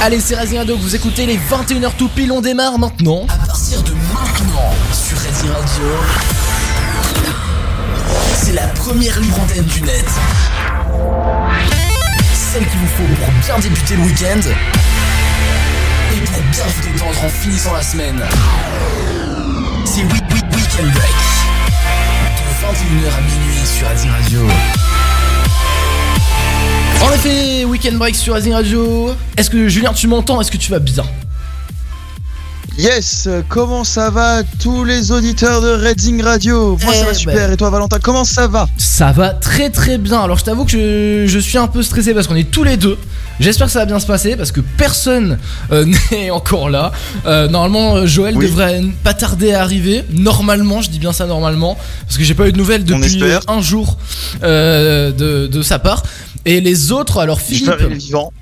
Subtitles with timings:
[0.00, 3.26] Allez, c'est Radio que vous écoutez les 21h tout pile, on démarre maintenant.
[3.28, 5.84] À partir de maintenant, sur Racing Radio,
[8.36, 9.40] c'est la première libre
[9.74, 10.04] du net.
[12.32, 14.40] Celle qu'il vous faut pour bien débuter le week-end
[16.14, 18.22] et pour bien vous détendre en finissant la semaine.
[19.84, 21.14] C'est Week Week Weekend Break.
[22.36, 24.48] De 21h à minuit sur Racing Radio.
[27.02, 29.12] En effet, Weekend Break sur Racing Radio.
[29.36, 30.40] Est-ce que Julien, tu m'entends?
[30.40, 31.04] Est-ce que tu vas bien?
[32.76, 36.78] Yes, comment ça va tous les auditeurs de Redding Radio?
[36.80, 37.52] Moi Eh ça va super, ben.
[37.52, 38.68] et toi Valentin, comment ça va?
[38.76, 40.20] Ça va très très bien.
[40.20, 42.76] Alors je t'avoue que je, je suis un peu stressé parce qu'on est tous les
[42.76, 42.96] deux.
[43.40, 45.38] J'espère que ça va bien se passer parce que personne
[45.72, 46.92] euh, n'est encore là.
[47.26, 48.46] Euh, normalement, Joël Oui.
[48.46, 50.04] devrait pas tarder à arriver.
[50.12, 51.76] Normalement, je dis bien ça normalement
[52.06, 53.96] parce que j'ai pas eu de nouvelles depuis un jour
[54.44, 56.04] euh, de, de sa part.
[56.44, 58.32] Et les autres, alors Philippe, vivant.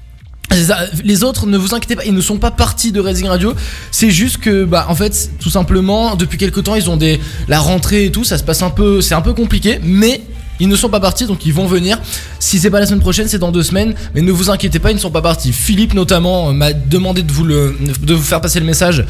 [1.04, 3.54] Les autres, ne vous inquiétez pas, ils ne sont pas partis de Racing Radio.
[3.90, 7.58] C'est juste que, bah, en fait, tout simplement, depuis quelques temps, ils ont des la
[7.58, 10.22] rentrée et tout, ça se passe un peu, c'est un peu compliqué, mais
[10.60, 11.98] ils ne sont pas partis, donc ils vont venir.
[12.38, 14.90] Si c'est pas la semaine prochaine, c'est dans deux semaines, mais ne vous inquiétez pas,
[14.90, 15.52] ils ne sont pas partis.
[15.52, 19.04] Philippe notamment euh, m'a demandé de vous le, de vous faire passer le message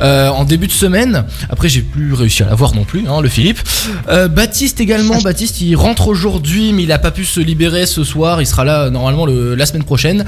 [0.00, 1.24] euh, en début de semaine.
[1.50, 3.58] Après, j'ai plus réussi à l'avoir non plus, hein, le Philippe.
[4.08, 8.04] Euh, Baptiste également, Baptiste, il rentre aujourd'hui, mais il a pas pu se libérer ce
[8.04, 8.40] soir.
[8.40, 10.24] Il sera là normalement le- la semaine prochaine.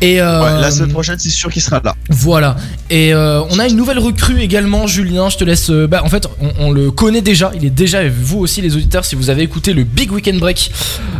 [0.00, 1.94] Et euh, Ouais, la semaine prochaine, c'est sûr qu'il sera là.
[2.10, 2.56] voilà.
[2.90, 5.28] Et on a une nouvelle recrue également, Julien.
[5.28, 5.70] Je te laisse.
[5.70, 7.50] bah, en fait, on, on le connaît déjà.
[7.54, 10.70] Il est déjà, vous aussi, les auditeurs, si vous avez écouté le Big Weekend Break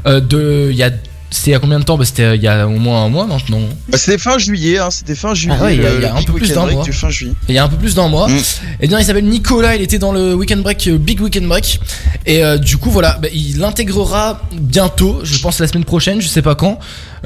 [0.06, 0.68] euh, de.
[0.70, 0.90] Il y a.
[1.28, 1.98] C'était il y a combien de temps?
[1.98, 3.58] Bah, C'était il y a au moins un mois maintenant.
[3.88, 5.56] Bah, c'était fin juillet, hein, c'était fin juillet.
[5.60, 6.84] Ah ouais, il y a- il y a le un peu plus d'un mois.
[6.84, 7.32] du fin juillet.
[7.48, 8.28] Il y a un peu plus d'un mois.
[8.28, 8.36] Mm.
[8.80, 9.74] Et bien, il s'appelle Nicolas.
[9.74, 11.80] Il était dans le Weekend Break, euh, Big Weekend Break.
[12.26, 15.18] Et euh, du coup, voilà, bah, il intégrera bientôt.
[15.24, 16.20] Je pense la semaine prochaine.
[16.22, 16.78] Je sais pas quand.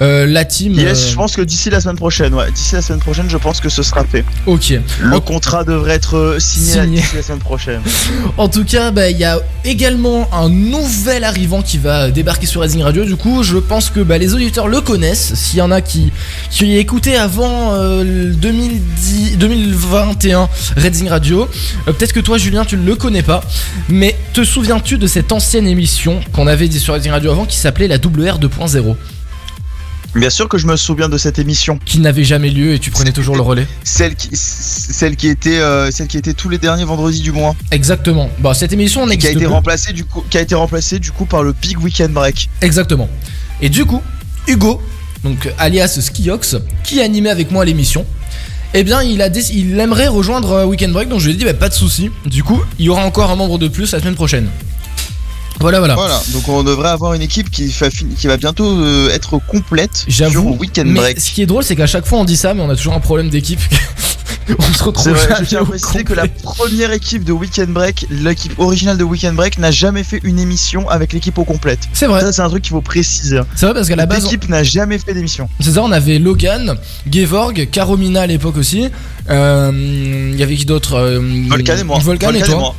[0.03, 0.73] Euh, la team.
[0.75, 3.37] Yes, euh, je pense que d'ici la semaine prochaine, ouais, d'ici la semaine prochaine, je
[3.37, 4.25] pense que ce sera fait.
[4.47, 4.73] Ok.
[5.01, 7.01] Le En- contrat devrait être euh, signé, Signé.
[7.01, 7.81] d'ici la semaine prochaine.
[8.39, 12.61] En tout cas, bah, il y a également un nouvel arrivant qui va débarquer sur
[12.63, 13.05] Racing Radio.
[13.05, 15.35] Du coup, je pense que bah, les auditeurs le connaissent.
[15.35, 16.13] S'il y en a qui,
[16.51, 21.49] qui écoutaient avant euh, le 2010, 2021 Racing Radio,
[21.87, 23.43] peut-être que toi, Julien, tu ne le connais pas.
[23.89, 27.57] Mais te souviens-tu de cette ancienne émission qu'on avait dit sur Racing Radio avant qui
[27.59, 28.97] s'appelait la WR 2.0
[30.15, 32.91] Bien sûr que je me souviens de cette émission, Qui n'avait jamais lieu et tu
[32.91, 36.59] prenais toujours le relais celle qui, celle qui était, euh, celle qui était tous les
[36.59, 38.29] derniers vendredis du mois, Exactement.
[38.41, 39.47] Bon, cette émission, on et qui a été plus.
[39.47, 42.49] remplacée du coup, qui a été remplacée du coup par le Big Weekend Break.
[42.61, 43.09] Exactement.
[43.61, 44.03] Et du coup,
[44.49, 44.83] Hugo,
[45.23, 48.05] donc alias Skiox, qui animait avec moi l'émission,
[48.75, 51.45] eh bien, il, a il aimerait rejoindre euh, Weekend Break, donc je lui ai dit,
[51.45, 52.11] bah, pas de souci.
[52.27, 54.49] Du coup, il y aura encore un membre de plus la semaine prochaine.
[55.59, 55.95] Voilà, voilà.
[55.95, 59.39] Voilà, donc on devrait avoir une équipe qui, va fin- qui va bientôt euh, être
[59.47, 61.21] complète J'avoue, sur Weekend Mais Break.
[61.21, 62.95] ce qui est drôle, c'est qu'à chaque fois on dit ça, mais on a toujours
[62.95, 63.61] un problème d'équipe.
[64.59, 67.33] on se C'est retrouve vrai, je tiens à au préciser que la première équipe de
[67.33, 71.45] Weekend Break, l'équipe originale de Weekend Break, n'a jamais fait une émission avec l'équipe au
[71.45, 71.81] complète.
[71.93, 73.41] C'est vrai, Ça, c'est un truc qu'il faut préciser.
[73.55, 75.49] c'est vrai parce qu'à la base, L'équipe n'a jamais fait d'émission.
[75.61, 76.77] c'est ça, on avait Logan,
[77.11, 78.89] Gevorg, Caromina à l'époque aussi.
[79.29, 81.99] Euh, Il y avait qui d'autre Euh, Volcan et moi.
[82.01, 82.59] Volcan et Volcan toi.
[82.59, 82.75] moi.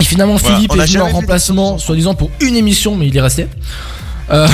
[0.00, 3.20] Et finalement, Voilà, Philippe est venu en remplacement, soi-disant pour une émission, mais il est
[3.20, 3.46] resté.
[4.30, 4.46] Euh,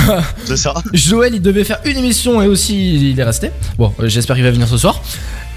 [0.45, 0.73] C'est ça.
[0.93, 3.51] Joël, il devait faire une émission et aussi il est resté.
[3.77, 5.01] Bon, euh, j'espère qu'il va venir ce soir.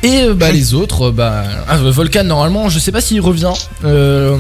[0.03, 3.53] Et euh, bah, les autres, euh, bah, ah, Volcan, normalement, je sais pas s'il revient.
[3.85, 4.37] Euh,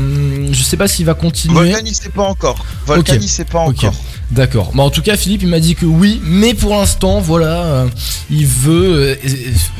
[0.52, 1.54] je sais pas s'il va continuer.
[1.54, 2.64] Volcan, il sait pas encore.
[2.86, 3.94] Volcan, il sait pas encore.
[4.30, 4.70] D'accord.
[4.74, 7.88] Mais en tout cas, Philippe, il m'a dit que oui, mais pour l'instant, voilà, euh,
[8.30, 9.14] il veut euh,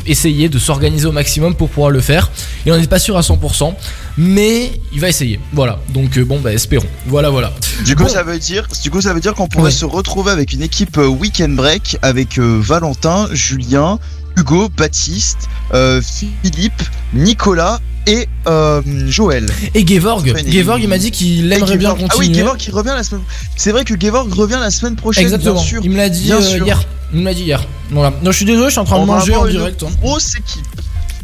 [0.07, 2.31] essayer de s'organiser au maximum pour pouvoir le faire.
[2.67, 3.73] Il en est pas sûr à 100%,
[4.19, 5.39] mais il va essayer.
[5.53, 5.79] Voilà.
[5.91, 6.89] Donc euh, bon, bah espérons.
[7.07, 7.53] Voilà, voilà.
[7.85, 8.09] Du coup, Bon.
[8.09, 9.71] ça veut dire, du coup, ça veut dire qu'on pourrait Ouais.
[9.71, 14.01] se retrouver avec une équipe euh, Weekend Break avec euh, Valentin, Julien,
[14.37, 16.83] Hugo, Baptiste, euh, Philippe,
[17.15, 19.47] Nicolas et euh, Joël.
[19.75, 22.09] Et Gevorg, Gevorg, il m'a dit qu'il aimerait bien continuer.
[22.11, 23.23] Ah oui, Gevorg qui revient la semaine.
[23.57, 25.25] C'est vrai que Gevorg revient la semaine prochaine.
[25.25, 25.55] Exactement.
[25.55, 25.81] Bien sûr.
[25.85, 26.83] Il me l'a dit euh, hier.
[27.13, 27.65] Il me l'a dit hier.
[27.91, 28.13] Voilà.
[28.23, 29.83] Non, je suis désolé, je suis en train de On manger en une direct.
[29.83, 29.89] hein.
[30.01, 30.65] Grosse équipe.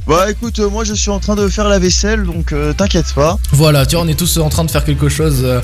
[0.07, 3.13] Bah écoute, euh, moi je suis en train de faire la vaisselle, donc euh, t'inquiète
[3.13, 3.39] pas.
[3.51, 5.61] Voilà, tu vois, on est tous en train de faire quelque chose euh,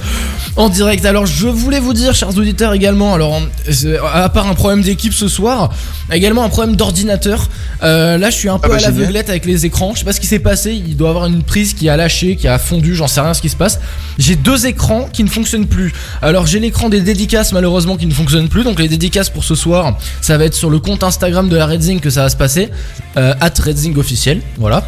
[0.57, 1.07] en direct.
[1.07, 3.41] Alors, je voulais vous dire, chers auditeurs, également, alors,
[4.13, 5.73] à part un problème d'équipe ce soir,
[6.11, 7.49] également un problème d'ordinateur.
[7.83, 9.93] Là, je suis un peu bah, à l'aveuglette avec les écrans.
[9.95, 10.73] Je sais pas ce qui s'est passé.
[10.73, 13.35] Il doit y avoir une prise qui a lâché, qui a fondu, j'en sais rien
[13.35, 13.79] ce qui se passe.
[14.19, 15.93] J'ai deux écrans qui ne fonctionnent plus.
[16.21, 18.65] Alors, j'ai l'écran des dédicaces, malheureusement, qui ne fonctionne plus.
[18.65, 21.67] Donc, les dédicaces pour ce soir, ça va être sur le compte Instagram de la
[21.67, 22.71] Redzing que ça va se passer.
[23.17, 24.32] Euh, at Redzing officiel.
[24.59, 24.85] Voilà.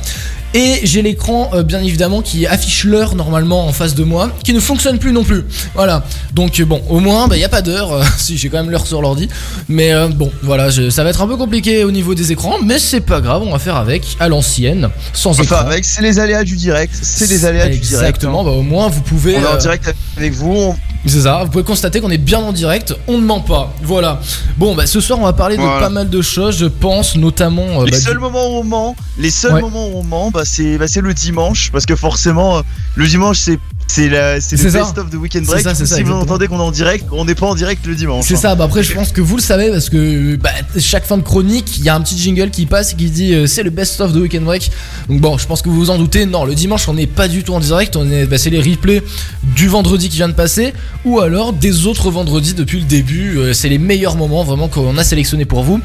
[0.56, 4.52] Et j'ai l'écran, euh, bien évidemment, qui affiche l'heure normalement en face de moi, qui
[4.52, 5.42] ne fonctionne plus non plus.
[5.74, 6.04] Voilà.
[6.32, 7.92] Donc euh, bon, au moins, il n'y a pas d'heure.
[7.92, 9.28] euh, si j'ai quand même l'heure sur l'ordi.
[9.68, 12.58] Mais euh, bon, voilà, je- ça va être un peu compliqué au niveau des écrans,
[12.62, 15.56] mais c'est pas grave, on va faire avec à l'ancienne, sans Enfin, écran.
[15.56, 16.94] avec, c'est les aléas du direct.
[17.02, 17.92] C'est les aléas du direct.
[18.04, 18.44] Exactement, hein.
[18.44, 19.36] bah, au moins vous pouvez.
[19.36, 20.52] On est en direct avec vous.
[20.54, 20.76] on-
[21.10, 23.72] c'est ça, vous pouvez constater qu'on est bien en direct, on ne ment pas.
[23.82, 24.20] Voilà.
[24.56, 27.82] Bon, bah ce soir on va parler de pas mal de choses, je pense notamment.
[27.82, 29.60] euh, Les bah, du- seuls moments où on ment, les seuls Ouais.
[29.60, 32.62] moments où on ment, bah c'est bah, c'est le dimanche parce que forcément euh,
[32.96, 34.78] le dimanche c'est c'est le ça.
[34.80, 35.62] best of de Weekend Break.
[35.62, 36.20] ça, si vous exactement.
[36.20, 38.24] entendez qu'on est en direct, on n'est pas en direct le dimanche.
[38.26, 38.38] C'est hein.
[38.38, 41.22] ça, bah après je pense que vous le savez parce que bah, chaque fin de
[41.22, 43.70] chronique, il y a un petit jingle qui passe et qui dit euh, c'est le
[43.70, 44.70] best of de Weekend Break.
[45.08, 47.28] Donc bon, je pense que vous vous en doutez, non, le dimanche on n'est pas
[47.28, 49.02] du tout en direct, on est bah, c'est les replays
[49.42, 50.72] du vendredi qui vient de passer
[51.04, 54.96] ou alors des autres vendredis depuis le début, Euh, c'est les meilleurs moments vraiment qu'on
[54.98, 55.80] a sélectionnés pour vous.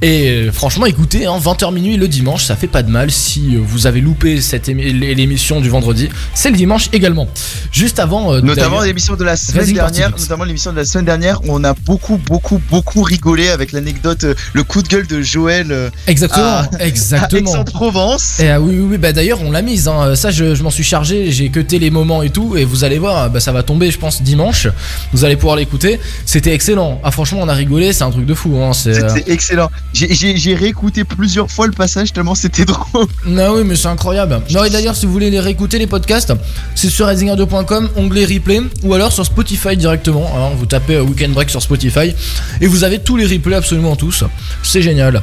[0.00, 3.56] Et euh, franchement, écoutez, hein, 20h minuit le dimanche, ça fait pas de mal si
[3.56, 7.28] vous avez loupé cette émi- l'émission du vendredi, c'est le dimanche également.
[7.72, 11.04] Juste avant euh, Notamment l'émission de la semaine Racing dernière, notamment l'émission de la semaine
[11.04, 15.06] dernière, où on a beaucoup, beaucoup, beaucoup rigolé avec l'anecdote, euh, le coup de gueule
[15.06, 17.50] de Joël euh, Exactement, à- exactement.
[17.54, 18.40] Aix-en-Provence.
[18.40, 19.88] Et ah oui, oui, oui, bah d'ailleurs, on l'a mise.
[19.88, 20.14] hein.
[20.14, 21.30] Ça, je, je m'en suis chargé.
[21.32, 22.56] J'ai cuté les moments et tout.
[22.56, 24.68] Et vous allez voir, bah, ça va tomber, je pense, dimanche.
[25.12, 25.98] Vous allez pouvoir l'écouter.
[26.26, 27.00] C'était excellent.
[27.04, 27.92] Ah, franchement, on a rigolé.
[27.92, 28.56] C'est un truc de fou.
[28.62, 28.72] Hein.
[28.72, 28.94] C'est.
[28.94, 29.70] C'était excellent.
[29.92, 33.06] J'ai- réécouté plusieurs fois le passage tellement c'était drôle.
[33.26, 34.40] Non, oui, mais c'est incroyable.
[34.50, 36.32] Non, et d'ailleurs, si vous voulez les réécouter, les podcasts,
[36.74, 40.30] c'est sur razingradio.com, onglet replay, ou alors sur Spotify directement.
[40.36, 40.50] hein.
[40.56, 42.14] vous tapez euh, Weekend Break sur Spotify,
[42.60, 44.24] et vous avez tous les replays, absolument tous.
[44.62, 45.22] C'est génial.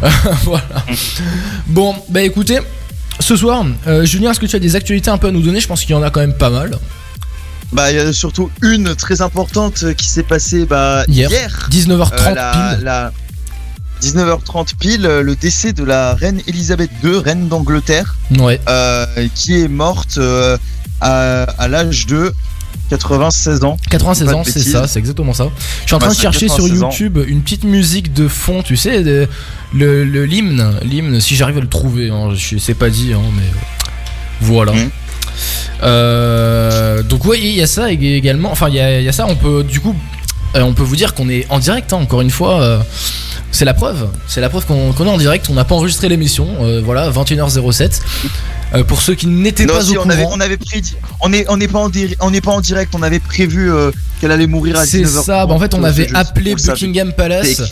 [0.44, 0.84] voilà.
[1.66, 2.58] Bon, bah écoutez,
[3.20, 5.60] ce soir, euh, Julien, est-ce que tu as des actualités un peu à nous donner?
[5.60, 6.78] Je pense qu'il y en a quand même pas mal.
[7.72, 11.30] Bah, il y a surtout une très importante euh, qui s'est passée bah, Hier.
[11.30, 11.68] hier.
[11.70, 12.84] 19h30 Euh, la, pile.
[12.84, 13.12] la
[14.00, 18.58] 19h30 pile, le décès de la reine Elisabeth II, reine d'Angleterre, Ouais.
[18.68, 19.04] euh,
[19.34, 20.18] qui est morte
[21.00, 22.32] à, à l'âge de
[22.90, 23.76] 96 ans.
[23.90, 25.48] 96 Pas de ans, c'est ça, c'est exactement ça.
[25.82, 26.86] Je suis en train de c'est chercher sur 96 ans.
[26.90, 29.28] YouTube une petite musique de fond, tu sais, de-
[29.74, 33.42] le l'hymne, l'hymne, si j'arrive à le trouver, hein, je sais pas dit, hein, mais
[34.40, 34.72] voilà.
[34.72, 34.90] Mhm.
[35.82, 38.50] Euh, donc oui, il y a ça ég- également.
[38.50, 39.26] Enfin, il y a, il y a ça.
[39.28, 39.94] On peut du coup,
[40.56, 41.92] euh, on peut vous dire qu'on est en direct.
[41.92, 42.78] hein, encore une fois, euh,
[43.52, 44.08] c'est la preuve.
[44.26, 45.46] C'est la preuve qu'on est en direct.
[45.50, 46.46] On n'a pas enregistré l'émission.
[46.84, 48.00] voilà, 21h07.
[48.74, 50.36] Euh, pour ceux qui n'étaient pas si, au on avait, courant.
[50.36, 52.92] on avait prédit, on est, on n'est pas en, dir- on n'est pas en direct,
[52.94, 54.88] on avait prévu euh, qu'elle allait mourir à 19h.
[54.88, 57.62] C'est ça, bah en fait on avait appelé Buckingham Palace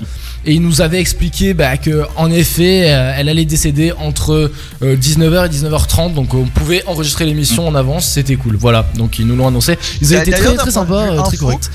[0.47, 4.51] et il nous avait expliqué bah, que en effet euh, elle allait décéder entre
[4.83, 8.57] euh, 19h et 19h30 donc on pouvait enregistrer l'émission en avance, c'était cool.
[8.57, 9.77] Voilà, donc ils nous l'ont annoncé.
[10.01, 11.71] Ils ont été très très sympas, très corrects.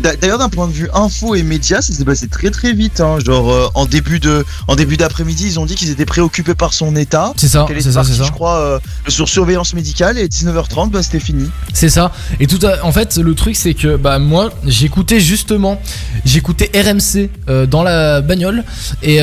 [0.00, 3.00] D'ailleurs, d'un point de vue info et médias, ça s'est passé très très vite.
[3.00, 3.18] hein.
[3.24, 6.72] Genre euh, en début de, en début d'après-midi, ils ont dit qu'ils étaient préoccupés par
[6.72, 7.32] son état.
[7.36, 8.24] C'est ça, c'est ça, c'est partie, ça.
[8.24, 8.78] je crois, euh,
[9.08, 11.50] sur surveillance médicale et 19h30, bah c'était fini.
[11.72, 12.12] C'est ça.
[12.40, 15.80] Et tout à- en fait, le truc c'est que bah moi, j'écoutais justement,
[16.24, 18.64] j'écoutais RMC euh, dans la bagnole
[19.02, 19.18] et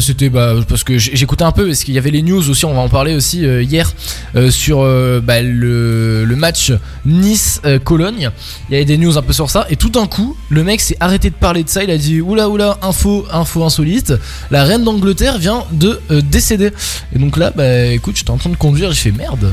[0.00, 2.74] c'était bah parce que j'écoutais un peu parce qu'il y avait les news aussi, on
[2.74, 3.92] va en parler aussi hier
[4.50, 4.80] sur
[5.22, 6.72] bah, le, le match
[7.06, 8.30] Nice Cologne.
[8.68, 10.80] Il y avait des news un peu sur ça et tout d'un coup, le mec
[10.80, 14.12] s'est arrêté de parler de ça, il a dit oula oula, info info insolite,
[14.50, 16.70] la reine d'Angleterre vient de euh, décéder.
[17.14, 19.52] Et donc là, bah écoute, j'étais en train de conduire, j'ai fait merde.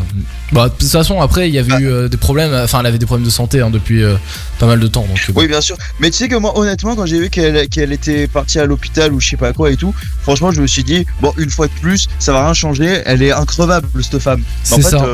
[0.51, 2.53] Bah, de toute façon, après, il y avait eu euh, des problèmes.
[2.53, 4.15] Enfin, elle avait des problèmes de santé hein, depuis euh,
[4.59, 5.05] pas mal de temps.
[5.07, 5.41] Donc, bon.
[5.41, 5.77] Oui, bien sûr.
[5.99, 9.21] Mais tu sais que moi, honnêtement, quand j'ai vu qu'elle était partie à l'hôpital ou
[9.21, 9.93] je sais pas quoi et tout,
[10.23, 13.01] franchement, je me suis dit, bon, une fois de plus, ça va rien changer.
[13.05, 14.41] Elle est increvable, cette femme.
[14.69, 15.05] Mais en C'est fait, ça.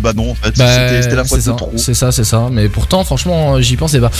[0.00, 1.72] bah non, en fait, Bah, c'était la fois c'est de ça, trop.
[1.76, 2.48] C'est ça, c'est ça.
[2.52, 4.12] Mais pourtant, franchement, j'y pensais pas.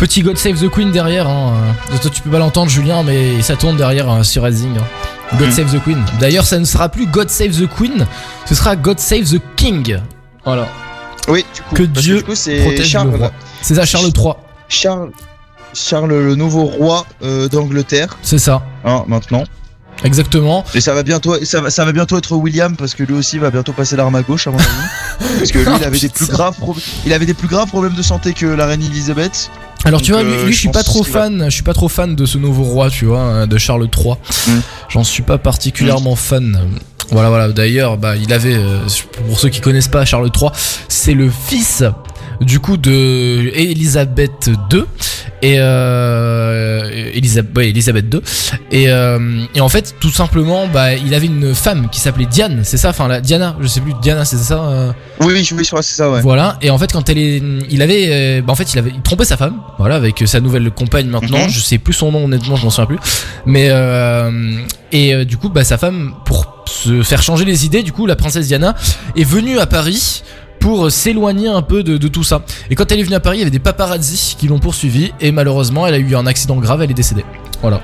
[0.00, 1.28] Petit God Save the Queen derrière.
[1.28, 1.52] Hein.
[1.92, 4.76] euh, Toi, tu peux pas l'entendre, Julien, mais ça tourne derrière euh, sur Rising.
[4.78, 5.36] hein.
[5.36, 5.52] God Mhm.
[5.52, 6.02] Save the Queen.
[6.18, 8.06] D'ailleurs, ça ne sera plus God Save the Queen,
[8.46, 9.98] ce sera God Save the King.
[10.44, 10.66] Voilà.
[11.28, 13.30] Oui, du coup, Que Dieu du coup, c'est Protège Charles, le roi.
[13.62, 14.32] C'est ça, Charles III.
[14.68, 15.10] Charles,
[15.74, 18.62] Charles, le nouveau roi euh, d'Angleterre, C'est ça.
[18.84, 19.44] hein, maintenant.
[20.02, 20.64] Exactement.
[20.74, 23.38] Et ça va bientôt, ça va, ça va bientôt être William parce que lui aussi
[23.38, 24.68] va bientôt passer l'arme à gauche à mon avis.
[25.38, 27.94] parce que lui, il avait des plus graves, pro- il avait des plus graves problèmes
[27.94, 29.50] de santé que la reine Elisabeth.
[29.84, 31.44] Alors tu vois, lui, euh, lui, je je suis pas trop fan.
[31.46, 34.14] Je suis pas trop fan de ce nouveau roi, tu vois, hein, de Charles III.
[34.46, 34.60] Mm.
[34.88, 36.58] J'en suis pas particulièrement fan.
[37.10, 37.48] Voilà, voilà.
[37.48, 38.78] D'ailleurs, bah, il avait, euh,
[39.26, 40.50] pour ceux qui connaissent pas Charles III,
[40.88, 41.82] c'est le fils
[42.40, 44.82] du coup de Elisabeth II
[45.42, 48.20] et euh, Elisabeth, ouais, Elisabeth II
[48.70, 52.60] et, euh, et en fait tout simplement bah il avait une femme qui s'appelait Diane
[52.62, 52.90] c'est ça?
[52.90, 55.86] Enfin la Diana je sais plus Diana c'est ça euh, Oui, oui, je crois que
[55.86, 56.20] c'est ça, ouais.
[56.22, 57.42] voilà, et en fait, quand elle est.
[57.70, 58.06] Il avait.
[58.10, 61.06] euh, bah, en fait, il avait il trompait sa femme, voilà, avec sa nouvelle compagne
[61.08, 61.42] maintenant.
[61.44, 61.48] Mhm.
[61.50, 62.98] Je sais plus son nom, honnêtement, je m'en souviens plus.
[63.46, 63.68] Mais.
[63.70, 64.52] euh,
[64.92, 67.82] et du coup, bah, sa femme, pour se faire changer les idées.
[67.82, 68.74] Du coup, la princesse Diana
[69.16, 70.22] est venue à Paris
[70.60, 72.42] pour s'éloigner un peu de, de tout ça.
[72.70, 75.12] Et quand elle est venue à Paris, il y avait des paparazzis qui l'ont poursuivie
[75.20, 77.24] et malheureusement, elle a eu un accident grave, elle est décédée.
[77.62, 77.80] Voilà.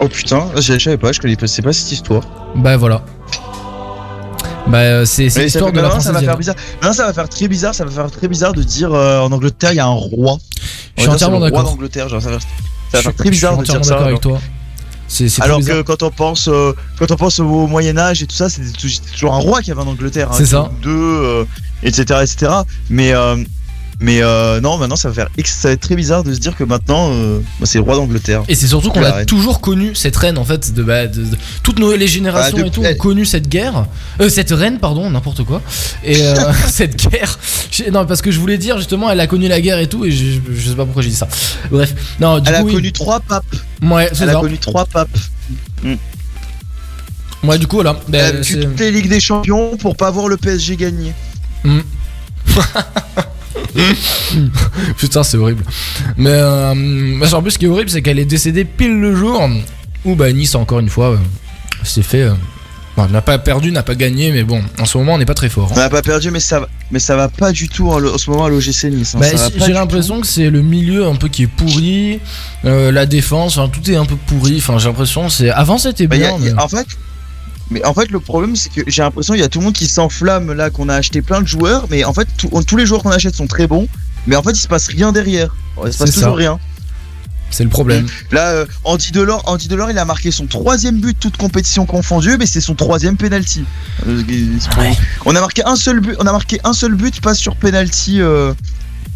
[0.00, 2.22] Oh putain, je je savais pas, je connaissais pas cette histoire.
[2.54, 3.02] Bah voilà.
[4.68, 6.20] Bah euh, c'est l'histoire de la ça va Diana.
[6.32, 6.54] faire bizarre.
[6.74, 7.74] Maintenant, ça va faire très bizarre.
[7.74, 10.36] Ça va faire très bizarre de dire euh, en Angleterre il y a un roi.
[10.96, 11.64] Je suis entièrement d'accord.
[11.64, 12.08] d'Angleterre.
[12.10, 12.38] Ça va, ça va
[12.94, 13.96] Je faire très bizarre je de dire ça.
[13.98, 14.40] avec alors.
[15.08, 18.26] C'est c'est Alors que quand on pense, euh, quand on pense au Moyen Âge et
[18.26, 20.28] tout ça, c'était toujours un roi qui avait en Angleterre.
[20.30, 20.70] hein, C'est ça.
[20.82, 21.44] Deux, euh,
[21.82, 22.52] etc., etc.
[22.90, 23.36] Mais, euh,
[24.00, 26.54] mais euh, non, maintenant ça va faire, ça va être très bizarre de se dire
[26.56, 28.42] que maintenant, euh, bah, c'est le roi d'Angleterre.
[28.46, 29.26] Et c'est surtout qu'on a reine.
[29.26, 32.66] toujours connu cette reine en fait de, bah, de- de- toutes nos les générations Bah,
[32.66, 33.86] et tout ont connu cette guerre
[34.20, 35.60] euh, cette reine pardon n'importe quoi
[36.04, 36.34] et euh,
[36.68, 37.38] cette guerre
[37.92, 40.10] non parce que je voulais dire justement elle a connu la guerre et tout et
[40.12, 41.26] je, je sais pas pourquoi j'ai dit ça
[41.70, 43.44] bref non du Elle coup a connu trois papes.
[43.82, 45.08] ouais c'est Elle a ça connu trois papes.
[47.44, 50.28] ouais du coup voilà Elle a Ben, toutes les ligues des champions pour pas voir
[50.28, 51.12] le PSG gagner.
[54.96, 55.64] putain c'est horrible
[56.16, 59.48] mais euh, qu'en plus ce qui est horrible c'est qu'elle est décédée pile le jour
[60.04, 61.16] où bah Nice encore une fois euh,
[61.84, 62.32] s'est fait euh,
[62.96, 65.34] bon, n'a pas perdu n'a pas gagné mais bon en ce moment on n'est pas
[65.34, 65.74] très fort hein.
[65.76, 68.12] On n'a pas perdu, mais ça, va- mais ça va pas du tout en, le-
[68.12, 69.14] en ce moment à l'OGC Nice.
[69.14, 69.18] hein.
[69.20, 69.26] Bah,
[69.66, 72.20] j'ai l'impression que c'est le milieu un peu qui est pourri,
[72.64, 74.56] euh, la défense, enfin, tout est un peu pourri.
[74.58, 76.28] Enfin, j'ai l'impression que c'est avant c'était Bah, bien.
[76.34, 76.86] a- y a- mais- en fait,
[77.70, 79.74] mais en fait, le problème, c'est que j'ai l'impression qu'il y a tout le monde
[79.74, 82.86] qui s'enflamme là, qu'on a acheté plein de joueurs, mais en fait, tout- tous les
[82.86, 83.88] joueurs qu'on achète sont très bons,
[84.26, 85.54] mais en fait, il se passe rien derrière.
[85.84, 86.36] Il se passe toujours ça.
[86.36, 86.58] rien.
[87.50, 88.06] C'est le problème.
[88.30, 92.36] Là, euh, Andy Delors, Andy Delors, il a marqué son troisième but, toute compétition confondue,
[92.38, 93.64] mais c'est son troisième penalty.
[94.06, 94.22] Euh,
[94.78, 94.94] Ouais.
[95.24, 98.20] On a marqué un seul but, on a marqué un seul but, pas sur penalty.
[98.20, 98.52] Euh...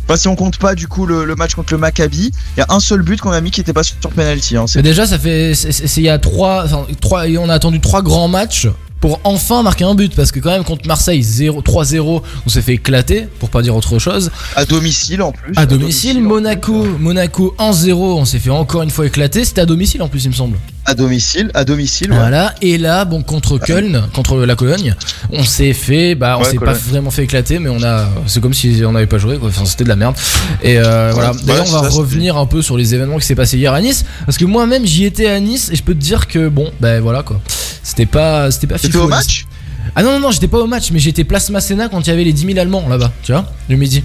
[0.07, 2.63] Pas si on compte pas du coup le, le match contre le Maccabi, il y
[2.63, 4.57] a un seul but qu'on a mis qui était pas sur penalty.
[4.57, 4.67] Hein.
[4.75, 8.03] Mais déjà, ça fait, il y a trois, enfin, trois, et on a attendu trois
[8.03, 8.69] grands matchs
[9.03, 12.63] pour enfin marquer un but parce que quand même contre Marseille 0 3-0, on s'est
[12.63, 14.31] fait éclater pour pas dire autre chose.
[14.55, 15.53] À domicile en plus.
[15.57, 17.03] À domicile, Monaco, plus.
[17.03, 19.45] Monaco 1-0, on s'est fait encore une fois éclater.
[19.45, 20.57] C'était à domicile en plus, il me semble.
[20.85, 22.11] À domicile, à domicile.
[22.11, 22.19] ouais.
[22.19, 24.97] Voilà, et là, bon, contre Köln, contre la Cologne,
[25.31, 28.41] on s'est fait, bah, on Ouais, s'est pas vraiment fait éclater, mais on a, c'est
[28.41, 29.49] comme si on n'avait pas joué, quoi.
[29.49, 30.17] Enfin, c'était de la merde.
[30.61, 31.31] Et euh, voilà.
[31.33, 33.73] ouais, D'ailleurs, on va ça, revenir un peu sur les événements qui s'est passé hier
[33.73, 36.49] à Nice, parce que moi-même, j'y étais à Nice, et je peux te dire que,
[36.49, 37.41] bon, ben voilà, quoi.
[37.85, 39.47] C'était pas, c'était pas C'était au match?
[39.95, 42.12] Ah non, non, non, j'étais pas au match, mais j'étais place Masséna quand il y
[42.12, 44.03] avait les 10 000 Allemands là-bas, tu vois, le midi.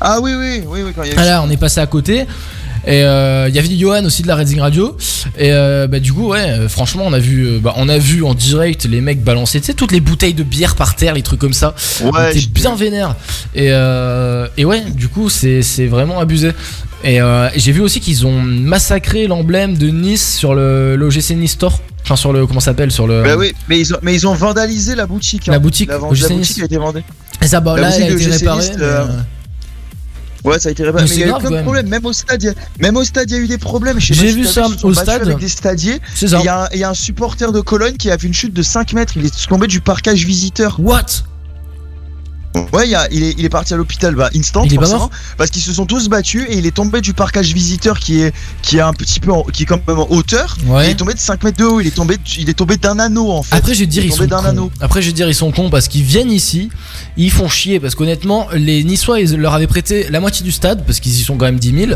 [0.00, 1.80] Ah oui, oui, oui, oui, quand il y a eu Ah là, on est passé
[1.80, 2.24] à côté.
[2.86, 4.96] Et euh, il y avait Johan aussi de la Redzing Radio.
[5.38, 7.98] Et euh, bah, du coup, ouais, euh, franchement, on a vu, euh, bah, on a
[7.98, 11.14] vu en direct les mecs balancer, tu sais, toutes les bouteilles de bière par terre,
[11.14, 11.74] les trucs comme ça.
[12.02, 13.14] on Ouais, était bien vénère.
[13.54, 16.52] Et, euh, et ouais, du coup, c'est vraiment abusé.
[17.04, 21.52] Et euh, j'ai vu aussi qu'ils ont massacré l'emblème de Nice sur le l'OGC Nice
[21.52, 21.80] Store.
[22.02, 22.46] Enfin, sur le.
[22.46, 23.22] Comment ça s'appelle Sur le.
[23.22, 25.46] Bah oui, mais ils ont, mais ils ont vandalisé la boutique.
[25.46, 25.58] La hein.
[25.60, 26.28] boutique, La, la Nice.
[26.28, 27.02] boutique a été vendue.
[27.42, 28.66] Et ça, bah, la là, elle a été réparée.
[30.44, 31.04] Ouais, ça a été réparé.
[31.04, 31.88] Mais Mais il y a eu plein de problèmes.
[31.88, 33.98] Même au stade, il y a- même au stade, il y a eu des problèmes.
[34.00, 35.22] J'ai vu ça au stade.
[35.22, 36.00] Avec des stadiers.
[36.14, 36.38] C'est ça.
[36.40, 38.34] Il y, a un- il y a un supporter de Cologne qui a fait une
[38.34, 39.14] chute de 5 mètres.
[39.16, 40.76] Il est tombé du parcage visiteur.
[40.80, 41.06] What?
[42.72, 45.10] Ouais, il, y a- il est, il est parti à l'hôpital, bah, instant, Il forcément,
[45.36, 48.32] parce qu'ils se sont tous battus et il est tombé du parcage visiteur qui est,
[48.62, 50.56] qui est un petit peu, en- qui est quand même en hauteur.
[50.66, 50.86] Ouais.
[50.86, 51.80] Il est tombé de 5 mètres de haut.
[51.80, 53.56] Il est tombé, il est tombé d'un anneau en fait.
[53.56, 54.36] Après, je vais dire, Il ils sont cons.
[54.44, 54.70] anneau.
[54.80, 56.70] Après, je vais dire, ils sont cons parce qu'ils viennent ici,
[57.16, 57.80] ils font chier.
[57.80, 61.22] Parce qu'honnêtement, les Niçois, ils leur avaient prêté la moitié du stade parce qu'ils y
[61.22, 61.92] sont quand même 10 000.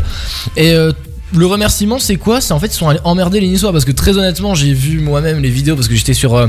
[0.57, 0.91] Et euh,
[1.33, 2.41] le remerciement, c'est quoi?
[2.41, 4.99] C'est en fait, ils sont allés emmerder les Niçois parce que très honnêtement, j'ai vu
[4.99, 6.47] moi-même les vidéos parce que j'étais sur euh,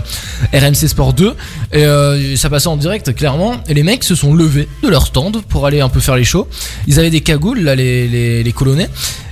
[0.53, 1.35] RMC Sport 2
[1.73, 3.57] et euh, ça passait en direct, clairement.
[3.69, 6.25] Et les mecs se sont levés de leur stand pour aller un peu faire les
[6.25, 6.49] shows.
[6.87, 8.88] Ils avaient des cagoules, là, les, les, les colonnés.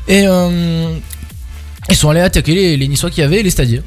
[0.08, 0.88] Et euh,
[1.90, 3.82] ils sont allés attaquer les, les Niçois qui avaient et les stadiers.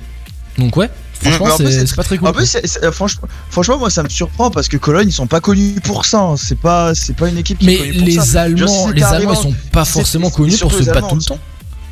[0.57, 0.89] Donc, ouais.
[1.21, 2.27] Franchement, c'est pas très cool.
[2.27, 2.57] En plus,
[2.91, 6.19] franchement, franchement, moi, ça me surprend parce que Cologne, ils sont pas connus pour ça.
[6.19, 6.35] hein.
[6.37, 8.21] C'est pas, c'est pas une équipe qui est Mais connue pour les ça.
[8.21, 11.07] Genre, si Allemands, les Allemands, ils sont pas c'est- forcément connus pour se les battre
[11.07, 11.39] tout le temps.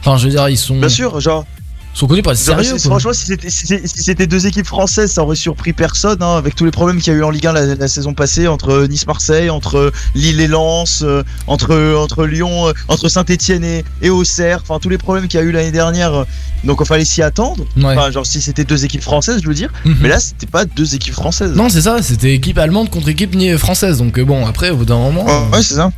[0.06, 1.46] Enfin, je veux dire, ils sont, Bien sûr, genre,
[1.94, 2.78] sont connus genre, sérieux.
[2.80, 6.72] franchement, si c'était si deux équipes françaises, ça aurait surpris personne, hein, avec tous les
[6.72, 9.92] problèmes qu'il y a eu en Ligue 1 la, la saison passée entre Nice-Marseille, entre
[10.16, 14.90] Lille et Lens, euh, entre entre Lyon, euh, entre Saint-Etienne et, et Auxerre, enfin tous
[14.90, 16.14] les problèmes qu'il y a eu l'année dernière.
[16.14, 16.24] euh,
[16.64, 17.66] donc, il fallait s'y attendre.
[17.76, 17.86] Ouais.
[17.96, 19.70] Enfin, genre, si c'était deux équipes françaises, je veux dire.
[19.86, 19.98] Mhm.
[20.00, 21.54] Mais là, c'était pas deux équipes françaises.
[21.56, 23.98] Non, c'est ça, c'était équipe allemande contre équipe française.
[23.98, 25.92] Donc, euh, bon, après, au bout d'un moment, euh, ouais, c'est ça.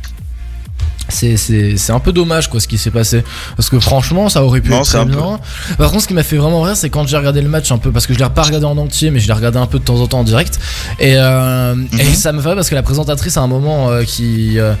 [1.08, 3.22] C'est- c'est c'est un peu dommage, quoi, ce qui s'est passé.
[3.56, 5.38] Parce que franchement, ça aurait pu Non, être très peu- bien.
[5.78, 7.78] Par contre, ce qui m'a fait vraiment rire, c'est quand j'ai regardé le match un
[7.78, 9.78] peu, parce que je l'ai pas regardé en entier, mais je l'ai regardé un peu
[9.78, 10.58] de temps en temps en direct.
[10.98, 12.14] Et, euh, et Mhm.
[12.14, 14.74] ça me fait rire parce que la présentatrice, à un moment, euh, qui, euh,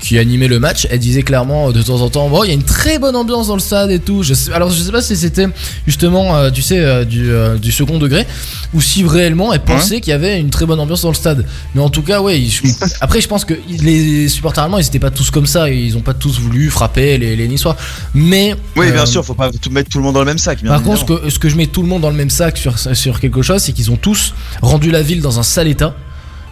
[0.00, 2.50] qui animait le match, elle disait clairement euh, de temps en temps, bon, il y
[2.50, 4.22] a une très bonne ambiance dans le stade et tout.
[4.22, 5.46] Je sais- alors je sais pas si c'était
[5.86, 8.26] justement, euh, tu sais, euh, du, euh, du second degré,
[8.74, 11.44] ou si réellement elle pensait qu'il y avait une très bonne ambiance dans le stade.
[11.74, 12.40] Mais en tout cas, ouais.
[13.00, 16.00] après, je pense que les supporters allemands, ils étaient pas tous comme ça, ils ont
[16.00, 17.76] pas tous voulu frapper les, les Niçois.
[18.14, 20.62] Mais Oui, bien sûr, faut pas tout mettre tout le monde dans le même sac.
[20.62, 22.30] bien par contre, ce que, ce que je mets tout le monde dans le même
[22.30, 25.68] sac sur, sur quelque chose, c'est qu'ils ont tous rendu la ville dans un sale
[25.68, 25.94] état.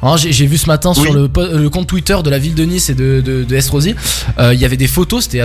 [0.03, 1.26] Hein, j'ai vu ce matin sur le,
[1.71, 3.95] compte Twitter de la ville de Nice et de, de, de Estrosi,
[4.38, 5.43] euh, il y avait des photos, c'était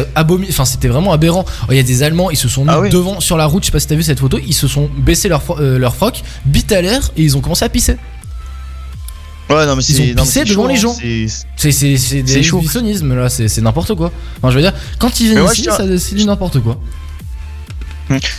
[0.49, 1.45] enfin c'était vraiment aberrant.
[1.69, 2.89] Il y a des Allemands, ils se sont mis Ah oui.
[2.89, 4.89] devant sur la route, je sais pas si t'as vu cette photo, ils se sont
[4.97, 7.95] baissé leur, euh, leur froc, bite à l'air et ils ont commencé à pisser.
[9.49, 10.93] Ouais, non, mais ils c'est- ont pissé devant chaud, les hein, gens.
[11.57, 14.11] c'est- des exhibitionnismes là, c'est n'importe quoi.
[14.37, 16.77] Enfin, je veux dire, quand ils viennent ici, ça c'est du n'importe quoi.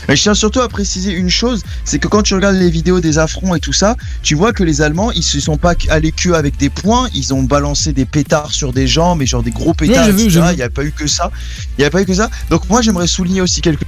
[0.08, 3.00] Mais je tiens surtout à préciser une chose, c'est que quand tu regardes les vidéos
[3.00, 6.12] des affronts et tout ça, tu vois que les Allemands, ils se sont pas allés
[6.12, 9.50] que avec des points, ils ont balancé des pétards sur des gens, mais genre des
[9.50, 10.30] gros pétards, j'ai vu, etc.
[10.30, 10.52] j'ai vu.
[10.52, 11.30] Il n'y a pas eu que ça.
[11.78, 12.30] Il n'y a pas eu que ça.
[12.50, 13.84] Donc moi, j'aimerais souligner aussi quelque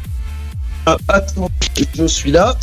[0.86, 1.50] Ah, attends,
[1.96, 2.56] je suis là.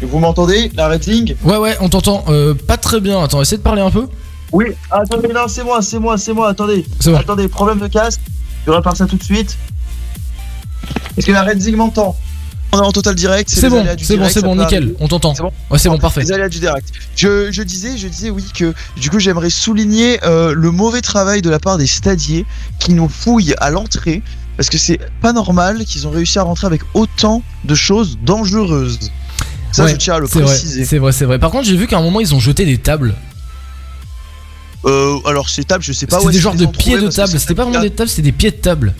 [0.00, 3.22] Vous m'entendez, la Redling Ouais, ouais, on t'entend euh, pas très bien.
[3.22, 4.08] Attends, essaie de parler un peu.
[4.50, 4.66] Oui.
[4.90, 6.48] Attendez, non, c'est moi, c'est moi, c'est moi.
[6.48, 7.14] Attendez, bon.
[7.14, 8.20] attendez, problème de casque.
[8.66, 9.56] Je répare ça tout de suite.
[11.16, 12.16] Est-ce que la Redling m'entend?
[12.74, 13.50] On est en total direct.
[13.50, 15.34] C'est bon, c'est bon, c'est bon, nickel, on t'entend.
[15.34, 16.22] C'est bon Ouais, c'est bon, parfait.
[16.22, 16.88] Les aléas du direct.
[17.16, 21.42] Je, je disais, je disais oui que du coup j'aimerais souligner euh, le mauvais travail
[21.42, 22.46] de la part des stadiers
[22.78, 24.22] qui nous fouillent à l'entrée
[24.56, 28.98] parce que c'est pas normal qu'ils ont réussi à rentrer avec autant de choses dangereuses.
[29.70, 30.84] Ça Ouais, je tiens à le préciser.
[30.84, 31.38] c'est vrai, c'est vrai.
[31.38, 33.14] Par contre, j'ai vu qu'à un moment, ils ont jeté des tables.
[34.84, 37.08] Euh, alors ces tables, je sais pas où C'était des est-ce genres de pieds de
[37.08, 37.38] table.
[37.38, 38.94] C'était pas vraiment des tables, c'était des pieds de table.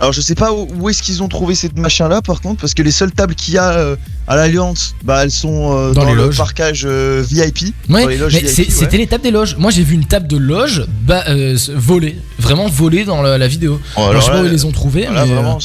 [0.00, 2.60] Alors je sais pas où, où est-ce qu'ils ont trouvé cette machin là par contre
[2.62, 5.92] parce que les seules tables qu'il y a euh, à l'Alliance, bah elles sont euh,
[5.92, 6.36] Dans dans, les le loges.
[6.38, 7.74] parcage euh, VIP.
[7.88, 8.64] Ouais, Dans les loges mais VIP, ouais.
[8.70, 9.56] c'était les tables des loges.
[9.58, 12.16] Moi, j'ai vu une table de loge bah, euh, volée.
[12.38, 13.80] Vraiment volée dans la, la vidéo.
[13.96, 15.58] Oh, Alors, alors je sais pas où ils les ont trouvés, là, mais vraiment,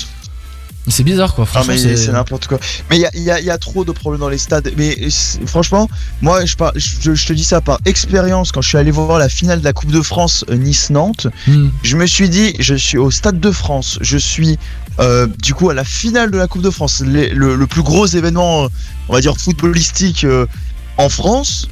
[0.87, 1.45] c'est bizarre quoi.
[1.47, 2.59] Ah Franchement, mais c'est n'importe quoi.
[2.89, 4.71] Mais il y a, y y trop de problèmes dans les stades.
[4.77, 4.97] Mais
[5.45, 5.89] franchement,
[6.21, 8.51] moi je, par- je, je te dis ça par expérience.
[8.51, 11.69] Quand je suis allé voir la finale de la Coupe de France euh, Nice-Nantes, Hmm.
[11.83, 14.57] je me suis dit, je suis au Stade de France, je suis
[14.99, 17.81] euh, du coup à la finale de la Coupe de France, les- le, le plus
[17.83, 18.67] gros événement,
[19.09, 20.45] on va dire footballistique euh,
[20.97, 21.67] en France.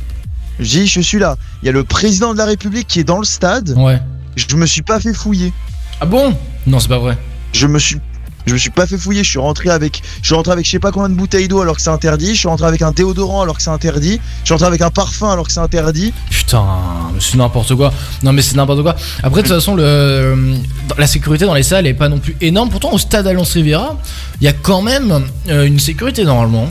[0.59, 1.37] Je dis, je suis là.
[1.61, 3.73] Il y a le président de la République qui est dans le stade.
[3.77, 3.99] Ouais.
[4.35, 5.51] Je me suis pas fait fouiller.
[6.01, 6.35] Ah bon?
[6.67, 7.17] Non, c'est pas vrai.
[7.53, 7.97] Je me suis
[8.45, 10.71] je me suis pas fait fouiller, je suis rentré avec je suis rentré avec je
[10.71, 12.91] sais pas combien de bouteilles d'eau alors que c'est interdit, je suis rentré avec un
[12.91, 16.13] déodorant alors que c'est interdit, je suis rentré avec un parfum alors que c'est interdit.
[16.29, 16.65] Putain,
[17.19, 17.93] c'est n'importe quoi.
[18.23, 18.95] Non, mais c'est n'importe quoi.
[19.23, 20.55] Après, de toute façon, le,
[20.97, 22.69] la sécurité dans les salles est pas non plus énorme.
[22.69, 23.97] Pourtant, au stade Alliance Riviera,
[24.41, 26.67] il y a quand même euh, une sécurité normalement.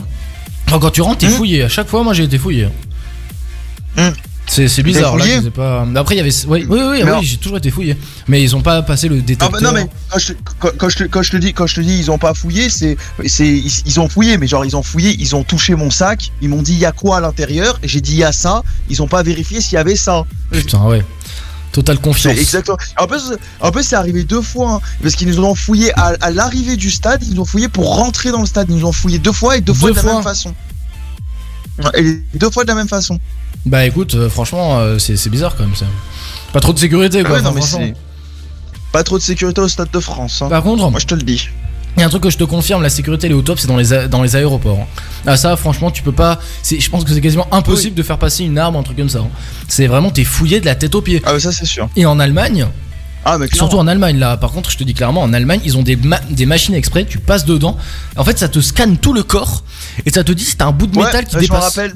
[0.68, 1.30] Enfin, quand tu rentres, t'es Hmm.
[1.30, 1.62] fouillé.
[1.64, 2.68] À chaque fois, moi, j'ai été fouillé.
[3.96, 4.10] Hmm.
[4.54, 5.16] C'est bizarre.
[5.16, 5.86] Là, je pas.
[5.96, 6.30] Après, il y avait.
[6.46, 7.96] Oui, oui, oui, oui, j'ai toujours été fouillé.
[8.28, 9.50] Mais ils ont pas passé le Ah détecteur.
[9.50, 11.74] bah non mais quand je, quand, quand je, te- quand je te dis quand je
[11.76, 14.76] te dis ils ont pas fouillé, c'est c'est ils, ils ont fouillé mais genre ils
[14.76, 17.20] ont fouillé, ils ont touché mon sac, ils m'ont dit il y a quoi à
[17.20, 19.96] l'intérieur, et j'ai dit il y a ça, ils ont pas vérifié s'il y avait
[19.96, 20.24] ça.
[20.50, 21.02] Putain, ouais.
[21.72, 22.36] Totale confiance.
[22.36, 22.76] exactement.
[22.98, 23.22] En plus,
[23.60, 26.76] en plus c'est arrivé deux fois hein, parce qu'ils nous ont fouillé à, à l'arrivée
[26.76, 29.18] du stade, ils nous ont fouillé pour rentrer dans le stade, ils nous ont fouillé
[29.18, 30.14] deux fois et deux, fois de la fois.
[30.14, 30.54] même façon.
[31.94, 33.18] Et deux fois de la même façon.
[33.66, 35.86] Bah écoute, euh, franchement, euh, c'est c'est bizarre quand même ça.
[36.52, 37.36] Pas trop de sécurité quoi.
[37.36, 37.86] Ouais, non, mais franchement.
[37.86, 37.94] c'est
[38.92, 40.42] pas trop de sécurité au stade de France.
[40.42, 40.48] hein.
[40.48, 41.48] Par contre, Moi je te le dis.
[41.96, 43.58] Il y a un truc que je te confirme, la sécurité elle est au top,
[43.60, 44.78] c'est dans les, a- dans les aéroports.
[44.80, 44.86] hein.
[45.26, 48.44] Ah ça franchement tu peux pas, je pense que c'est quasiment impossible de faire passer
[48.44, 49.18] une arme, un truc comme ça.
[49.18, 49.28] hein.
[49.68, 51.20] C'est vraiment t'es fouillé de la tête aux pieds.
[51.24, 51.88] Ah, mais ça c'est sûr.
[51.94, 52.66] Et en Allemagne,
[53.26, 55.76] Ah, mais surtout en Allemagne là, par contre je te dis clairement, en Allemagne ils
[55.76, 57.76] ont des, ma- des machines exprès, tu passes dedans,
[58.16, 59.62] en fait ça te scanne tout le corps
[60.06, 61.56] et ça te dit si t'as un bout de Ouais, métal qui ouais, je me
[61.56, 61.76] dépasse.
[61.76, 61.94] rappelle.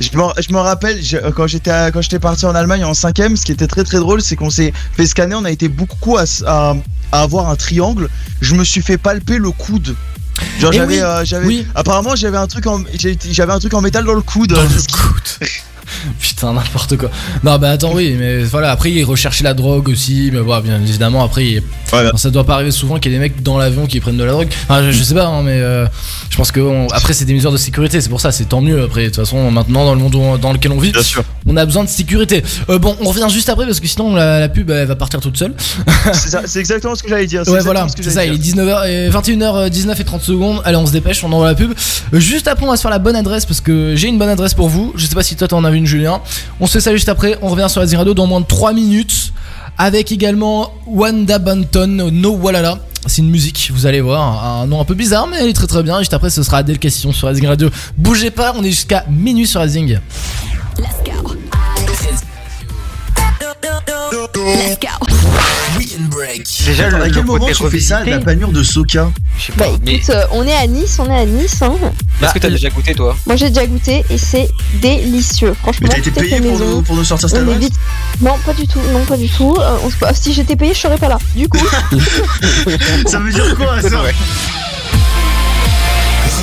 [0.00, 3.36] Je me, je rappelle je- quand j'étais à- quand j'étais parti en Allemagne en cinquième,
[3.36, 6.16] ce qui était très très drôle, c'est qu'on s'est fait scanner, on a été beaucoup
[6.16, 6.74] à, s- à-
[7.12, 8.08] à avoir un triangle.
[8.40, 9.94] Je me suis fait palper le coude.
[10.58, 11.66] Genre Eh j'avais oui, euh, oui.
[11.76, 12.82] apparemment j'avais un truc en
[13.30, 14.50] j'avais un truc en métal dans le coude.
[14.52, 15.48] Dans le coude.
[16.20, 17.10] Putain, n'importe quoi.
[17.42, 20.80] Non, bah attends, oui, mais voilà, après ils recherchaient la drogue aussi, mais bon, bien
[20.80, 22.08] évidemment, après, il- Voilà.
[22.10, 24.16] Enfin, ça doit pas arriver souvent qu'il y ait des mecs dans l'avion qui prennent
[24.16, 24.48] de la drogue.
[24.68, 25.86] Enfin, je, je sais pas, hein, mais euh,
[26.30, 28.60] je pense que on- après, c'est des mesures de sécurité, c'est pour ça, c'est tant
[28.60, 28.82] mieux.
[28.82, 31.22] Après, de toute façon, maintenant, dans le monde dans lequel on vit, Bien sûr.
[31.46, 32.42] on a besoin de sécurité.
[32.70, 35.20] Euh, bon, on revient juste après parce que sinon, la, la pub, elle va partir
[35.20, 35.54] toute seule.
[36.46, 37.42] C'est exactement ce que j'allais dire.
[37.48, 38.54] Ouais, voilà, c'est ça, il est dire.
[38.56, 40.60] 19h et 21h19 et 30 secondes.
[40.64, 41.72] Allez, on se dépêche, on envoie la pub.
[42.12, 44.28] Euh, Juste après, on va se faire la bonne adresse parce que j'ai une bonne
[44.28, 44.92] adresse pour vous.
[44.96, 45.86] Je sais pas si toi t'en as une,
[46.60, 47.38] On se fait ça juste après.
[47.42, 49.32] On revient sur la Radio dans moins de 3 minutes
[49.78, 52.78] avec également Wanda Banton, No Walala.
[53.06, 55.66] C'est une musique, vous allez voir, un nom un peu bizarre, mais elle est très
[55.66, 55.98] très bien.
[55.98, 57.68] Juste après, ce sera Adèle Question sur Racing Radio.
[57.98, 59.94] Bougez pas, on est jusqu'à minuit sur go.
[64.36, 64.88] Let's go.
[65.78, 66.46] Weekend Break.
[66.66, 69.46] Déjà, Attends, le, à le quel moment tu fais ça, la panure de Soka je
[69.46, 71.60] sais Bah pas, mais écoute, euh, on est à Nice, on est à Nice.
[71.62, 71.74] Hein.
[72.22, 73.16] est-ce que t'as déjà goûté toi?
[73.26, 74.48] Moi j'ai déjà goûté et c'est
[74.80, 75.54] délicieux.
[75.60, 77.74] Franchement, Mais t'as été payé pour nous, pour nous sortir cette adresse vite.
[78.20, 78.80] Non, pas du tout.
[78.92, 79.56] Non, pas du tout.
[79.58, 81.18] Euh, on se- ah, Si j'étais payé, je serais pas là.
[81.34, 81.58] Du coup,
[83.06, 83.88] Ça veut dire quoi ça?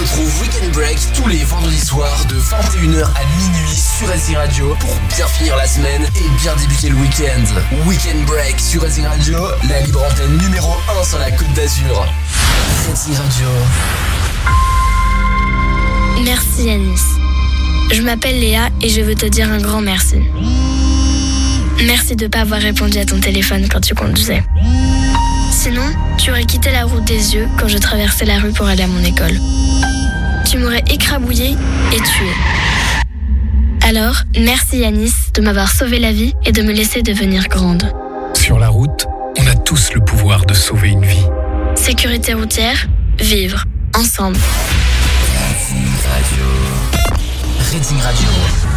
[0.01, 4.95] Retrouve Weekend Break tous les vendredis soirs de 21h à minuit sur Racing Radio pour
[5.15, 7.85] bien finir la semaine et bien débuter le week-end.
[7.85, 9.37] Weekend Break sur Racing Radio,
[9.69, 12.03] la libre antenne numéro 1 sur la Côte d'Azur.
[12.89, 13.47] Racing Radio.
[16.23, 17.01] Merci Yanis.
[17.91, 20.15] Je m'appelle Léa et je veux te dire un grand merci.
[21.85, 24.41] Merci de ne pas avoir répondu à ton téléphone quand tu conduisais.
[25.63, 28.81] Sinon, tu aurais quitté la route des yeux quand je traversais la rue pour aller
[28.81, 29.37] à mon école.
[30.49, 31.51] Tu m'aurais écrabouillé
[31.93, 32.31] et tué.
[33.83, 37.93] Alors, merci Yanis de m'avoir sauvé la vie et de me laisser devenir grande.
[38.33, 39.05] Sur la route,
[39.37, 41.27] on a tous le pouvoir de sauver une vie.
[41.75, 42.87] Sécurité routière,
[43.19, 44.39] vivre, ensemble.
[48.01, 48.70] Radio.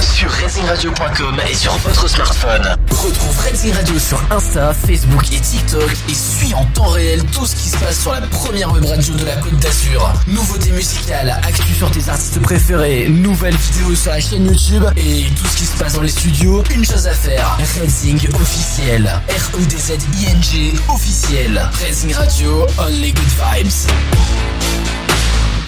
[0.00, 2.76] Sur racingradio.com et sur votre smartphone.
[2.90, 7.56] Retrouve Racing Radio sur Insta, Facebook et TikTok et suis en temps réel tout ce
[7.56, 10.12] qui se passe sur la première web radio de la Côte d'Azur.
[10.26, 15.46] Nouveautés musicales, actu sur tes artistes préférés, nouvelles vidéos sur la chaîne YouTube et tout
[15.46, 16.62] ce qui se passe dans les studios.
[16.74, 19.20] Une chose à faire, Racing officiel.
[19.28, 21.70] R-E-D-Z-I-N-G officiel.
[21.80, 23.88] Racing Radio, only good vibes.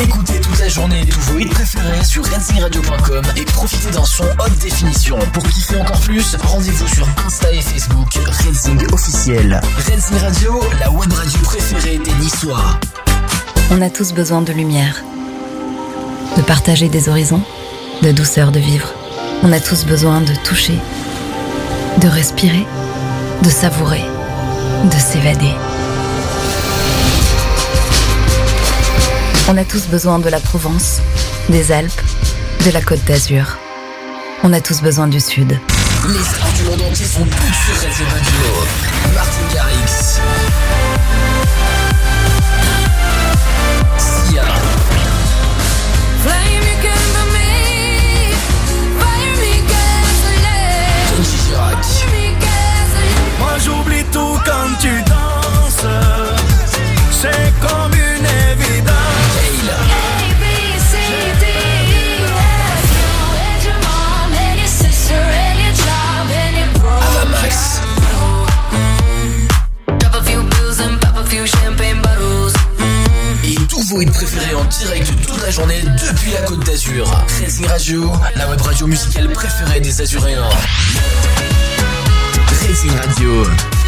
[0.01, 4.59] Écoutez toute la journée tous vos hits préférés sur racing-radio.com et profitez d'un son haute
[4.61, 5.19] définition.
[5.33, 9.61] Pour kiffer encore plus, rendez-vous sur Insta et Facebook Racing officiel.
[9.77, 12.79] Racing Radio, la web radio préférée des Niçois.
[13.71, 15.03] On a tous besoin de lumière,
[16.37, 17.43] de partager des horizons,
[18.03, 18.93] de douceur de vivre.
[19.43, 20.79] On a tous besoin de toucher,
[22.03, 22.67] de respirer,
[23.43, 24.05] de savourer,
[24.85, 25.55] de s'évader.
[29.49, 31.01] On a tous besoin de la Provence,
[31.49, 32.03] des Alpes,
[32.65, 33.59] de la Côte d'Azur.
[34.43, 35.59] On a tous besoin du Sud.
[36.09, 39.15] Les stars du monde entier sont toutes sur Racing Radio.
[39.15, 40.21] Martin Garrix.
[53.39, 55.26] Moi j'oublie tout quand tu danses.
[73.89, 77.07] Vos hits préférés en direct toute la journée depuis la Côte d'Azur.
[77.41, 80.49] Racing Radio, la web radio musicale préférée des Azuréens.
[82.67, 83.86] Racing Radio.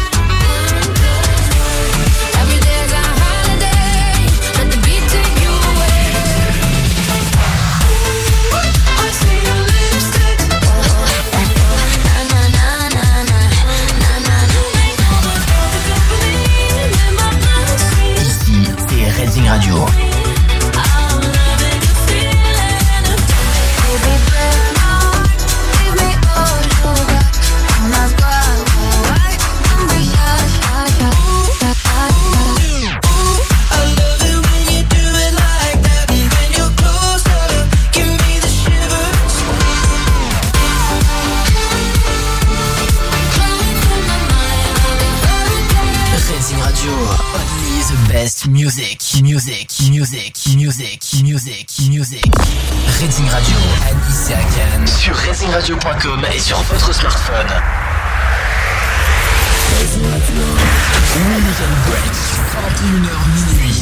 [55.49, 57.47] Sur racingradio.com et sur votre smartphone.
[59.79, 60.43] Racing Radio,
[61.25, 62.13] Weekend Break,
[62.53, 63.77] 21h minuit.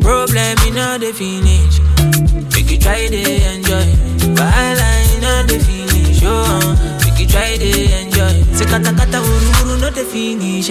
[0.00, 1.80] Problem in all the finish.
[2.54, 3.08] Make you try
[3.54, 3.98] enjoy.
[7.28, 7.68] Try to
[8.00, 8.34] enjoy.
[8.56, 10.70] Say kata kata uru uru no the finish.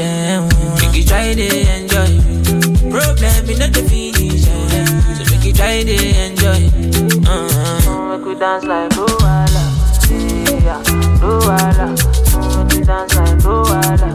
[0.82, 2.12] Make you try to enjoy.
[2.92, 4.44] Problem in all the finish.
[4.46, 6.62] So make you try to enjoy.
[7.28, 8.18] Uh-huh.
[8.18, 9.66] Make we dance like Luala.
[10.10, 10.82] Yeah,
[11.22, 11.88] Luala.
[12.68, 14.07] Make we dance like Luala.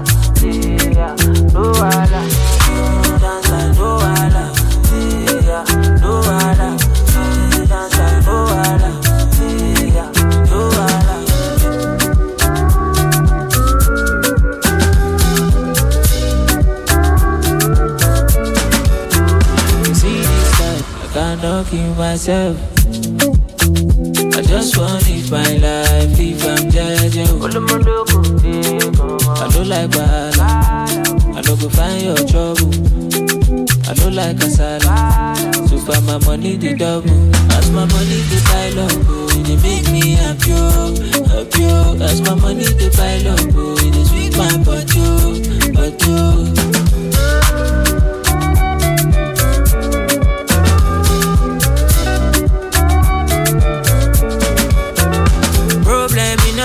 [22.12, 22.58] Myself.
[24.36, 27.40] I just want live my life, if I'm judging.
[27.42, 27.48] I
[29.48, 30.38] don't like bad.
[30.38, 32.68] I don't go find your trouble.
[33.88, 35.38] I don't like asala.
[35.70, 37.08] So far my money the double.
[37.56, 40.92] As my money the pile up, oh, it make me happy, oh,
[41.32, 41.64] happy.
[41.64, 41.96] oh.
[42.04, 45.40] As my money the pile up, oh, it sweet my butt, oh,
[46.08, 46.81] oh.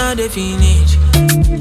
[0.08, 0.96] Problem in all the finish.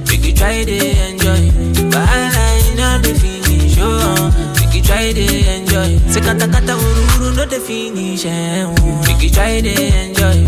[0.09, 0.77] We could try to
[1.09, 1.51] enjoy.
[1.91, 3.75] Wahala in all the finish.
[3.81, 5.99] Oh, uh, we could try to enjoy.
[6.07, 8.25] Se kata kata uru uru no the finish.
[8.25, 8.71] Eh, uh,
[9.03, 10.47] we could try to enjoy.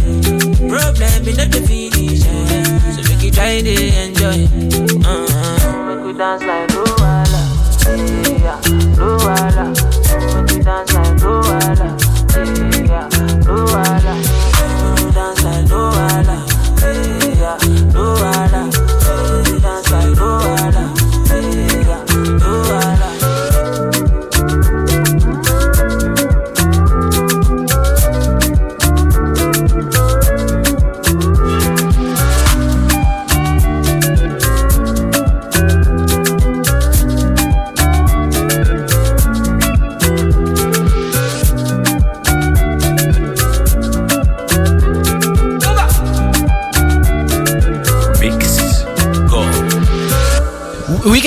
[0.70, 2.22] Problem in all the finish.
[2.22, 3.74] Eh, so we could try to
[4.06, 4.46] enjoy.
[5.02, 5.96] Uh-huh.
[5.96, 7.42] Make we dance like Luwala.
[8.38, 8.61] Yeah,
[8.94, 9.74] Luwala.
[9.74, 11.67] Make we dance like Luwala.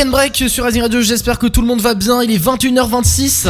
[0.01, 2.23] Weekend break sur Azir Radio, j'espère que tout le monde va bien.
[2.23, 3.49] Il est 21h26.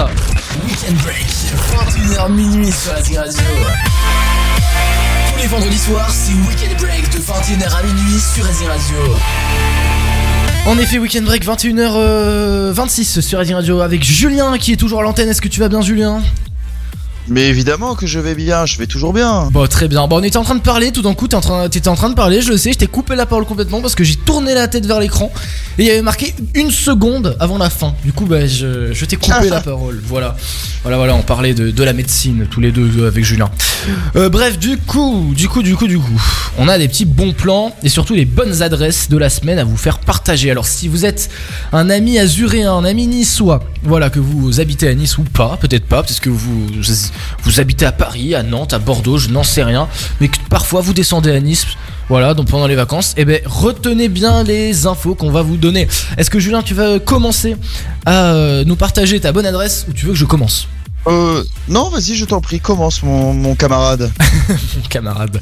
[0.67, 1.25] Weekend Break,
[1.71, 3.39] 21h minuit sur Azir Radio.
[5.33, 9.15] Tous les vendredis soirs, c'est Weekend Break de 21h à minuit sur Azir Radio.
[10.65, 15.29] En effet, Weekend break 21h26 sur Azir Radio avec Julien qui est toujours à l'antenne.
[15.29, 16.21] Est-ce que tu vas bien, Julien?
[17.29, 19.47] Mais évidemment que je vais bien, je vais toujours bien.
[19.51, 20.05] Bon, très bien.
[20.07, 21.95] Bon, on était en train de parler, tout d'un coup, t'es en train- t'étais en
[21.95, 24.15] train de parler, je le sais, je t'ai coupé la parole complètement parce que j'ai
[24.17, 25.31] tourné la tête vers l'écran
[25.77, 27.95] et il y avait marqué une seconde avant la fin.
[28.03, 30.01] Du coup, bah, je, je t'ai coupé la parole.
[30.05, 30.35] Voilà.
[30.83, 33.51] Voilà, voilà, on parlait de, de la médecine tous les deux euh, avec Julien.
[34.15, 36.21] Euh, bref, du coup, du coup, du coup, du coup,
[36.57, 39.63] on a des petits bons plans et surtout les bonnes adresses de la semaine à
[39.63, 40.49] vous faire partager.
[40.49, 41.29] Alors, si vous êtes
[41.71, 45.85] un ami azuréen, un ami niçois, voilà, que vous habitez à Nice ou pas, peut-être
[45.85, 46.67] pas, parce que vous,
[47.43, 49.87] vous habitez à Paris, à Nantes, à Bordeaux, je n'en sais rien,
[50.19, 51.65] mais que parfois vous descendez à Nice.
[52.11, 55.87] Voilà, donc pendant les vacances, eh ben retenez bien les infos qu'on va vous donner.
[56.17, 57.55] Est-ce que Julien, tu vas commencer
[58.05, 60.67] à euh, nous partager ta bonne adresse ou tu veux que je commence?
[61.07, 64.11] Euh, non, vas-y, je t'en prie, commence mon, mon camarade.
[64.49, 65.39] Mon camarade.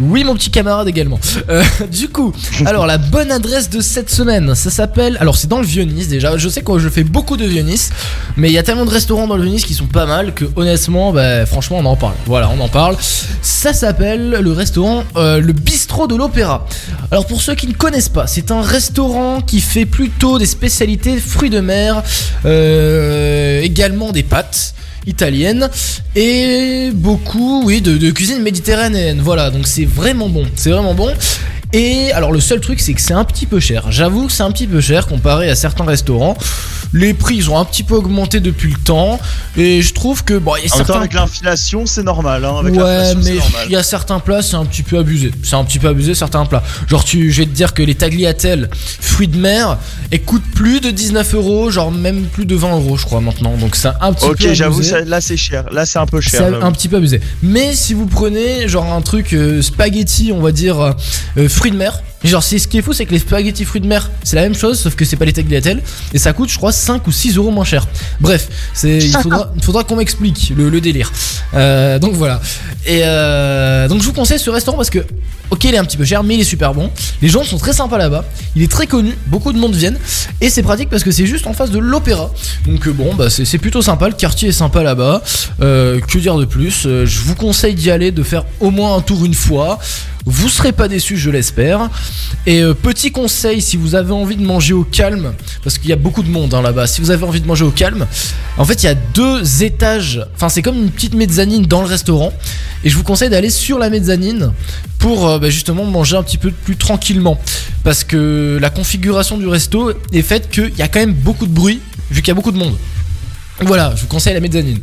[0.00, 1.18] Oui, mon petit camarade également.
[1.48, 2.32] Euh, du coup,
[2.64, 5.16] alors la bonne adresse de cette semaine, ça s'appelle.
[5.20, 6.36] Alors c'est dans le Vieux-Nice déjà.
[6.36, 7.90] Je sais que je fais beaucoup de Vieux-Nice,
[8.36, 10.44] mais il y a tellement de restaurants dans le Vieux-Nice qui sont pas mal que
[10.56, 12.14] honnêtement, bah, franchement, on en parle.
[12.26, 12.96] Voilà, on en parle.
[13.42, 16.66] Ça s'appelle le restaurant euh, le Bistrot de l'Opéra.
[17.10, 21.18] Alors pour ceux qui ne connaissent pas, c'est un restaurant qui fait plutôt des spécialités
[21.18, 22.02] fruits de mer,
[22.44, 24.74] euh, également des pâtes
[25.06, 25.68] italienne
[26.16, 29.20] et beaucoup oui de, de cuisine méditerranéenne.
[29.20, 31.10] Voilà donc c'est vraiment bon c'est vraiment bon
[31.74, 34.42] et alors le seul truc c'est que c'est un petit peu cher j'avoue que c'est
[34.42, 36.36] un petit peu cher comparé à certains restaurants
[36.92, 39.18] les prix ils ont un petit peu augmenté depuis le temps
[39.56, 42.02] et je trouve que bon il y a En même temps, certains avec l'inflation, c'est
[42.02, 42.44] normal.
[42.44, 45.30] Hein, avec ouais, mais c'est il y a certains plats, c'est un petit peu abusé.
[45.42, 46.62] C'est un petit peu abusé certains plats.
[46.88, 49.78] Genre, tu, je vais te dire que les tagliatelles, fruits de mer,
[50.10, 53.56] elles coûtent plus de 19 euros, genre même plus de 20 euros, je crois maintenant.
[53.56, 55.64] Donc c'est un petit peu Ok, j'avoue, là c'est cher.
[55.70, 56.50] Là c'est un peu C'est cher.
[56.50, 56.64] j'avoue.
[56.64, 57.20] un petit peu abusé.
[57.42, 60.92] Mais si vous prenez genre un truc euh, spaghetti, on va dire euh,
[61.38, 62.13] euh, fruits de mer.
[62.24, 64.54] Genre, ce qui est fou, c'est que les spaghettis fruits de mer, c'est la même
[64.54, 65.82] chose, sauf que c'est pas les tagliatelles.
[66.14, 67.86] Et ça coûte, je crois, 5 ou 6 euros moins cher.
[68.20, 68.48] Bref,
[68.84, 69.12] il
[69.62, 71.12] faudra, qu'on m'explique le, le délire.
[71.52, 72.40] Euh, donc voilà.
[72.86, 75.00] Et euh, donc je vous conseille ce restaurant parce que,
[75.50, 76.90] ok, il est un petit peu cher, mais il est super bon.
[77.22, 78.24] Les gens sont très sympas là-bas.
[78.56, 79.98] Il est très connu, beaucoup de monde viennent.
[80.40, 82.30] Et c'est pratique parce que c'est juste en face de l'opéra.
[82.66, 84.08] Donc euh, bon, bah, c'est, plutôt sympa.
[84.08, 85.22] Le quartier est sympa là-bas.
[85.60, 86.82] Euh, que dire de plus?
[86.82, 89.78] Je vous conseille d'y aller, de faire au moins un tour une fois.
[90.26, 91.90] Vous serez pas déçus, je l'espère.
[92.46, 95.92] Et euh, petit conseil, si vous avez envie de manger au calme, parce qu'il y
[95.92, 98.06] a beaucoup de monde hein, là-bas, si vous avez envie de manger au calme,
[98.58, 101.86] en fait il y a deux étages, enfin c'est comme une petite mezzanine dans le
[101.86, 102.32] restaurant,
[102.84, 104.52] et je vous conseille d'aller sur la mezzanine
[104.98, 107.40] pour euh, bah, justement manger un petit peu plus tranquillement,
[107.82, 111.52] parce que la configuration du resto est faite qu'il y a quand même beaucoup de
[111.52, 112.76] bruit, vu qu'il y a beaucoup de monde.
[113.60, 114.80] Voilà, je vous conseille la mezzanine.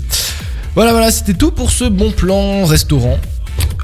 [0.74, 3.20] Voilà, voilà, c'était tout pour ce bon plan restaurant.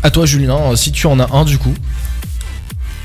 [0.02, 1.74] À toi Julien, si tu en as un du coup.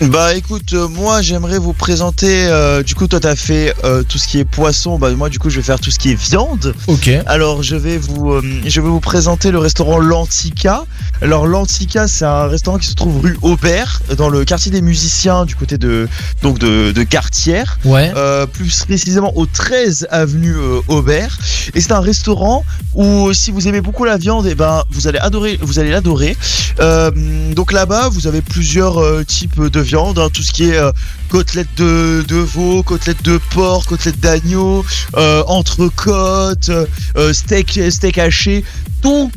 [0.09, 2.47] Bah écoute, euh, moi j'aimerais vous présenter.
[2.49, 4.99] euh, du coup, toi t'as fait euh, tout ce qui est poisson.
[4.99, 6.75] Bah moi du coup je vais faire tout ce qui est viande.
[6.89, 7.09] Ok.
[7.27, 10.85] Alors je vais vous, euh, je vais vous présenter le restaurant L'Antica.
[11.21, 15.45] Alors L'Antica, c'est un restaurant qui se trouve rue Aubert, dans le quartier des musiciens,
[15.45, 16.09] du côté de
[16.43, 17.79] donc de, de Cartière.
[17.85, 18.13] Ouais.
[18.17, 21.39] Euh, plus précisément au 13 avenue euh, Aubert.
[21.75, 25.19] Et c'est un restaurant où si vous aimez beaucoup la viande, et ben vous allez
[25.19, 26.37] adorer, vous allez l'adorer.
[26.81, 27.11] Euh,
[27.55, 30.93] donc là-bas, vous avez plusieurs euh, types de viande, hein, tout ce qui est euh,
[31.29, 34.85] côtelettes de, de veau, côtelettes de porc, côtelettes d'agneau,
[35.17, 38.65] euh, entrecôte, euh, steak, steak haché,
[39.03, 39.31] tout.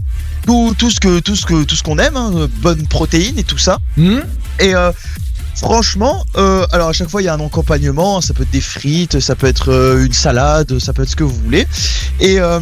[0.45, 3.43] Tout, tout ce que tout ce que tout ce qu'on aime, hein, bonne protéine et
[3.43, 3.79] tout ça.
[3.97, 4.19] Hmm
[4.59, 4.91] Et euh,
[5.55, 8.61] franchement, euh, alors à chaque fois il y a un accompagnement, ça peut être des
[8.61, 11.67] frites, ça peut être euh, une salade, ça peut être ce que vous voulez.
[12.19, 12.59] Et, euh,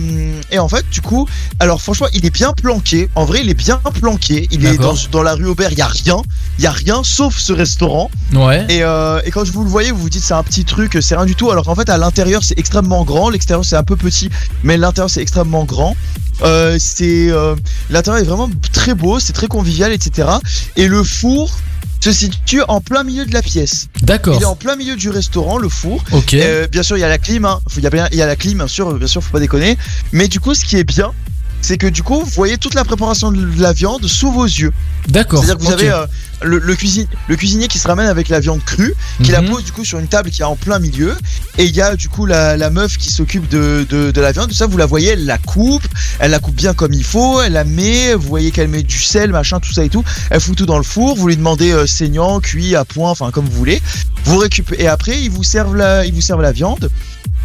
[0.52, 1.28] et en fait, du coup,
[1.60, 3.10] alors franchement, il est bien planqué.
[3.16, 4.48] En vrai, il est bien planqué.
[4.52, 6.22] Il est dans, dans la rue Aubert, il y a rien,
[6.58, 8.10] il y a rien sauf ce restaurant.
[8.34, 8.66] Ouais.
[8.70, 11.26] Et, et quand vous le voyez, vous vous dites c'est un petit truc, c'est rien
[11.26, 11.52] du tout.
[11.52, 13.30] Alors qu'en fait, à l'intérieur, c'est extrêmement grand.
[13.30, 14.30] L'extérieur, c'est un peu petit,
[14.64, 15.96] mais l'intérieur, c'est extrêmement grand.
[16.44, 17.56] Euh, c'est euh,
[17.90, 20.28] l'intérieur est vraiment très beau, c'est très convivial, etc.
[20.76, 21.52] Et le four
[22.02, 23.88] se situe en plein milieu de la pièce.
[23.96, 24.46] Il est D'accord.
[24.46, 26.04] en plein milieu du restaurant, le four.
[26.12, 26.34] Ok.
[26.34, 27.62] Euh, bien sûr, il y a la clim, hein.
[27.78, 29.40] il y a bien, il y a la clim, bien sûr, bien sûr, faut pas
[29.40, 29.78] déconner.
[30.12, 31.14] Mais du coup, ce qui est bien,
[31.62, 34.74] c'est que du coup, vous voyez toute la préparation de la viande sous vos yeux.
[35.08, 35.44] D'accord.
[35.44, 36.06] C'est-à-dire que vous avez euh,
[36.44, 39.50] le, le, cuisine, le cuisinier qui se ramène avec la viande crue, qui la Mhm.
[39.50, 41.16] pose du coup sur une table qui est en plein milieu,
[41.58, 44.32] et il y a du coup la, la meuf qui s'occupe de, de, de la
[44.32, 44.50] viande.
[44.50, 45.88] Tout ça, vous la voyez, elle la coupe,
[46.20, 49.00] elle la coupe bien comme il faut, elle la met, vous voyez qu'elle met du
[49.00, 50.04] sel, machin, tout ça et tout.
[50.30, 53.32] Elle fout tout dans le four, vous lui demandez euh, saignant, cuit, à point, enfin
[53.32, 53.82] comme vous voulez.
[54.26, 56.90] Vous récupérez et après ils vous servent la, ils vous servent la viande.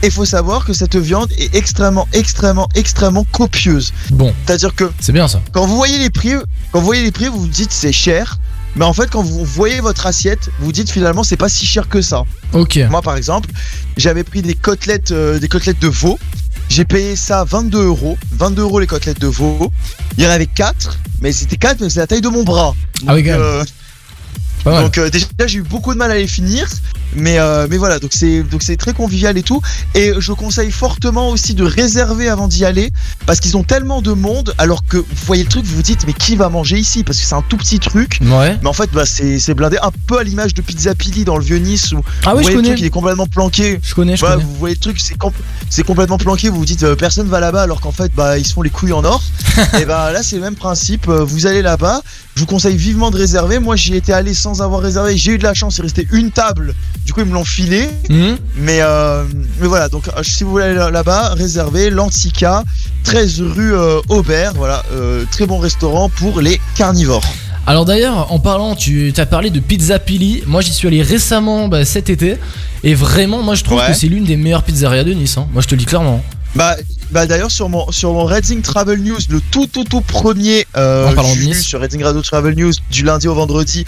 [0.03, 3.93] Et il faut savoir que cette viande est extrêmement, extrêmement, extrêmement copieuse.
[4.11, 5.41] Bon, C'est-à-dire que c'est bien ça.
[5.51, 6.35] quand vous voyez les prix,
[6.71, 8.39] quand vous voyez les prix, vous vous dites c'est cher.
[8.77, 11.89] Mais en fait, quand vous voyez votre assiette, vous dites finalement c'est pas si cher
[11.89, 12.25] que ça.
[12.53, 12.79] Ok.
[12.91, 13.51] Moi, par exemple,
[13.97, 16.19] j'avais pris des côtelettes, euh, des côtelettes de veau.
[16.69, 18.19] J'ai payé ça 22 euros.
[18.33, 19.73] 22 euros les côtelettes de veau.
[20.17, 22.75] Il y en avait 4, mais c'était 4, mais c'est la taille de mon bras.
[23.07, 23.65] Ah oui, euh,
[24.71, 26.67] Pas donc euh, déjà j'ai eu beaucoup de mal à les finir,
[27.15, 29.61] mais euh, mais voilà donc c'est donc c'est très convivial et tout.
[29.95, 32.91] Et je conseille fortement aussi de réserver avant d'y aller
[33.27, 36.07] parce qu'ils ont tellement de monde alors que vous voyez le truc vous vous dites
[36.07, 37.05] mais qui va manger ici?
[37.05, 38.19] Parce que c'est un tout petit truc.
[38.23, 38.59] Ouais.
[38.63, 41.37] Mais en fait bah c'est c'est blindé un peu à l'image de Pizza Pili dans
[41.37, 42.69] le vieux Nice où Ah vous oui, je voyez le connais.
[42.69, 43.81] truc il est complètement planqué.
[43.83, 44.45] Je connais, je Bah, connais.
[44.45, 45.33] vous voyez le truc, c'est com-
[45.71, 46.49] c'est complètement planqué.
[46.51, 48.71] Vous vous dites euh, personne va là-bas alors qu'en fait bah ils se font les
[48.71, 49.23] couilles en or.
[49.81, 51.07] et bah là c'est le même principe.
[51.09, 52.03] Vous allez là-bas.
[52.39, 53.59] Je vous conseille vivement de réserver.
[53.59, 55.17] Moi j'y étais allé sans avoir réservé.
[55.17, 55.79] J'ai eu de la chance.
[55.79, 56.73] Il restait une table.
[57.05, 57.89] Du coup ils me l'ont filé.
[58.09, 59.25] Hmm Mais euh,
[59.61, 62.63] mais voilà donc euh, si vous voulez aller là-bas réservez l'Antica
[63.03, 64.53] 13 rue euh, Aubert.
[64.55, 67.25] Voilà euh, très bon restaurant pour les carnivores.
[67.67, 70.45] Alors d'ailleurs, en parlant, tu as parlé de Pizza Pili.
[70.47, 72.37] Moi, j'y suis allé récemment bah, cet été.
[72.85, 73.89] Et vraiment, moi, je trouve Ouais.
[73.89, 75.37] que c'est l'une des meilleures pizzerias de Nice.
[75.37, 75.47] hein.
[75.53, 76.23] Moi, je te le dis clairement.
[76.59, 76.75] Bah,
[77.13, 81.07] bah d'ailleurs sur mon sur mon Reading Travel News, le tout tout tout premier euh,
[81.55, 83.85] jus sur Reading Radio Travel News du lundi au vendredi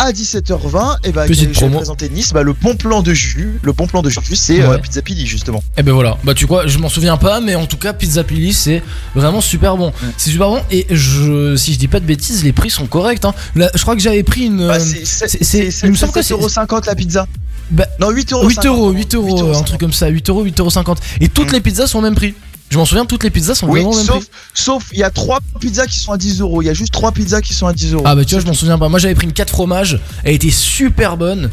[0.00, 3.60] à 17h20, et bah Petite je vais présenter Nice, bah le bon plan de jus,
[3.62, 4.78] le bon plan de jus, c'est euh.
[4.78, 5.62] Pizza Pili justement.
[5.76, 6.16] Et ben voilà.
[6.24, 8.82] Bah, tu vois, je m'en souviens pas, mais en tout cas, Pizza Pili, c'est
[9.14, 9.92] vraiment super bon.
[10.16, 10.62] C'est super bon.
[10.70, 13.24] Et je, si je dis pas de bêtises, les prix sont corrects.
[13.26, 13.34] hein.
[13.54, 14.66] Là, je crois que j'avais pris une.
[14.66, 17.26] Bah, euh, c'est c'est- il me semble que c'est- 7,50€ la pizza.
[17.70, 18.48] Bah, Non 8 euros.
[18.48, 20.98] 8 euros, 8 euros, un truc comme ça, 8 euros, 8 euros 50.
[21.20, 21.54] Et toutes Mm.
[21.54, 22.34] les pizzas sont au même prix.
[22.70, 24.28] Je m'en souviens, toutes les pizzas sont Oui, vraiment au même sauf prix.
[24.54, 26.62] sauf il y a trois pizzas qui sont à 10 euros.
[26.62, 28.04] Il y a juste trois pizzas qui sont à 10 euros.
[28.06, 30.34] Ah bah tu vois je m'en souviens pas Moi j'avais pris une 4 fromages Elle
[30.34, 31.50] était super bonne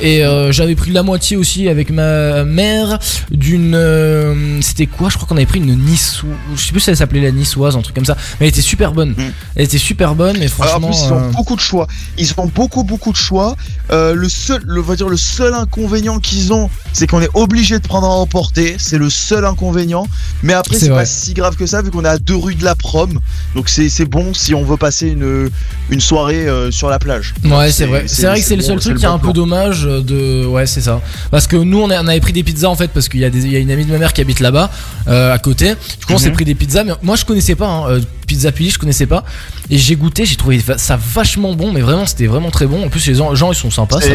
[0.00, 2.98] Et euh, j'avais pris la moitié aussi avec ma mère
[3.30, 5.08] D'une euh, C'était quoi?
[5.08, 6.20] Je crois qu'on avait pris une nice
[6.54, 8.60] Je sais plus si elle s'appelait la niçoise Un truc comme ça Mais elle était
[8.60, 9.32] super bonne Mm.
[9.56, 11.86] Elle était super bonne Mais Alors, en franchement plus, ils ont euh, beaucoup de choix.
[12.18, 13.56] Ils ont beaucoup, beaucoup de choix.
[13.90, 17.78] Euh, le seul, le, va dire, le seul inconvénient qu'ils ont, c'est qu'on est obligé
[17.78, 18.76] de prendre à emporter.
[18.78, 20.06] C'est le seul inconvénient.
[20.42, 22.64] Mais après, C'est pas si grave que ça, vu qu'on est à deux rues de
[22.64, 23.18] la prom.
[23.54, 25.50] Donc, c'est bon si on veut passer une,
[25.90, 27.34] une soirée euh, sur la plage.
[27.44, 29.32] Ouais c'est vrai C'est vrai que c'est le seul truc le qui est un peu
[29.32, 32.68] dommage de Ouais c'est ça Parce que nous on, a- on avait pris des pizzas
[32.68, 34.12] en fait Parce qu'il y, a des- il y a une amie de ma mère
[34.12, 34.70] qui habite là-bas
[35.08, 36.34] euh, À côté Du coup on s'est Mhm.
[36.34, 39.24] pris des pizzas Mais moi je connaissais pas hein, euh, Pizza Pili je connaissais pas
[39.70, 42.88] Et j'ai goûté j'ai trouvé ça vachement bon Mais vraiment c'était vraiment très bon En
[42.88, 44.14] plus les gens, gens, ils sont sympas ça va.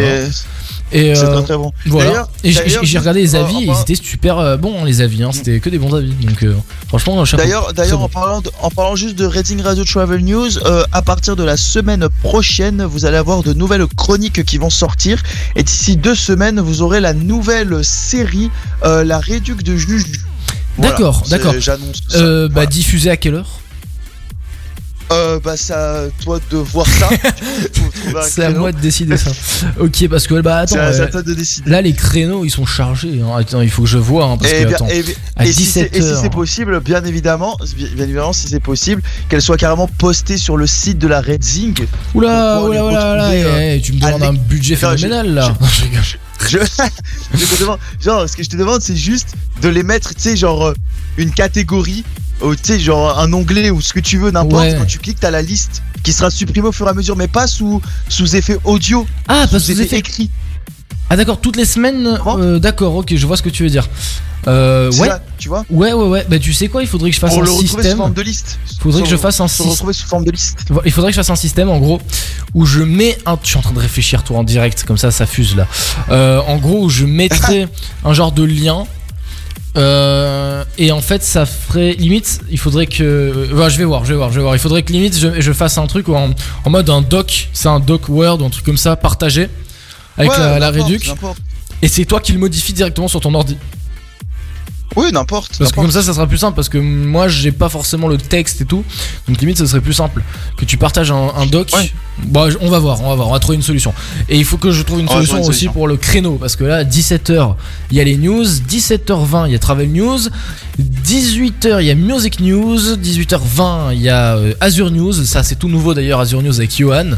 [0.92, 1.72] C'est Et c'est euh, très, très bon.
[1.88, 2.28] voilà.
[2.44, 5.32] Et j'ai- regardé les euh, avis, et ils étaient super euh, bons les avis, hein.
[5.34, 6.12] c'était que des bons avis.
[6.26, 6.46] Donc
[6.88, 7.24] franchement.
[7.38, 10.50] D'ailleurs, d'ailleurs, en parlant, de- en parlant juste de Reading Radio Travel News,
[10.92, 15.22] à partir de la semaine prochaine, vous allez avoir de nouvelles chroniques qui vont sortir.
[15.56, 18.52] Et d'ici deux semaines, vous aurez la nouvelle série,
[18.84, 20.06] La Réduc de Juju.
[20.78, 21.54] Voilà, D'accord, c'est- d'accord.
[22.16, 22.66] Euh, bah Voilà.
[22.70, 23.60] diffusé à quelle heure?
[25.12, 27.10] Euh, bah, c'est à toi de voir ça.
[28.24, 29.32] C'est à moi de décider ça.
[29.80, 31.36] ok, parce que bah attends, euh, de
[31.70, 33.22] là les créneaux ils sont chargés.
[33.24, 33.38] hein.
[33.38, 34.88] Attends, il faut que je vois hein, parce et, que bien- attends.
[34.90, 35.06] et-
[35.38, 36.20] à et si c'est 17 et si heures.
[36.22, 40.68] c'est possible, bien évidemment, bien évidemment, si c'est possible, qu'elle soit carrément postée sur le
[40.68, 41.86] site de la Red Zing.
[42.14, 45.54] Oula, oula, oula, euh, eh, eh, tu me demandes un budget Non, phénoménal là.
[46.50, 46.58] Je,
[47.36, 49.30] je te demande, genre, ce que je te demande, c'est juste
[49.62, 50.74] de les mettre, tu sais, genre euh,
[51.18, 52.04] une catégorie,
[52.42, 54.64] ou tu sais, genre un onglet ou ce que tu veux, n'importe.
[54.64, 54.76] Ouais.
[54.78, 57.28] Quand tu cliques, t'as la liste qui sera supprimée au fur et à mesure, mais
[57.28, 60.30] pas sous sous effet audio, Ah, sous parce que vous effet écrit.
[61.10, 62.20] Ah d'accord, toutes les semaines.
[62.28, 63.88] Euh, d'accord, ok, je vois ce que tu veux dire.
[64.46, 66.26] Euh, ouais, là, tu vois, ouais, ouais, ouais.
[66.30, 67.98] Bah tu sais quoi, il faudrait que je fasse pour un le retrouver sous système.
[67.98, 68.60] forme de liste.
[68.82, 69.70] Faudrait que je fasse un système.
[69.70, 70.58] retrouver sous forme de liste.
[70.86, 72.02] Il faudrait que je fasse un système en gros
[72.54, 73.38] où je mets un.
[73.42, 75.66] Je suis en train de réfléchir toi en direct, comme ça ça fuse là.
[76.10, 77.70] Euh, en gros, où je mettrais
[78.04, 78.84] un genre de lien.
[79.76, 82.42] Euh, et en fait, ça ferait limite.
[82.50, 83.50] Il faudrait que.
[83.52, 84.56] Voilà, je vais voir, je vais voir, je vais voir.
[84.56, 86.30] Il faudrait que limite je, je fasse un truc en,
[86.66, 87.50] en mode un doc.
[87.54, 89.50] C'est un doc Word ou un truc comme ça, partagé
[90.18, 91.38] avec Ouais, la, la n'importe.
[91.82, 93.58] Et c'est toi qui le modifie directement sur ton ordi.
[94.96, 95.58] Oui, n'importe.
[95.58, 96.56] Parce que comme ça, ça sera plus simple.
[96.56, 98.84] Parce que moi, j'ai pas forcément le texte et tout.
[99.28, 100.24] Donc limite, ça serait plus simple
[100.58, 101.70] que tu partages un, un doc.
[101.74, 101.92] Ouais.
[102.26, 103.94] Bon, on va voir, on va voir, on va trouver une solution.
[104.30, 106.38] Et il faut que je trouve une solution aussi pour le créneau.
[106.40, 107.56] Parce que là, 17h,
[107.92, 108.44] il y a les news.
[108.46, 110.20] 17h20, il y a Travel News.
[110.80, 112.96] 18h, il y a Music News.
[112.98, 115.14] 18h20, il y a euh, Azure News.
[115.14, 117.12] Ça, c'est tout nouveau d'ailleurs, Azure News avec Johan.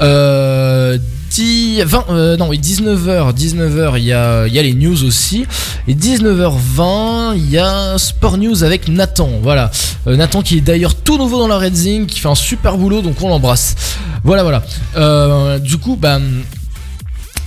[0.00, 0.98] Euh.
[1.30, 5.04] 10, 20, euh, non, oui, 19h, 19h, il y a, il y a les news
[5.04, 5.46] aussi.
[5.86, 9.30] Et 19h20, il y a Sport News avec Nathan.
[9.40, 9.70] Voilà.
[10.06, 12.76] Euh, Nathan qui est d'ailleurs tout nouveau dans la Red Zing, qui fait un super
[12.76, 13.76] boulot, donc on l'embrasse.
[14.24, 14.62] Voilà, voilà.
[14.96, 16.18] Euh, du coup, bah.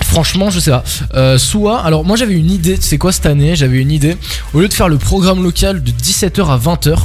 [0.02, 0.84] Franchement, je sais pas.
[1.16, 4.16] Euh, soit, alors moi j'avais une idée, c'est quoi cette année J'avais une idée.
[4.54, 6.98] Au lieu de faire le programme local de 17h à 20h,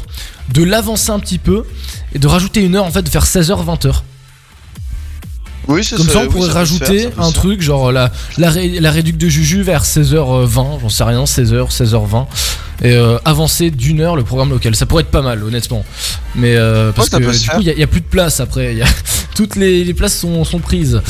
[0.52, 1.64] de l'avancer un petit peu
[2.14, 4.02] et de rajouter une heure en fait, de faire 16h, 20h.
[5.68, 8.90] Oui, Comme ça, on oui, pourrait rajouter faire, un truc, genre la, la, ré- la
[8.90, 12.26] réduc de Juju vers 16h20, j'en sais rien, 16h, 16h20,
[12.82, 14.74] et euh, avancer d'une heure le programme local.
[14.74, 15.84] Ça pourrait être pas mal, honnêtement.
[16.34, 18.72] Mais euh, parce que du coup, il n'y a, plus de place après.
[18.72, 18.86] il y a-
[19.34, 21.02] toutes les, les places sont, sont prises.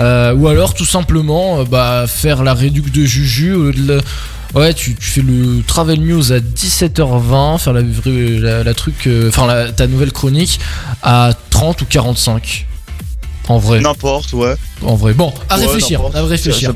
[0.00, 3.52] Euh, ou alors, tout simplement, euh, bah, faire la réduc de Juju.
[3.54, 4.02] au lieu de la-
[4.54, 9.46] Ouais, tu, tu fais le Travel News à 17h20, faire la, la, la truc, enfin
[9.46, 10.58] la- ta nouvelle chronique
[11.02, 12.66] à 30 ou 45.
[13.48, 13.80] En vrai.
[13.80, 14.54] N'importe, ouais.
[14.82, 15.12] En vrai.
[15.14, 16.72] Bon, à Ouais, réfléchir, à réfléchir.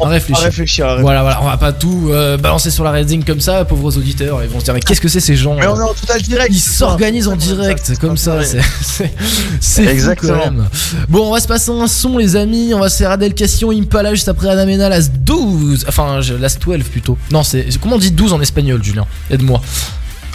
[0.00, 0.42] À réfléchir.
[0.42, 0.96] À réfléchir, à.
[0.96, 4.42] Voilà, voilà, on va pas tout euh, balancer sur la Redding comme ça, pauvres auditeurs.
[4.42, 6.22] Ils vont se dire, mais qu'est-ce que c'est ces gens Mais on est en total
[6.22, 6.48] direct.
[6.52, 8.42] Ils s'organisent en direct, comme ça.
[8.42, 10.38] C'est- fou Exactement.
[10.44, 10.68] quand même.
[11.08, 12.72] Bon, on va se passer un son, les amis.
[12.74, 15.84] On va se faire Adèle Cassion, Impala juste après Anamena, Las 12.
[15.88, 17.18] Enfin, Las 12 plutôt.
[17.30, 17.66] Non, c'est.
[17.80, 19.06] Comment on dit 12 en espagnol, Julien?
[19.30, 19.60] Aide-moi.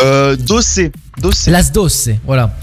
[0.02, 0.92] Euh, dossé.
[1.48, 1.90] Las Dos,
[2.26, 2.56] voilà.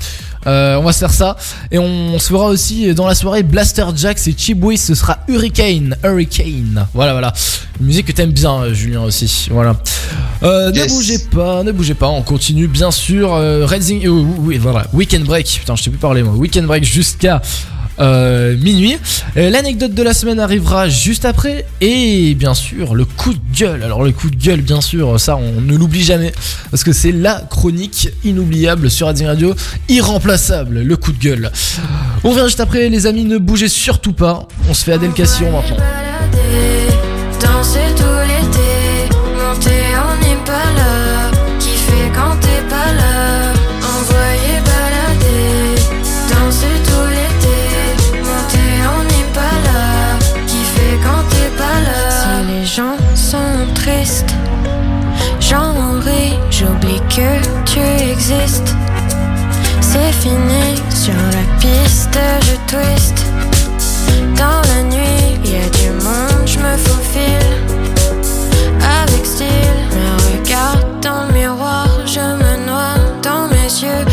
[0.47, 1.37] Euh, on va se faire ça.
[1.71, 5.97] Et on, se fera aussi dans la soirée Blaster Jacks et Chibwis ce sera Hurricane
[6.05, 6.87] Hurricane.
[6.95, 7.33] Voilà voilà.
[7.81, 9.49] Une musique que t'aimes bien euh, Julien aussi.
[9.51, 9.77] Voilà.
[10.43, 10.91] Euh, Yes.
[10.91, 12.09] ne bougez pas ne bougez pas.
[12.09, 14.87] On continue bien sûr Red Zing- oui voilà.
[14.93, 15.47] Weekend Break.
[15.61, 16.35] Putain je sais plus parler moi.
[16.35, 17.41] Weekend Break jusqu'à
[17.99, 18.97] euh, minuit.
[19.37, 23.83] Euh, L'anecdote de la semaine arrivera juste après et bien sûr le coup de gueule.
[23.83, 26.33] Alors le coup de gueule, bien sûr, ça on ne l'oublie jamais
[26.71, 29.55] parce que c'est la chronique inoubliable sur Radio Radio,
[29.89, 30.81] irremplaçable.
[30.81, 31.51] Le coup de gueule.
[32.25, 34.47] On vient juste après, les amis, ne bougez surtout pas.
[34.69, 35.77] On se fait Adèle Cassion maintenant.
[59.81, 63.27] C'est fini sur la piste, je twist.
[64.37, 67.53] Dans la nuit, y a du monde, je me faufile.
[69.03, 74.05] Avec style, me regarde dans le miroir, je me noie dans mes yeux.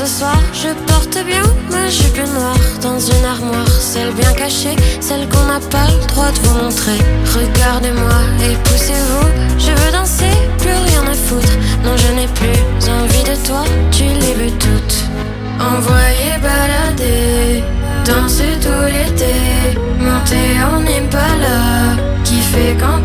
[0.00, 0.40] Ce soir.
[0.52, 5.60] Je porte bien ma jupe noire dans une armoire, celle bien cachée, celle qu'on n'a
[5.74, 6.98] pas le droit de vous montrer.
[7.38, 9.28] Regardez-moi et poussez-vous.
[9.58, 11.54] Je veux danser, plus rien à foutre.
[11.84, 12.60] Non, je n'ai plus
[12.98, 14.98] envie de toi, tu les veux toutes.
[15.60, 17.62] Envoyer balader,
[18.06, 19.34] danser tout l'été,
[19.98, 21.58] monter en Impala,
[22.24, 23.00] toujours dans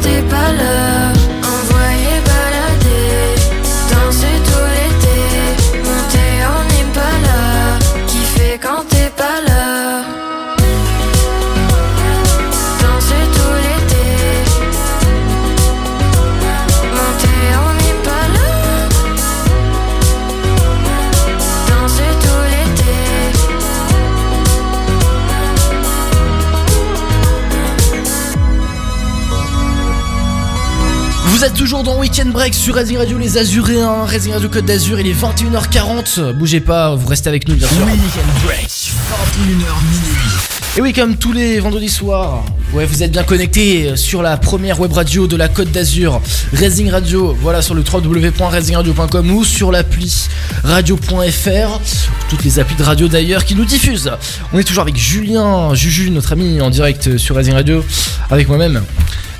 [32.15, 36.31] Weekend Break sur Racing Radio Les Azuréens, Racing Radio Côte d'Azur, il est 21h40.
[36.31, 37.79] Bougez pas, vous restez avec nous bien sûr.
[37.79, 40.77] Weekend Break, 21h minuit.
[40.77, 44.79] Et oui, comme tous les vendredis soirs, ouais, vous êtes bien connectés sur la première
[44.79, 46.21] web radio de la Côte d'Azur,
[46.53, 50.29] Racing Radio, voilà sur le www.racingradio.com ou sur l'appli
[50.63, 51.81] radio.fr,
[52.29, 54.11] toutes les applis de radio d'ailleurs qui nous diffusent.
[54.53, 57.83] On est toujours avec Julien, Juju, notre ami en direct sur Racing Radio,
[58.29, 58.83] avec moi-même.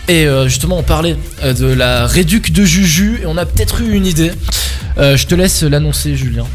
[0.07, 3.81] Et euh, justement, on parlait euh, de la réduc de Juju et on a peut-être
[3.81, 4.31] eu une idée.
[4.97, 6.45] Euh, je te laisse l'annoncer, Julien.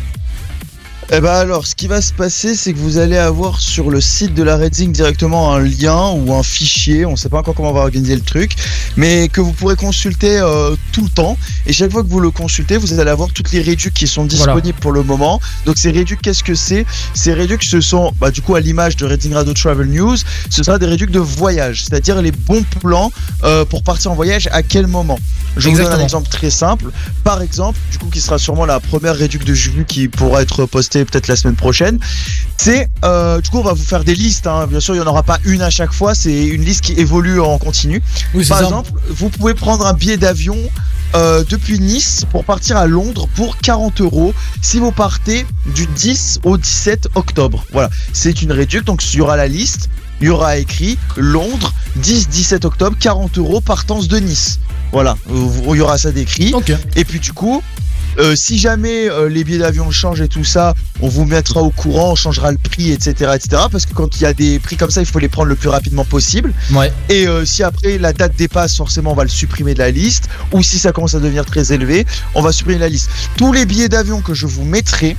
[1.13, 4.01] Eh ben alors, ce qui va se passer, c'est que vous allez avoir sur le
[4.01, 7.71] site de la Redzing directement un lien ou un fichier, on sait pas encore comment
[7.71, 8.53] on va organiser le truc,
[8.97, 11.37] mais que vous pourrez consulter euh, tout le temps.
[11.67, 14.25] Et chaque fois que vous le consultez, vous allez avoir toutes les réducs qui sont
[14.25, 14.81] disponibles Voilà.
[14.81, 15.41] pour le moment.
[15.67, 16.87] Donc ces réducs, qu'est-ce que c'est?
[17.13, 20.17] Ces réducs, ce sont, bah, du coup, à l'image de Redding Radio Travel News,
[20.49, 23.11] ce sera des réducs de voyage, c'est-à-dire les bons plans
[23.43, 25.19] euh, pour partir en voyage à quel moment?
[25.57, 26.91] Je vous donne un exemple très simple.
[27.25, 30.67] Par exemple, du coup, qui sera sûrement la première réduc de Juju qui pourra être
[30.67, 31.99] postée peut-être la semaine prochaine.
[32.57, 34.47] C'est, euh, du coup, on va vous faire des listes.
[34.47, 34.67] hein.
[34.67, 36.15] Bien sûr, il n'y en aura pas une à chaque fois.
[36.15, 38.03] C'est une liste qui évolue en continu.
[38.35, 38.65] Oui, Par ça.
[38.65, 40.57] exemple, vous pouvez prendre un billet d'avion
[41.15, 44.33] euh, depuis Nice pour partir à Londres pour 40 euros
[44.63, 45.45] si vous partez
[45.75, 47.65] du 10 au 17 octobre.
[47.73, 48.83] Voilà, c'est une réduction.
[48.85, 49.89] Donc, il y aura la liste.
[50.21, 51.73] Il y aura écrit Londres
[52.03, 54.59] 10-17 octobre 40 euros partance de Nice.
[54.93, 56.53] Voilà, il y aura ça décrit.
[56.53, 56.73] Ok.
[56.95, 57.63] Et puis du coup,
[58.19, 61.71] euh, si jamais euh, les billets d'avion changent et tout ça, on vous mettra au
[61.71, 63.63] courant, on changera le prix, etc., etc.
[63.71, 65.57] Parce que quand il y a des prix comme ça, il faut les prendre le
[65.57, 66.53] plus rapidement possible.
[66.73, 66.93] Ouais.
[67.09, 70.29] Et euh, si après la date dépasse, forcément, on va le supprimer de la liste.
[70.53, 73.11] Ou si ça commence à devenir très élevé, on va supprimer la liste.
[73.37, 75.17] Tous les billets d'avion que je vous mettrai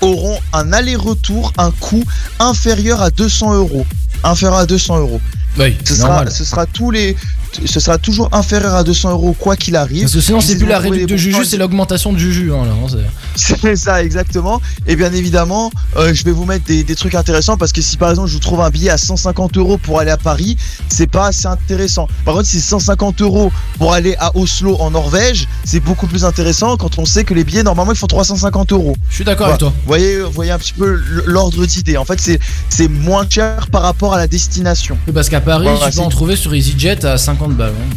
[0.00, 2.04] auront un aller-retour, un coût
[2.38, 3.86] inférieur à 200 euros.
[4.22, 5.20] Inférieur à 200 euros.
[5.58, 7.16] Oui, Ce sera, ce sera tous les,
[7.64, 10.02] ce sera toujours inférieur à 200 euros quoi qu'il arrive.
[10.02, 12.52] Parce que sinon, c'est plus la trouvez réduc les de Juju, c'est l'augmentation de Juju.
[12.52, 12.86] Hein, hein,
[13.36, 14.60] c'est- ça, exactement.
[14.86, 17.96] Et bien évidemment, euh, je vais vous mettre des, des trucs intéressants parce que si
[17.96, 20.56] par exemple je vous trouve un billet à 150 euros pour aller à Paris,
[20.88, 22.08] c'est pas assez intéressant.
[22.24, 26.24] Par contre, si c'est 150 euros pour aller à Oslo en Norvège, c'est beaucoup plus
[26.24, 28.96] intéressant quand on sait que les billets normalement ils font 350 euros.
[29.10, 29.54] Je suis d'accord Voilà.
[29.54, 29.70] avec toi.
[29.70, 31.96] Vous voyez, vous voyez un petit peu l'ordre d'idée.
[31.96, 32.20] En fait,
[32.68, 34.96] c'est moins cher par rapport à la destination.
[35.06, 37.72] Oui, Parce qu'à Paris, tu peux en trouver sur EasyJet à 50 balles.
[37.72, 37.96] hein.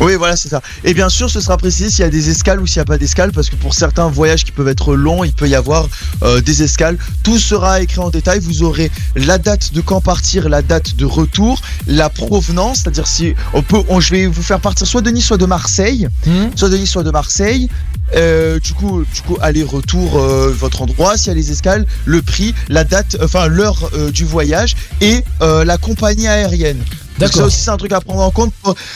[0.00, 0.62] Oui, voilà, c'est ça.
[0.84, 2.84] Et bien sûr, ce sera précisé s'il y a des escales ou s'il n'y a
[2.86, 5.88] pas d'escales, parce que pour certains voyages qui peuvent être longs, il peut y avoir
[6.22, 6.96] euh, des escales.
[7.22, 8.40] Tout sera écrit en détail.
[8.40, 13.34] Vous aurez la date de quand partir, la date de retour, la provenance, c'est-à-dire si
[13.52, 16.46] on peut, on- je vais vous faire partir soit de Nice, soit de Marseille, Hmm
[16.56, 17.68] soit de Nice, soit de Marseille.
[18.16, 22.22] Euh, du coup, du coup, aller-retour, euh, votre endroit, s'il y a les escales, le
[22.22, 26.82] prix, la date, enfin l'heure euh, du voyage et euh, la compagnie aérienne.
[27.20, 27.46] Donc ça D'accord.
[27.48, 28.52] aussi c'est un truc à prendre en compte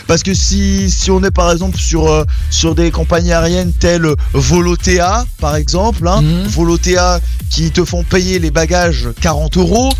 [0.06, 4.08] parce que si, si on est par exemple sur, euh, sur des compagnies aériennes telles
[4.32, 6.46] Volotea par exemple, hein, Mhm.
[6.48, 7.20] Volotea
[7.50, 9.92] qui te font payer les bagages 40 euros,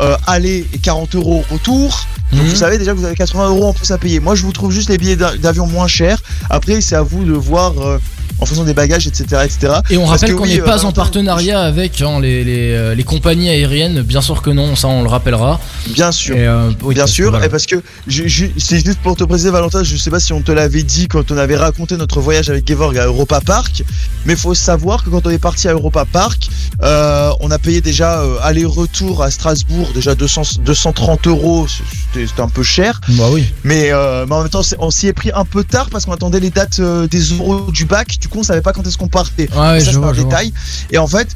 [0.00, 2.06] euh, aller et 40 euros retour.
[2.32, 2.48] Donc Mhm.
[2.50, 4.20] vous savez déjà que vous avez 80 euros en plus à payer.
[4.20, 6.22] Moi je vous trouve juste les billets d'a- d'avion moins chers.
[6.50, 7.98] Après c'est à vous de voir euh,
[8.40, 9.74] en fonction des bagages etc etc.
[9.90, 12.94] Et on rappelle qu'on n'est euh, pas en Valentin, partenariat avec hein, les, les, euh,
[12.94, 15.60] les compagnies aériennes, bien sûr que non, ça on le rappellera.
[15.90, 16.36] Bien sûr.
[16.36, 17.46] Et, euh, oui, Bien parce que sûr, voilà.
[17.46, 20.52] et parce que c'est juste pour te préciser, Valentin, je sais pas si on te
[20.52, 23.82] l'avait dit quand on avait raconté notre voyage avec Gevorg à Europa Park,
[24.26, 26.48] mais faut savoir que quand on est parti à Europa Park,
[26.82, 31.66] euh, on a payé déjà euh, aller-retour à Strasbourg, déjà 200, 230 euros,
[32.14, 33.44] c'était un peu cher, Bah oui.
[33.64, 36.12] mais, euh, mais en même temps, on s'y est pris un peu tard parce qu'on
[36.12, 38.96] attendait les dates euh, des euros du bac, du coup, on savait pas quand est-ce
[38.98, 39.50] qu'on partait.
[39.50, 40.52] Ouais, ça, je c'est vois, un détail.
[40.90, 41.28] Et en fait,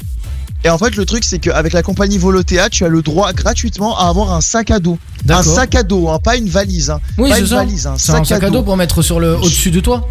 [0.64, 3.99] et en fait, le truc, c'est qu'avec la compagnie Volotea, tu as le droit gratuitement
[3.99, 4.99] à avoir un sac à dos.
[5.28, 6.90] Un sac à dos, hein, pas une valise.
[6.90, 7.01] Hein.
[7.18, 7.57] Oui, pas une ça.
[7.57, 10.09] valise, un C'est un sac à dos pour mettre sur le au-dessus de toi.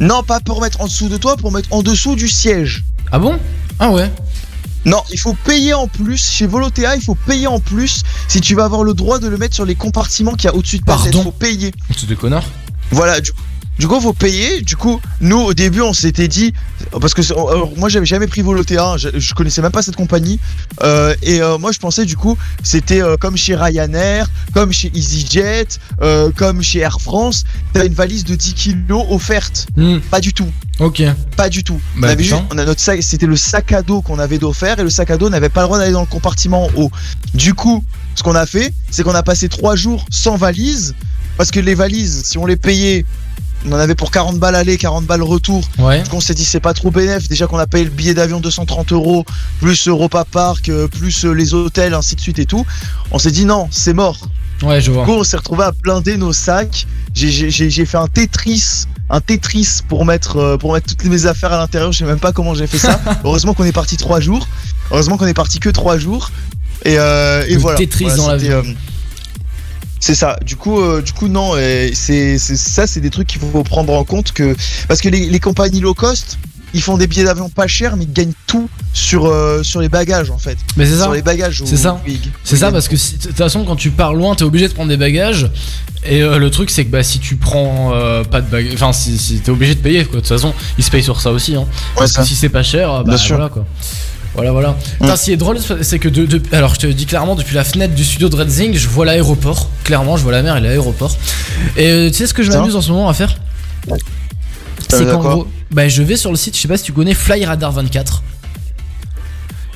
[0.00, 2.84] Non, pas pour mettre en dessous de toi, pour mettre en dessous du siège.
[3.12, 3.38] Ah bon?
[3.78, 4.10] Ah ouais.
[4.84, 6.28] Non, il faut payer en plus.
[6.28, 9.36] Chez Volotea, il faut payer en plus si tu vas avoir le droit de le
[9.36, 11.12] mettre sur les compartiments qu'il y a au-dessus de ta tête.
[11.12, 11.20] Pardon?
[11.20, 11.70] Il faut payer.
[11.96, 12.48] C'est des connards.
[12.90, 13.30] Voilà, du,
[13.82, 14.60] du coup, faut payer.
[14.60, 16.52] Du coup, nous, au début, on s'était dit,
[17.00, 19.96] parce que alors, moi, j'avais jamais pris Volotea, hein, je, je connaissais même pas cette
[19.96, 20.38] compagnie,
[20.84, 24.92] Euh, et euh, moi, je pensais du coup, c'était euh, comme chez Ryanair, comme chez
[24.94, 25.66] EasyJet,
[26.00, 29.66] euh, comme chez Air France, t'as une valise de 10 kilos offerte.
[29.76, 30.46] Hmm, Pas du tout.
[30.78, 31.02] Ok.
[31.36, 31.80] Pas du tout.
[31.96, 32.36] Bah, on avait putain.
[32.38, 34.90] juste- on a notre sac, c'était le sac à dos qu'on avait d'offert et le
[34.90, 36.90] sac à dos n'avait pas le droit d'aller dans le compartiment en haut.
[37.34, 40.94] Du coup, ce qu'on a fait, c'est qu'on a passé trois jours sans valise
[41.36, 43.04] parce que les valises, si on les payait,
[43.66, 45.62] on en avait pour 40 balles aller, 40 balles retour.
[45.78, 46.02] Ouais.
[46.02, 47.28] Donc on s'est dit c'est pas trop bénéf.
[47.28, 49.24] Déjà qu'on a payé le billet d'avion 230 euros,
[49.60, 52.64] plus Europa Park, euh, plus euh, les hôtels, ainsi de suite et tout.
[53.10, 54.18] On s'est dit non, c'est mort.
[54.62, 55.04] Ouais, je vois.
[55.04, 56.86] Du coup, on s'est retrouvé à blinder nos sacs.
[57.14, 57.50] J'ai-
[57.84, 61.90] fait un Tetris, un Tetris pour mettre, euh, pour mettre toutes mes affaires à l'intérieur.
[61.92, 63.00] Je sais même pas comment j'ai fait ça.
[63.24, 64.46] Heureusement qu'on est parti trois jours.
[64.90, 66.30] Heureusement qu'on est parti que trois jours.
[66.84, 67.78] Et, euh, et voilà.
[67.78, 68.48] Tetris Voilà, dans la vie.
[68.50, 68.62] euh,
[70.04, 70.36] c'est ça.
[70.44, 71.56] Du coup, euh, du coup, non.
[71.56, 74.56] et C'est ça, c'est des trucs qu'il faut prendre en compte que
[74.88, 76.38] parce que les, les compagnies low cost,
[76.74, 79.88] ils font des billets d'avion pas chers, mais ils gagnent tout sur euh, sur les
[79.88, 80.56] bagages en fait.
[80.76, 81.04] Mais c'est ça.
[81.04, 81.62] Sur les bagages.
[81.64, 82.02] C'est ça.
[82.44, 84.72] C'est ça parce que si- de toute façon quand tu pars loin t'es obligé de
[84.72, 85.50] prendre des bagages
[86.04, 88.92] et euh, le truc c'est que bah si tu prends euh, pas de bagages enfin
[88.92, 91.30] si, si t'es obligé de payer quoi de toute façon ils se payent sur ça
[91.30, 91.66] aussi hein.
[91.94, 92.22] parce ça.
[92.22, 93.36] que si c'est pas cher euh, bah Bien sûr.
[93.36, 93.64] voilà quoi
[94.34, 97.04] voilà voilà Putain, ce qui est drôle c'est que de, de- alors je te dis
[97.06, 100.42] clairement depuis la fenêtre du studio de Redzing je vois l'aéroport clairement je vois la
[100.42, 101.16] mer et l'aéroport
[101.76, 103.36] et euh, tu sais ce que je m'amuse en ce moment à faire?
[104.88, 107.14] C'est qu'en gros bah je vais sur le site je sais pas si tu connais
[107.14, 108.22] Flyradar 24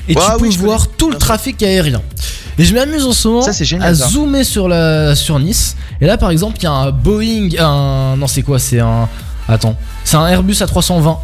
[0.09, 2.01] et tu peux je voir tout le trafic aérien.
[2.57, 4.07] Et je m'amuse en ce moment Ça, c'est génial, à ça.
[4.07, 5.75] zoomer sur, la, sur Nice.
[6.01, 7.49] Et là, par exemple, il y a un Boeing.
[7.59, 8.57] Un, non, c'est quoi?
[8.57, 9.07] C'est un.
[9.49, 9.75] Attends.
[10.05, 11.17] C'est un Airbus A320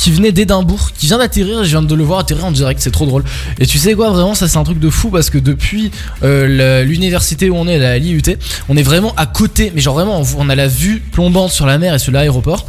[0.00, 1.62] qui venait d'Édimbourg, qui vient d'atterrir.
[1.62, 2.80] Je viens de le voir atterrir en direct.
[2.80, 3.22] C'est trop drôle.
[3.58, 5.90] Et tu sais quoi, vraiment, ça, c'est un truc de fou parce que depuis
[6.22, 8.22] euh, l'université où on est, la l'IUT,
[8.70, 9.70] on est vraiment à côté.
[9.74, 12.64] Mais genre, vraiment, on, a la vue plombante sur la mer et sur l'aéroport.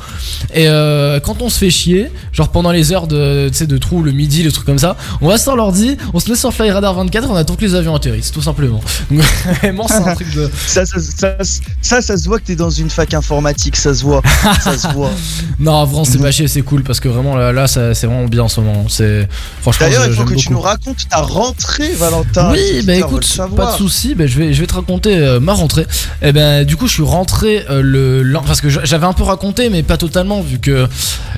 [0.54, 4.12] Et euh, quand on se fait chier, genre pendant les heures de, de trou, le
[4.12, 7.30] midi, le truc comme ça, on va sur l'ordi, on se met sur Flyradar 24,
[7.32, 8.82] on attend que les avions atterrissent, tout simplement.
[9.10, 9.22] Donc
[9.62, 10.50] vraiment, c'est un truc de.
[10.68, 11.38] Ça ça, ça,
[11.82, 14.22] ça, ça se voit que t'es dans une fac informatique, ça se voit.
[14.62, 15.12] ça se voit.
[15.60, 18.48] Non, vraiment, c'est pas chier, c'est cool parce que vraiment là, c'est vraiment bien en
[18.48, 18.86] ce moment.
[18.90, 19.28] C'est
[19.62, 19.86] franchement.
[19.88, 22.52] D'ailleurs, il faut que tu nous racontes ta rentrée, Valentin.
[22.52, 25.54] Oui, bah écoute, pas de souci, bah, je vais je vais te raconter euh, ma
[25.54, 25.86] rentrée.
[26.22, 29.24] Et ben du coup, je suis rentré euh, le l'an- parce que j'avais un peu
[29.24, 30.88] raconté mais pas totalement vu que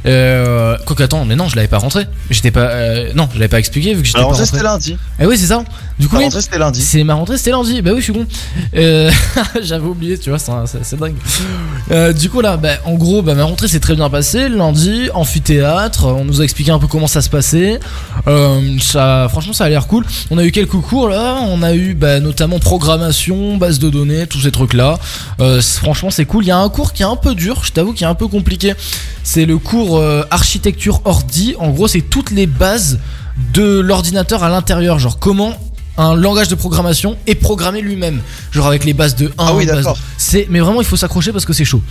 [0.05, 2.05] euh, quoi qu'attends, mais non, je l'avais pas rentré.
[2.29, 4.51] J'étais pas euh, non, je l'avais pas expliqué vu que j'étais pas rentrée, rentré.
[4.57, 4.97] c'était lundi.
[5.19, 5.63] Eh oui, c'est ça.
[5.99, 6.81] Du coup, rentrée, c'était lundi.
[6.81, 7.81] c'est ma rentrée, c'était lundi.
[7.81, 8.25] Bah oui, je suis con.
[9.61, 11.15] J'avais oublié, tu vois, c'est dingue.
[12.17, 14.49] Du coup, là, bah, en gros, bah, ma rentrée s'est très bien passée.
[14.49, 15.72] Lundi, amphithéâtre,
[16.03, 17.79] on nous a expliqué un peu comment ça se passait.
[18.27, 20.05] Euh, ça, franchement, ça a l'air cool.
[20.31, 21.37] On a eu quelques cours là.
[21.41, 24.97] On a eu bah, notamment programmation, base de données, tous ces trucs-là.
[25.39, 26.43] Euh, c- franchement, c'est cool.
[26.43, 28.15] Il y a un cours qui est un peu dur, je t'avoue, qui est un
[28.15, 28.73] peu compliqué.
[29.23, 31.55] C'est le cours euh, architecture ordi.
[31.59, 32.99] En gros, c'est toutes les bases
[33.53, 34.99] de l'ordinateur à l'intérieur.
[34.99, 35.53] Genre, comment
[35.97, 38.19] un langage de programmation est programmé lui-même.
[38.51, 39.29] Genre avec les bases de 1.
[39.37, 39.97] Ah oui, d'accord.
[40.17, 41.81] C'est, mais vraiment, il faut s'accrocher parce que c'est chaud.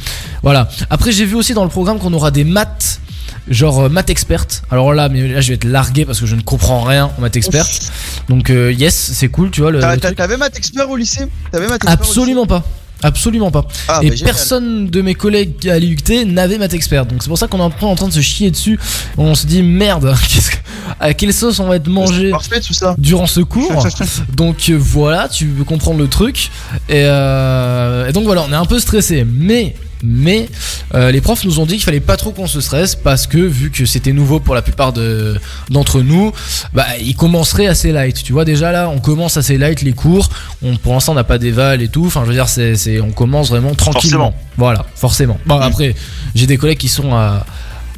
[0.42, 0.68] Voilà.
[0.90, 3.00] Après, j'ai vu aussi dans le programme qu'on aura des maths.
[3.48, 4.62] Genre euh, maths experte.
[4.70, 7.20] Alors là, mais là, je vais être largué parce que je ne comprends rien en
[7.20, 7.92] maths experte.
[8.28, 9.80] Donc euh, yes, c'est cool, tu vois le.
[9.80, 11.26] T'avais maths expert au lycée?
[11.50, 12.64] T'avais maths expert Absolument pas.
[13.04, 13.66] Absolument pas.
[13.88, 14.32] Ah, et bah, génial.
[14.34, 17.04] personne de mes collègues à l'IUT n'avait maths expert.
[17.04, 18.78] Donc c'est pour ça qu'on est en train de se chier dessus.
[19.18, 20.04] On se dit merde,
[20.50, 20.56] que-
[21.00, 22.94] à quelle sauce on va être mangé Parfait tout ça.
[22.98, 23.84] durant ce cours?
[24.36, 26.50] donc euh, voilà, tu veux comprendre le truc.
[26.88, 29.26] Et, euh, et donc voilà, on est un peu stressé.
[29.28, 30.48] Mais, mais
[30.94, 33.38] euh, les profs nous ont dit qu'il fallait pas trop qu'on se stresse parce que
[33.38, 35.38] vu que c'était nouveau pour la plupart de-
[35.70, 36.32] d'entre nous,
[36.72, 38.22] bah ils commenceraient assez light.
[38.22, 40.28] Tu vois déjà là, on commence assez light les cours.
[40.62, 42.04] On, pour l'instant, on n'a pas d'éval et tout.
[42.06, 44.32] Enfin, je veux dire, c'est, on commence vraiment tranquillement.
[44.32, 44.34] Forcément.
[44.56, 45.38] Voilà, forcément.
[45.46, 45.94] Bon après,
[46.34, 47.46] j'ai des collègues qui sont à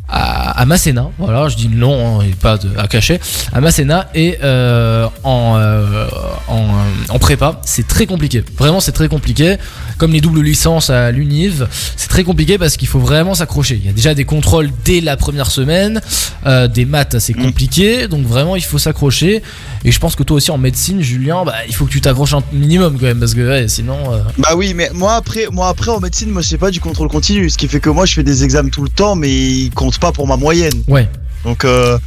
[0.09, 3.19] à, à Masséna, voilà, je dis le nom, hein, pas de, à cacher,
[3.53, 6.07] à Masséna et euh, en, euh,
[6.47, 6.69] en, euh,
[7.09, 8.45] en prépa, c'est très compliqué.
[8.59, 9.57] Vraiment, c'est très compliqué.
[9.97, 13.77] Comme les doubles licences à l'Univ, c'est très compliqué parce qu'il faut vraiment s'accrocher.
[13.81, 16.01] Il y a déjà des contrôles dès la première semaine,
[16.47, 19.43] euh, des maths assez compliqués, donc vraiment il faut s'accrocher.
[19.85, 22.35] Et je pense que toi aussi en médecine, Julien, bah, il faut que tu t'accroches
[22.35, 23.97] un minimum quand même parce que ouais, sinon.
[24.39, 27.49] Bah oui, mais moi après, moi après en médecine, moi c'est pas du contrôle continu,
[27.49, 29.94] ce qui fait que moi je fais des examens tout le temps, mais ils comptent
[29.99, 30.83] pas pour ma moyenne.
[30.89, 31.09] Ouais.
[31.45, 31.99] Donc euh,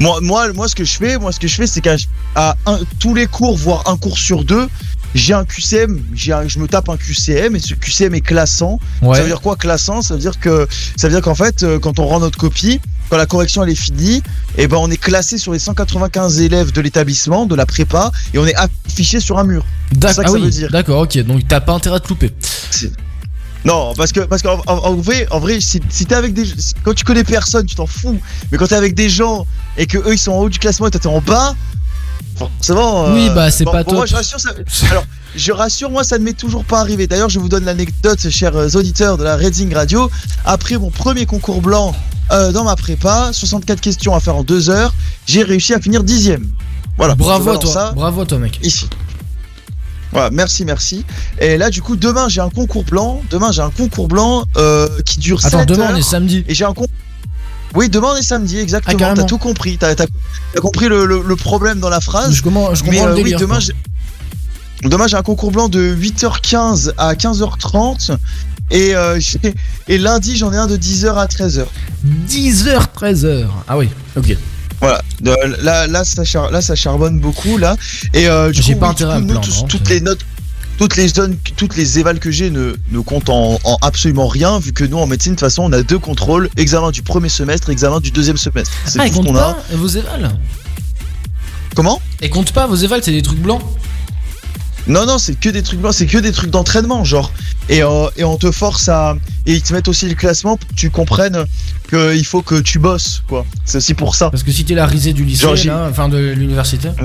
[0.00, 1.96] moi, moi, moi, ce que je fais, moi ce que je fais, c'est qu'à
[2.34, 4.68] à un- tous les cours, voire un cours sur deux,
[5.14, 8.78] j'ai un QCM, j'ai un- je me tape un QCM et ce QCM est classant.
[9.00, 9.16] Ouais.
[9.16, 10.02] Ça veut dire quoi classant?
[10.02, 12.80] Ça veut dire que ça veut dire qu'en fait, euh, quand on rend notre copie,
[13.08, 14.22] quand la correction elle est finie,
[14.58, 18.38] et ben on est classé sur les 195 élèves de l'établissement, de la prépa, et
[18.38, 19.64] on est affiché sur un mur.
[19.92, 20.70] D'ac- ça que ah oui, veut dire.
[20.70, 21.16] D'accord, ok.
[21.24, 22.32] Donc t'as pas intérêt à te louper.
[23.66, 26.44] Non, parce que parce qu'en en, en vrai, en vrai, si, si t'es avec des,
[26.84, 28.18] quand tu connais personne, tu t'en fous.
[28.50, 29.44] Mais quand t'es avec des gens
[29.76, 31.56] et que eux ils sont en haut du classement et toi t'es en bas,
[32.36, 33.12] forcément.
[33.12, 34.10] Oui, euh, bah, c'est bon, pas bon, Moi, top.
[34.10, 34.50] je rassure, ça,
[34.90, 35.04] alors,
[35.34, 37.08] je rassure, moi, ça ne m'est toujours pas arrivé.
[37.08, 40.08] D'ailleurs, je vous donne l'anecdote, chers auditeurs de la Reading Radio.
[40.44, 41.92] Après mon premier concours blanc
[42.30, 44.94] euh, dans ma prépa, 64 questions à faire en deux heures,
[45.26, 46.46] j'ai réussi à finir dixième.
[46.96, 47.16] Voilà.
[47.16, 47.72] Bravo à toi.
[47.72, 48.60] ça Bravo à toi, mec.
[48.62, 48.88] ici.
[50.12, 51.04] Voilà, merci, merci.
[51.40, 53.22] Et là, du coup, demain, j'ai un concours blanc.
[53.30, 56.44] Demain, j'ai un concours blanc euh, qui dure Attends, 7 demain on est samedi.
[56.48, 56.88] Et j'ai un concours.
[57.74, 58.96] Oui, demain, on est samedi, Ah, exactement.
[58.98, 59.22] carrément.
[59.22, 59.76] T'as tout compris.
[59.78, 59.94] T'as
[60.62, 62.32] compris le, le- le problème dans la phrase.
[62.32, 63.38] Je comprends, je comprends euh, le oui, délire.
[63.40, 63.74] demain, j'ai-
[64.84, 68.12] demain j'ai un concours blanc de 8h15 à 15h30
[68.70, 69.18] et, euh,
[69.88, 71.64] et lundi j'en ai un de 10h à 13h.
[72.28, 73.46] 10h, 13h.
[73.68, 74.36] Ah oui, ok.
[74.80, 75.00] Voilà,
[75.62, 77.76] là, là, ça char- là ça charbonne beaucoup là.
[78.12, 80.20] Et euh, du coup, pas oui, du coup, nous, tous- hein, toutes les notes,
[80.78, 84.58] toutes les zones, toutes les évals que j'ai ne, ne comptent en, en absolument rien
[84.58, 87.30] vu que nous en médecine de toute façon on a deux contrôles, examen du premier
[87.30, 88.72] semestre, examen du deuxième semestre.
[88.84, 89.54] C'est Ah, tout ce compte qu'on a.
[89.54, 90.30] pas vos évals?
[91.74, 92.00] Comment?
[92.20, 93.62] Et compte pas vos évals, c'est des trucs blancs
[94.86, 97.32] Non, non, c'est que des trucs c'est que des trucs d'entraînement, genre.
[97.68, 99.16] Et, euh, et on te force à.
[99.44, 101.44] Et ils te mettent aussi le classement pour que tu comprennes
[101.90, 103.44] qu'il faut que tu bosses, quoi.
[103.64, 104.30] C'est aussi pour ça.
[104.30, 106.88] Parce que si t'es la risée du lycée, Genre, j'ai- là, enfin de l'université.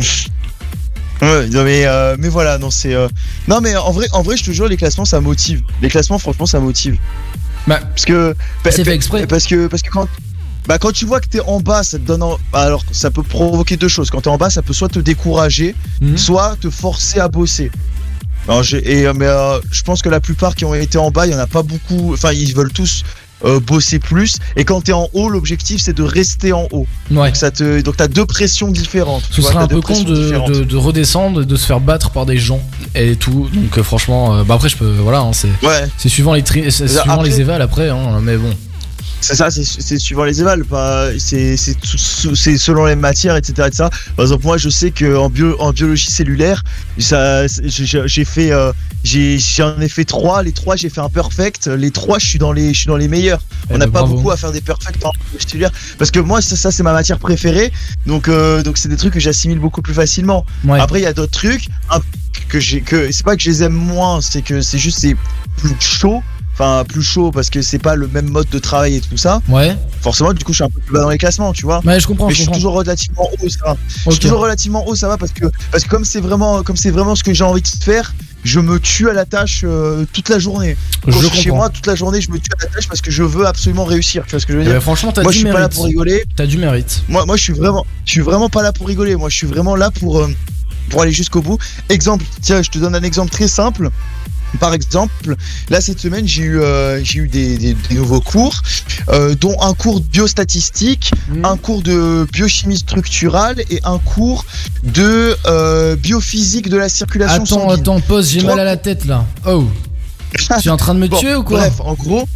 [1.21, 2.95] Ouais, non, mais, euh, mais voilà, non, c'est.
[2.95, 3.07] euh,
[3.47, 5.61] Non, mais en vrai, en vrai, je te jure, les classements, ça motive.
[5.81, 6.97] Les classements, franchement, ça motive.
[7.67, 8.35] Bah, parce que.
[8.71, 9.27] c'est fait exprès.
[9.27, 10.07] Parce que, parce que quand.
[10.67, 12.23] Bah, quand tu vois que t'es en bas, ça te donne.
[12.23, 14.09] en- bah, alors, ça peut provoquer deux choses.
[14.09, 16.17] Quand t'es en bas, ça peut soit te décourager, Mhm.
[16.17, 17.71] soit te forcer à bosser.
[18.47, 21.27] Alors, et, euh, mais euh, je pense que la plupart qui ont été en bas,
[21.27, 22.13] il y en a pas beaucoup.
[22.13, 23.03] Enfin, ils veulent tous
[23.43, 24.37] euh, bosser plus.
[24.55, 26.85] Et quand t'es en haut, l'objectif c'est de rester en haut.
[27.09, 27.25] Ouais.
[27.27, 29.23] Donc ça te, donc t'as deux pressions différentes.
[29.31, 32.37] Ce serait un peu con de, de, de redescendre, de se faire battre par des
[32.37, 32.61] gens
[32.93, 33.49] et tout.
[33.51, 35.87] Donc euh, franchement, euh, bah après je peux, voilà, hein, c'est Ouais.
[35.97, 38.53] c'est suivant les tri- c'est suivant après- les évals après, hein, mais bon.
[39.23, 43.89] C'est ça, c'est- suivant les évals, pas c'est selon les matières, etc., etc.
[44.15, 46.63] Par exemple, moi, je sais que en, bio, en biologie cellulaire,
[46.97, 50.41] ça, j'ai fait, euh, j'en ai fait trois.
[50.41, 51.67] Les trois, j'ai fait un perfect.
[51.67, 53.41] Les trois, je suis dans les, je suis dans les meilleurs.
[53.69, 54.15] Eh On n'a ben, pas bravo.
[54.15, 56.93] beaucoup à faire des perfects en biologie cellulaire parce que moi, ça, ça, c'est ma
[56.93, 57.71] matière préférée.
[58.07, 60.45] Donc, euh, donc c'est des trucs que j'assimile beaucoup plus facilement.
[60.65, 60.79] Ouais.
[60.79, 62.01] Après, il y a d'autres trucs un-
[62.49, 65.15] que j'ai, que c'est pas que je les aime moins, c'est que c'est juste c'est
[65.57, 66.23] plus chaud.
[66.61, 69.41] Enfin, plus chaud parce que c'est pas le même mode de travail et tout ça
[69.49, 69.75] Ouais.
[70.01, 71.99] forcément du coup je suis un peu plus bas dans les classements tu vois Ouais,
[71.99, 72.27] je comprends.
[72.27, 72.57] mais je je suis comprends.
[72.59, 73.77] toujours relativement haut ça va.
[74.05, 76.77] je suis toujours relativement haut ça va parce que parce que comme c'est vraiment comme
[76.77, 80.05] c'est vraiment ce que j'ai envie de faire je me tue à la tâche euh,
[80.13, 81.57] toute la journée quand Je je suis chez comprends.
[81.65, 83.85] moi toute la journée je me tue à la tâche parce que je veux absolument
[83.85, 85.43] réussir tu vois ce que je veux Eh dire ben, franchement, t'as moi du je
[85.43, 85.73] suis pas là mérite.
[85.75, 87.01] pour rigoler T'as du mérite.
[87.07, 89.47] moi moi je suis vraiment je suis vraiment pas là pour rigoler moi je suis
[89.47, 90.27] vraiment là pour euh,
[90.89, 91.57] pour aller jusqu'au bout
[91.89, 93.89] exemple tiens je te donne un exemple très simple
[94.59, 95.35] par exemple,
[95.69, 98.61] là cette semaine j'ai eu euh, j'ai eu des, des- des nouveaux cours,
[99.09, 101.45] euh, dont un cours de biostatistique, Mhm.
[101.45, 104.45] un cours de biochimie structurale et un cours
[104.83, 107.79] de euh, biophysique de la circulation Attends, sanguine.
[107.79, 109.25] attends, pause, j'ai Trois mal à la tête là.
[109.45, 109.65] Oh,
[110.61, 112.27] tu es en train de me Bon, tuer ou quoi Bref, en gros,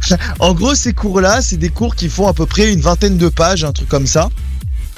[0.40, 3.28] en gros ces cours-là, c'est des cours qui font à peu près une vingtaine de
[3.28, 4.28] pages, un truc comme ça.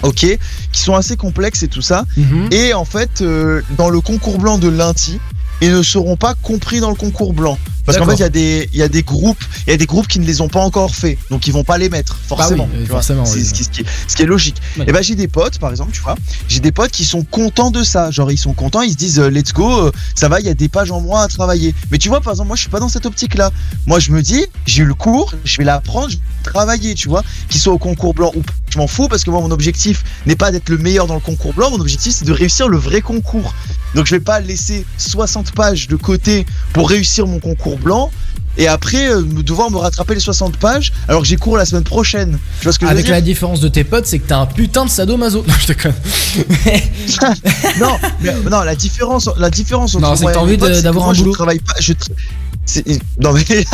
[0.03, 0.27] Ok,
[0.73, 2.05] qui sont assez complexes et tout ça.
[2.17, 2.49] Mhm.
[2.53, 5.19] Et en fait, euh, dans le concours blanc de lundi,
[5.61, 7.59] ils ne seront pas compris dans le concours blanc.
[7.87, 9.77] Parce qu'en fait, il y, a des- il y a des groupes, il y a
[9.77, 12.17] des groupes qui ne les ont pas encore fait, donc ils vont pas les mettre
[12.17, 12.65] forcément.
[12.65, 13.45] Bah oui, forcément, C'est oui.
[13.45, 14.57] ce, qui, ce qui- ce qui est logique.
[14.79, 14.87] Ouais.
[14.89, 16.15] Et ben j'ai des potes, par exemple, tu vois,
[16.49, 18.11] j'ai des potes qui sont contents de ça.
[18.11, 20.49] Genre ils sont contents, ils se disent euh, let's go, euh, ça va, il y
[20.49, 21.75] a des pages en moins à travailler.
[21.91, 23.51] Mais tu vois, par exemple, moi je suis pas dans cette optique-là.
[23.87, 27.11] Moi je me dis, j'ai eu le cours, je vais l'apprendre, je vais travailler, tu
[27.11, 27.23] vois.
[27.51, 30.05] Qu'ils soient au concours blanc ou pas, je m'en fous parce que moi mon objectif
[30.25, 32.79] n'est pas d'être le meilleur dans le concours blanc, mon objectif c'est de réussir le
[32.79, 33.53] vrai concours.
[33.95, 38.11] Donc je vais pas laisser 60 pages de côté pour réussir mon concours blanc.
[38.57, 41.83] Et après, euh, devoir me rattraper les 60 pages alors que j'ai cours la semaine
[41.83, 42.39] prochaine.
[42.61, 44.29] Tu vois ce que je veux Avec dire la différence de tes potes, c'est que
[44.29, 45.45] t'as un putain de sadomaso.
[45.49, 45.89] Non, je te
[47.81, 50.89] non, mais, non, la différence, la différence entre Non, c'est moi et mes potes, que
[50.91, 51.33] moi, un je boulot.
[51.33, 51.75] travaille pas.
[51.81, 51.93] Je
[53.21, 53.65] non mais t'es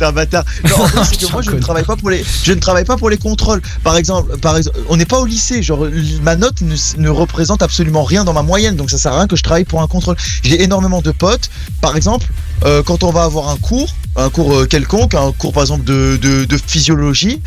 [0.00, 0.44] un bâtard.
[0.64, 2.84] Non, en fait, c'est que moi je ne travaille pas pour les, je ne travaille
[2.84, 3.60] pas pour les contrôles.
[3.84, 5.62] Par exemple, par exemple, on n'est pas au lycée.
[5.62, 5.86] Genre,
[6.22, 9.36] ma note ne, représente absolument rien dans ma moyenne, donc ça sert à rien que
[9.36, 10.16] je travaille pour un contrôle.
[10.42, 11.50] J'ai énormément de potes.
[11.80, 12.26] Par exemple,
[12.64, 15.84] euh, quand on va avoir un cours, un cours euh, quelconque, un cours par exemple
[15.84, 17.40] de, de, de physiologie,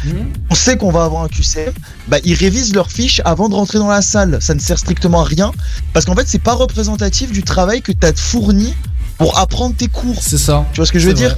[0.50, 1.74] on sait qu'on va avoir un QCM,
[2.08, 4.38] bah ils révisent leurs fiches avant de rentrer dans la salle.
[4.42, 5.52] Ça ne sert strictement à rien
[5.94, 8.74] parce qu'en fait c'est pas représentatif du travail que tu as fourni
[9.22, 10.18] pour apprendre tes cours.
[10.20, 10.66] C'est ça.
[10.74, 11.38] Tu vois ce que je veux dire.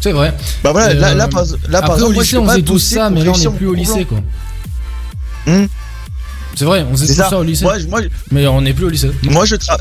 [0.00, 0.34] C'est vrai.
[0.64, 2.78] Bah voilà, Euh, là, là, par, là, par Après, exemple, au lycée, on faisait tout
[2.78, 4.18] ça, mais là, on n'est plus au lycée, quoi.
[5.46, 5.66] Hmm.
[6.56, 7.38] C'est vrai, on faisait tout ça.
[7.38, 7.64] au lycée.
[7.64, 8.00] Moi,
[8.32, 9.10] Mais on n'est plus au lycée.
[9.24, 9.78] moi je tra-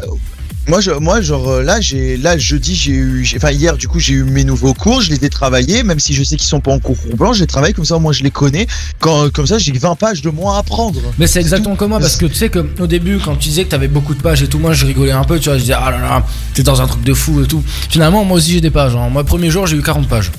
[0.68, 4.00] moi je moi genre euh, là j'ai là jeudi j'ai eu enfin hier du coup
[4.00, 6.60] j'ai eu mes nouveaux cours je les ai travaillés même si je sais qu'ils sont
[6.60, 8.68] pas en cours blanc je les travaille comme ça moi je les connais.
[9.00, 11.02] Quand comme ça j'ai 20 pages de moins à apprendre.
[11.18, 13.64] Mais c'est exactement comme moi parce que tu sais que au début quand tu disais
[13.64, 15.64] que t'avais beaucoup de pages et tout moi je rigolais un peu tu vois je
[15.64, 17.64] disais ah là là t'es dans un truc de fou et tout.
[17.90, 19.10] Finalement moi aussi j'ai des pages hein.
[19.10, 20.32] moi premier jour j'ai eu 40 pages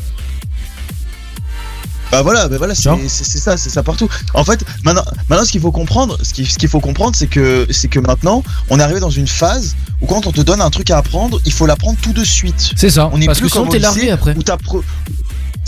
[2.10, 4.08] Bah voilà, bah voilà, c'est ça, c'est ça partout.
[4.34, 7.66] En fait, maintenant, maintenant ce qu'il faut comprendre, ce qu'il ce faut comprendre, c'est que
[7.70, 10.70] c'est que maintenant, on est arrivé dans une phase où quand on te donne un
[10.70, 12.72] truc à apprendre, il faut l'apprendre tout de suite.
[12.76, 14.42] c'est ça On est parce plus que sinon t'es largué après Où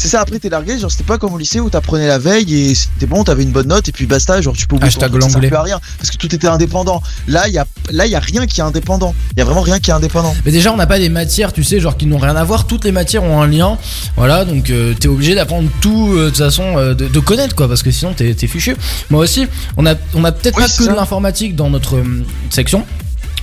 [0.02, 2.54] C'est ça, après t'es largué, genre c'était pas comme au lycée où t'apprenais la veille
[2.70, 4.98] et c'était bon, t'avais une bonne note et puis basta, genre tu peux oublier ton
[5.10, 7.02] truc, ça plus à rien parce que tout était indépendant.
[7.28, 9.14] Là, il y a là il y a rien qui est indépendant.
[9.36, 10.34] Il y a vraiment rien qui est indépendant.
[10.46, 12.66] Mais déjà, on n'a pas des matières, tu sais, genre qui n'ont rien à voir.
[12.66, 13.76] Toutes les matières ont un lien.
[14.16, 17.54] Voilà, donc euh, t'es obligé d'apprendre tout euh, de toute façon, euh, de, de connaître
[17.54, 18.76] quoi, parce que sinon t'es fichu.
[19.10, 22.02] Moi aussi, on a, on a peut-être Oui, pas que de l'informatique dans notre
[22.48, 22.86] section.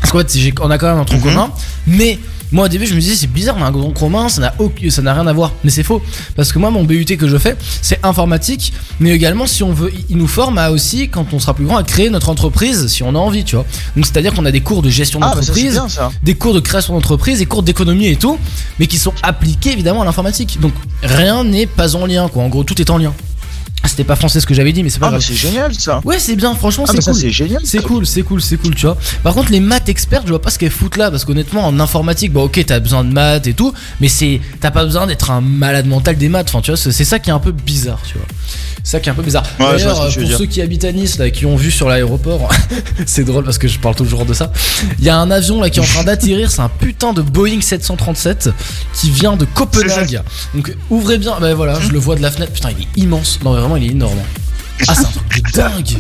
[0.02, 1.24] Parce qu'en fait, on a quand même un tronc Mhm.
[1.24, 1.52] commun.
[1.86, 2.18] Mais
[2.52, 4.54] moi au début, je me disais, c'est bizarre, on a un tronc commun, ça n'a
[4.60, 5.52] aucun- ça n'a rien à voir.
[5.64, 6.02] Mais c'est faux.
[6.36, 8.74] Parce que moi, mon BUT que je fais, c'est informatique.
[9.00, 11.78] Mais également, si on veut, il nous forme à aussi, quand on sera plus grand,
[11.78, 13.66] à créer notre entreprise si on a envie, tu vois.
[13.96, 15.88] Donc c'est-à-dire qu'on a des cours de gestion Ah, bah ça c'est d'entreprise bien
[16.24, 18.38] des cours de création d'entreprise, des cours d'économie et tout,
[18.80, 20.60] mais qui sont appliqués évidemment à l'informatique.
[20.62, 20.74] Donc
[21.04, 22.44] rien n'est pas en lien, quoi.
[22.44, 23.14] En gros, tout est en lien.
[23.86, 25.22] C'était pas français ce que j'avais dit, mais c'est pas Ah, grave.
[25.26, 26.02] c'est génial ça.
[26.04, 27.16] Ouais, c'est bien, franchement, Ah, c'est cool.
[27.16, 27.62] c'est génial.
[27.64, 28.98] C'est cool, c'est cool, c'est cool, tu vois.
[29.24, 31.80] Par contre, les maths experts, je vois pas ce qu'elles foutent là, parce qu'honnêtement, en
[31.80, 35.32] informatique, bah ok, t'as besoin de maths et tout, mais c'est, t'as pas besoin d'être
[35.32, 36.48] un malade mental des maths.
[36.50, 38.28] Enfin, tu vois, c'est ça qui est un peu bizarre, tu vois.
[38.84, 39.44] C'est ça qui est un peu bizarre.
[39.60, 40.38] Ouais, D'ailleurs, pour dire.
[40.38, 42.50] ceux qui habitent à Nice, là, qui ont vu sur l'aéroport,
[43.06, 44.52] c'est drôle parce que je parle toujours de ça.
[45.00, 47.22] Il y a un avion là qui est en train d'atterrir, c'est un putain de
[47.22, 48.50] Boeing 737
[48.94, 50.22] qui vient de Copenhague.
[50.56, 52.54] Donc ouvrez bien, bah voilà, je le vois de la fenêtre.
[52.54, 53.40] Putain, il est immense.
[53.44, 54.18] Non, mais vraiment, il est énorme.
[54.88, 55.98] Ah, c'est un truc de dingue.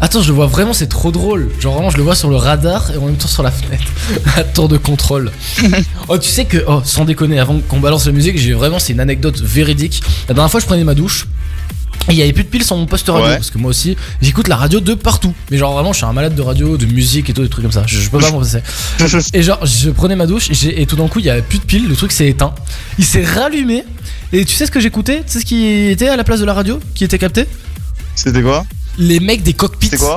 [0.00, 1.50] Attends, je le vois vraiment, c'est trop drôle.
[1.60, 3.90] Genre vraiment, je le vois sur le radar et en même temps sur la fenêtre.
[4.36, 5.30] à tour de contrôle.
[6.08, 8.92] oh, tu sais que, oh, sans déconner, avant qu'on balance la musique, j'ai vraiment, c'est
[8.92, 10.02] une anecdote véridique.
[10.28, 11.26] La dernière fois, je prenais ma douche.
[12.08, 13.34] Et il y avait plus de piles sur mon poste radio Ouais.
[13.36, 15.32] parce que moi aussi j'écoute la radio de partout.
[15.50, 17.62] Mais genre vraiment je suis un malade de radio, de musique et tout des trucs
[17.64, 17.84] comme ça.
[17.86, 18.60] Je, je peux pas m'en passer.
[19.32, 21.64] Et genre je prenais ma douche et tout d'un coup il y avait plus de
[21.64, 22.54] piles, le truc s'est éteint.
[22.98, 23.84] Il s'est rallumé.
[24.32, 25.18] Et tu sais ce que j'écoutais?
[25.24, 27.46] Tu sais ce qui était à la place de la radio Qui était capté?
[28.16, 28.66] C'était quoi?
[28.98, 29.86] Les mecs des cockpits.
[29.86, 30.16] C'était quoi?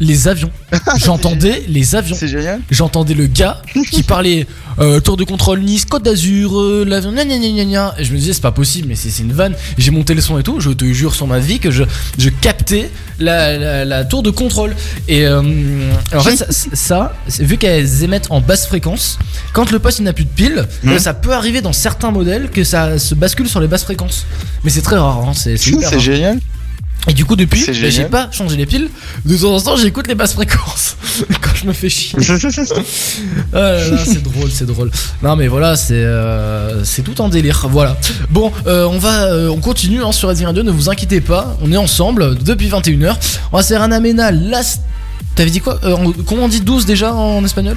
[0.00, 0.50] Les avions.
[0.96, 2.16] J'entendais les avions.
[2.18, 2.60] C'est génial.
[2.70, 4.46] J'entendais le gars qui parlait
[4.78, 7.94] euh, tour de contrôle Nice, Côte d'Azur, euh, l'avion, gna gna gna gna.
[7.98, 9.54] Et je me disais, c'est pas possible, mais c'est c'est une vanne.
[9.76, 10.58] J'ai monté le son et tout.
[10.60, 11.84] Je te jure sur ma vie que je,
[12.18, 14.74] je captais la, la- la tour de contrôle.
[15.06, 15.42] Et euh,
[16.14, 19.18] en fait, ça, vu qu'elles émettent en basse fréquence,
[19.52, 22.64] quand le poste n'a plus de pile, euh, ça peut arriver dans certains modèles que
[22.64, 24.24] ça se bascule sur les basses fréquences.
[24.64, 26.38] Mais c'est très rare, hein, c'est génial.
[27.08, 28.88] Et du coup, depuis, bah, j'ai pas changé les piles.
[29.24, 30.96] De temps en temps, j'écoute les basses fréquences
[31.40, 32.18] quand je me fais chier.
[33.52, 34.90] Là là, c'est drôle, c'est drôle.
[35.22, 37.66] Non mais voilà, c'est euh, c'est tout un délire.
[37.70, 37.96] Voilà.
[38.30, 40.62] Bon, euh, on va, euh, on continue hein, sur Resident Radio.
[40.62, 43.14] Ne vous inquiétez pas, on est ensemble depuis 21h.
[43.52, 44.80] On va faire un aména las.
[45.36, 47.76] T'avais dit quoi Euh, en- Comment on dit 12 déjà en espagnol?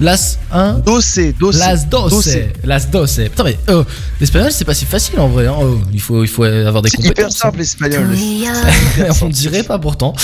[0.00, 1.58] Las 1 Dossé, dossé.
[1.58, 2.52] Las doce.
[2.64, 3.20] Las doce.
[3.30, 3.82] Putain mais euh,
[4.20, 5.46] l'espagnol c'est pas si facile en vrai.
[5.48, 5.54] hein.
[5.60, 7.34] Oh, il faut, il faut avoir des C'est hyper compétences.
[7.36, 7.38] hein.
[7.48, 8.08] simple l'espagnol.
[9.22, 10.14] on dirait pas pourtant.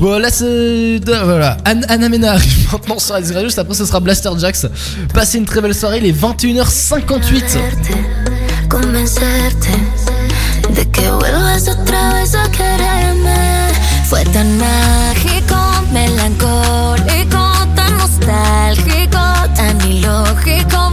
[0.00, 1.00] Bon, là, c'est.
[1.06, 1.56] Voilà.
[1.66, 3.40] An- Anna Mena arrive maintenant sur Radio.
[3.44, 4.66] Juste après, ce sera Blaster Jax.
[5.14, 5.98] Passez une très belle soirée.
[5.98, 7.56] Il est 21h58.
[8.68, 9.68] convencerte
[10.74, 13.28] de que vuelvas otra vez a quererme.
[14.08, 15.56] Fue tan mágico,
[15.92, 17.42] melancólico,
[17.76, 18.99] tan nostálgico,
[20.68, 20.89] tan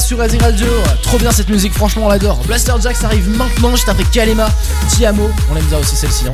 [0.00, 0.66] Sur Rising Radio.
[1.02, 2.38] Trop bien cette musique, franchement on l'adore.
[2.46, 4.48] Blaster Jacks arrive maintenant, juste après Kalema,
[4.88, 5.30] Tiamo.
[5.52, 6.24] On aime bien aussi celle-ci.
[6.26, 6.32] hein.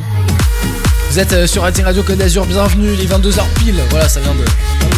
[1.10, 3.74] Vous êtes euh, sur Rising Radio Côte d'Azur, bienvenue, les 22h pile.
[3.90, 4.44] Voilà, ça vient de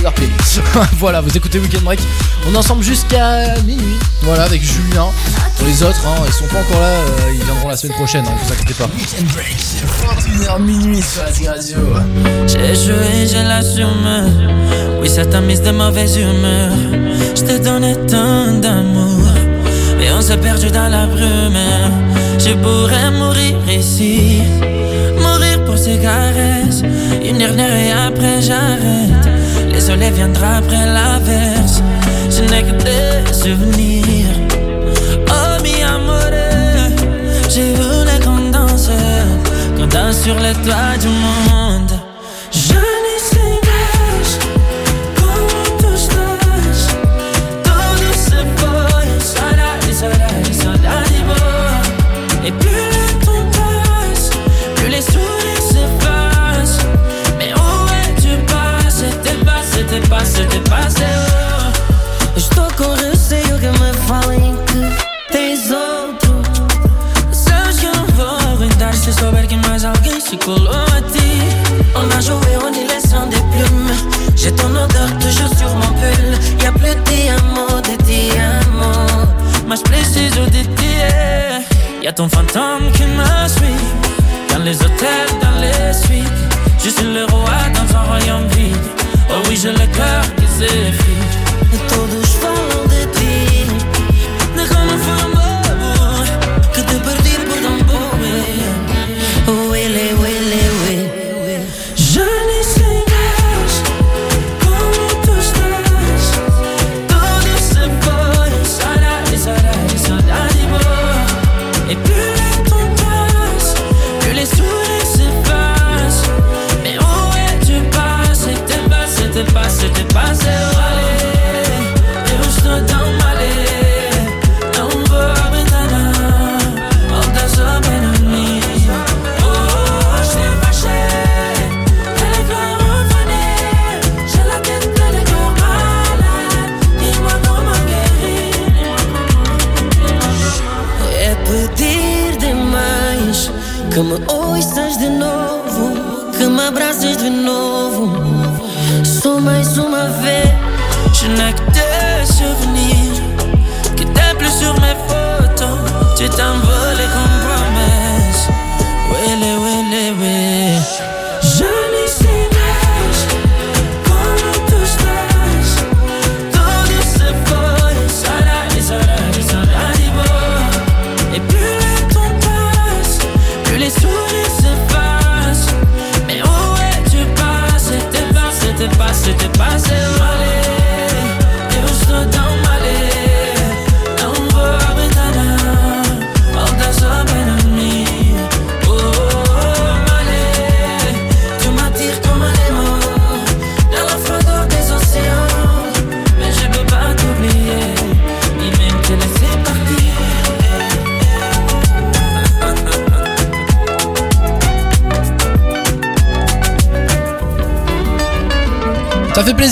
[0.06, 0.28] 22h pile.
[0.98, 2.00] voilà, vous écoutez Weekend Break.
[2.48, 3.96] On est ensemble jusqu'à minuit.
[4.22, 5.06] Voilà, avec Julien.
[5.56, 8.24] Pour les autres, hein, ils sont pas encore là, euh, ils viendront la semaine prochaine,
[8.26, 8.88] hein, vous inquiétez pas.
[8.94, 9.56] Weekend Break,
[10.36, 11.78] 21h minuit sur Rising Radio.
[12.46, 14.30] J'ai joué, j'ai l'assume.
[15.00, 16.70] Oui, ça t'a mis de mauvaise humeur.
[17.42, 19.26] Je te donnais tant d'amour.
[20.00, 21.58] Et on s'est perdu dans la brume.
[22.38, 24.42] Je pourrais mourir ici.
[25.18, 26.82] Mourir pour ces caresses.
[27.24, 29.28] Une dernière et après j'arrête.
[29.72, 31.82] Les soleils viendra après l'averse.
[32.30, 34.36] Je n'ai que des souvenirs.
[35.28, 36.20] Oh mi amore.
[37.50, 38.90] J'ai voulu qu'on danse.
[39.76, 41.61] Qu'on danse sur les toits du monde.
[80.28, 81.66] 10 jours dédiés.
[82.00, 83.82] Y'a ton fantôme qui me suit.
[84.50, 86.42] Dans les hôtels, dans les suites.
[86.78, 88.76] Je suis le roi dans un royaume vide.
[89.30, 91.41] Oh oui, j'ai le cœur qui s'effrite.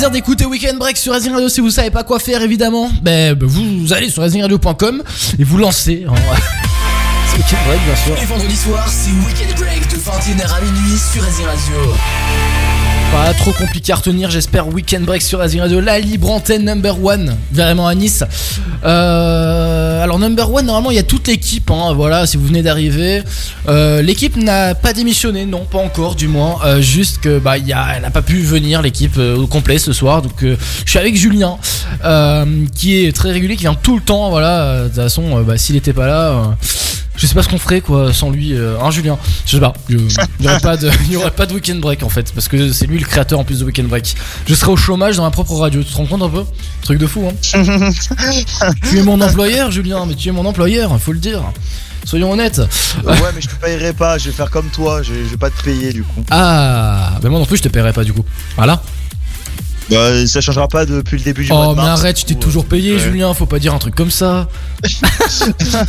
[0.00, 2.90] Plaisir d'écouter Weekend Break sur Rising Radio si vous savez pas quoi faire évidemment.
[3.02, 5.02] Ben, ben, vous allez sur RisingRadio.com
[5.38, 6.06] et vous lancez.
[6.08, 8.22] en- C'est Weekend Break bien sûr.
[8.22, 11.92] Et vendredi soir, c'est Weekend Break de 21h à minuit sur Radio.
[13.12, 14.68] Pas trop compliqué à retenir, j'espère.
[14.68, 18.24] Weekend Break sur Rising Radio, la libre antenne number one, vraiment à Nice.
[18.84, 21.70] Euh, alors number one, normalement il y a toute l'équipe.
[21.70, 23.22] hein, voilà, si vous venez d'arriver,
[23.68, 26.58] Euh, l'équipe n'a pas démissionné, non, pas encore, du moins.
[26.64, 29.46] Euh, juste que bah il y a, elle n'a pas pu venir l'équipe euh, au
[29.46, 30.22] complet ce soir.
[30.22, 31.58] Donc euh, je suis avec Julien,
[32.04, 34.30] euh, qui est très régulier, qui vient tout le temps.
[34.30, 36.28] Voilà, de toute façon, bah, s'il était pas là.
[36.30, 36.44] euh,
[37.16, 39.74] je sais pas ce qu'on ferait quoi sans lui, euh, hein Julien Je sais pas,
[39.90, 39.98] il
[40.40, 42.72] y aurait pas de, il y aurait pas de weekend break en fait, parce que
[42.72, 44.14] c'est lui le créateur en plus de weekend break.
[44.48, 46.44] Je serais au chômage dans ma propre radio, tu te rends compte un peu?
[46.80, 47.34] Truc de fou hein
[48.88, 51.42] Tu es mon employeur Julien, mais tu es mon employeur, faut le dire.
[52.10, 52.60] Soyons honnêtes.
[53.04, 55.48] Ouais, mais je te payerai pas, je vais faire comme toi, je, je vais pas
[55.48, 56.24] te payer du coup.
[56.28, 58.24] Ah, ben moi non plus je te paierai pas du coup.
[58.56, 58.82] Voilà.
[59.90, 62.34] Bah, ça changera pas depuis le début du Oh mois de mais arrête, je t'ai
[62.34, 62.98] toujours payé ouais.
[62.98, 64.48] Julien, faut pas dire un truc comme ça.
[65.70, 65.86] ah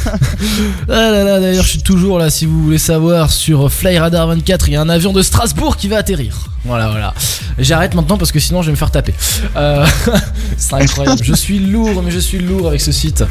[0.88, 4.74] là là, d'ailleurs je suis toujours là si vous voulez savoir sur Flyradar 24, il
[4.74, 6.36] y a un avion de Strasbourg qui va atterrir.
[6.66, 7.16] Voilà voilà.
[7.58, 9.16] J'arrête maintenant parce que sinon je vais me faire taper.
[9.56, 9.88] Euh,
[10.58, 13.24] C'est incroyable, je suis lourd mais je suis lourd avec ce site.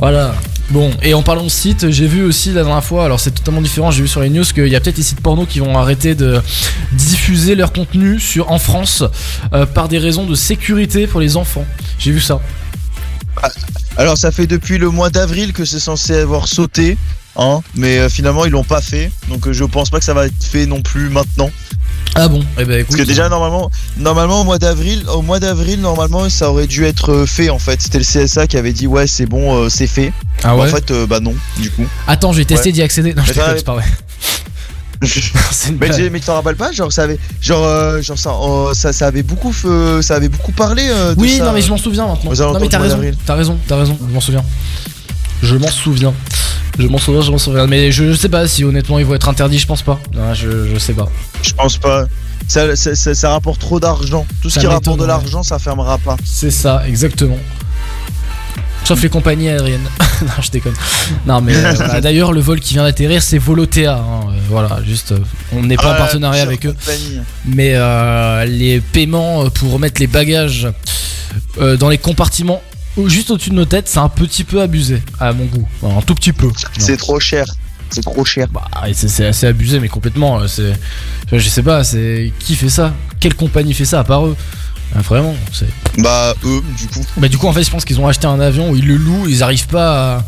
[0.00, 0.34] Voilà.
[0.70, 3.62] Bon, et en parlant de site, j'ai vu aussi la dernière fois, alors c'est totalement
[3.62, 5.78] différent, j'ai vu sur les news qu'il y a peut-être des sites porno qui vont
[5.78, 6.42] arrêter de
[6.92, 9.02] diffuser leur contenu sur, en France
[9.54, 11.64] euh, par des raisons de sécurité pour les enfants.
[11.98, 12.40] J'ai vu ça.
[13.96, 16.98] Alors ça fait depuis le mois d'avril que c'est censé avoir sauté,
[17.36, 20.12] hein, mais euh, finalement ils l'ont pas fait, donc euh, je pense pas que ça
[20.12, 21.50] va être fait non plus maintenant.
[22.14, 22.88] Ah bon Eh ben écoute.
[22.96, 26.84] Parce que déjà normalement, normalement au mois d'avril, au mois d'avril normalement ça aurait dû
[26.84, 27.80] être euh, fait en fait.
[27.80, 30.12] C'était le CSA qui avait dit ouais c'est bon, euh, c'est fait.
[30.42, 31.86] Ah ouais En fait euh, bah non du coup.
[32.06, 32.72] Attends, j'ai testé Ouais.
[32.72, 33.14] d'y accéder.
[33.14, 33.76] Non, je Mais déconne, t'as- c'est pas
[35.68, 36.72] une mais, mais tu t'en rappelles pas?
[36.72, 40.28] Genre ça avait genre euh, genre ça, euh, ça ça avait beaucoup fait- ça avait
[40.28, 41.44] beaucoup parlé euh, de Oui, ça.
[41.44, 42.32] non, mais je m'en souviens maintenant.
[42.52, 44.44] Non, mais t'as raison, t'as raison, t'as raison, je m'en souviens.
[45.40, 46.12] Je m'en souviens.
[46.78, 47.66] Je m'en souviens, je m'en souviens.
[47.66, 49.98] Mais je, je sais pas si honnêtement ils vont être interdits, je pense pas.
[50.14, 51.08] Non, je, je sais pas.
[51.42, 52.06] Je pense pas.
[52.46, 54.26] Ça, ça, ça- ça rapporte trop d'argent.
[54.42, 56.16] Tout ce Ça qui rapporte de l'argent, ça fermera pas.
[56.24, 57.36] C'est ça, exactement.
[58.84, 59.86] Sauf les compagnies aériennes.
[60.22, 60.72] non, je déconne.
[61.26, 62.00] Non, mais euh, voilà.
[62.00, 63.96] d'ailleurs, le vol qui vient d'atterrir, c'est Volotea.
[63.96, 64.20] hein.
[64.28, 65.18] Euh, voilà, juste, euh,
[65.52, 66.72] on n'est pas en partenariat avec eux.
[66.72, 67.18] compagnie.
[67.44, 70.68] Mais euh, les paiements pour mettre les bagages
[71.60, 72.62] euh, dans les compartiments
[73.06, 75.66] juste au-dessus de nos têtes, c'est un petit peu abusé, à mon goût.
[75.82, 76.50] Enfin, un tout petit peu.
[76.78, 77.44] C'est trop cher.
[77.90, 78.48] C'est trop cher.
[78.50, 80.40] Bah, c'est assez abusé, mais complètement.
[80.40, 80.72] euh, C'est,
[81.32, 82.92] je sais pas, c'est qui fait ça?
[83.20, 84.36] Quelle compagnie fait ça à part eux?
[84.94, 85.68] Ah, Vraiment, c'est.
[85.98, 87.04] Bah, eux, du coup.
[87.16, 89.26] Bah du coup en fait je pense qu'ils ont acheté un avion ils le louent,
[89.28, 90.24] ils arrivent pas à,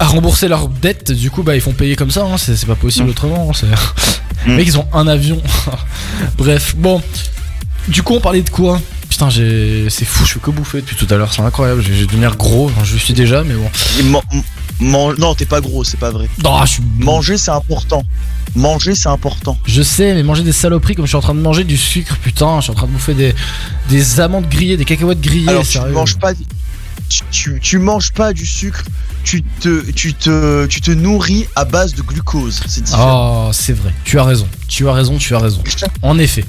[0.00, 2.74] à rembourser leurs dettes, du coup bah ils font payer comme ça, hein, c'est pas
[2.74, 3.10] possible Mm.
[3.10, 3.50] autrement.
[3.50, 3.70] hein, Mm.
[4.50, 5.40] Les mecs ils ont un avion.
[6.38, 7.00] Bref, bon.
[7.88, 8.80] Du coup on parlait de quoi?
[9.12, 9.88] Putain j'ai...
[9.90, 12.06] c'est fou, je fais que bouffer depuis tout à l'heure, c'est incroyable, je je vais
[12.06, 13.70] devenir gros, Enfin, je le suis déjà mais bon.
[14.00, 14.22] Et man-
[14.80, 16.30] man- non, t'es pas gros, c'est pas vrai.
[16.42, 16.82] Non, je suis...
[16.98, 18.04] Manger, c'est important.
[18.56, 19.58] Manger, c'est important.
[19.66, 22.16] Je sais, mais manger des saloperies comme je suis en train de manger du sucre,
[22.22, 23.34] putain, je suis en train de bouffer des,
[23.90, 25.92] des amandes grillées, des cacahuètes grillées, Alors, tu sérieux.
[25.92, 26.32] manges pas.
[27.10, 28.82] Tu, tu, tu manges pas du sucre.
[29.24, 32.62] Tu te, tu te, tu te nourris à base de glucose.
[32.66, 33.48] C'est différent.
[33.48, 33.92] Oh, c'est vrai.
[34.04, 34.48] Tu as raison.
[34.68, 35.62] Tu as raison, tu as raison.
[36.00, 36.46] En effet.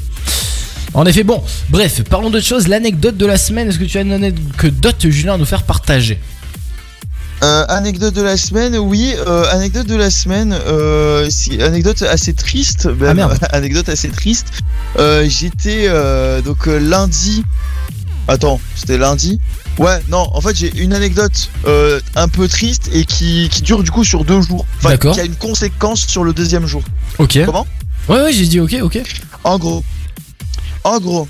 [0.93, 2.67] En effet, bon, bref, parlons d'autre chose.
[2.67, 6.19] L'anecdote de la semaine, est-ce que tu as une anecdote, Julien, à nous faire partager?
[7.43, 9.13] Euh, anecdote de la semaine, oui.
[9.27, 11.29] euh, anecdote de la semaine, euh,
[11.61, 12.85] anecdote assez triste.
[12.85, 13.37] même, Ah, merde.
[13.51, 14.47] anecdote assez triste.
[14.97, 17.43] Euh, J'étais euh, donc lundi.
[18.29, 19.39] Attends, c'était lundi?
[19.77, 21.49] Ouais, non, en fait j'ai une anecdote
[22.15, 24.65] un peu triste et qui, qui dure du coup sur deux jours.
[24.77, 26.83] Enfin, qui a une conséquence sur le deuxième jour.
[27.17, 27.39] Ok.
[27.45, 27.67] Comment?
[28.07, 28.99] Ouais, ouais, j'ai dit ok, ok.
[29.43, 29.83] En gros,
[30.83, 31.27] en gros,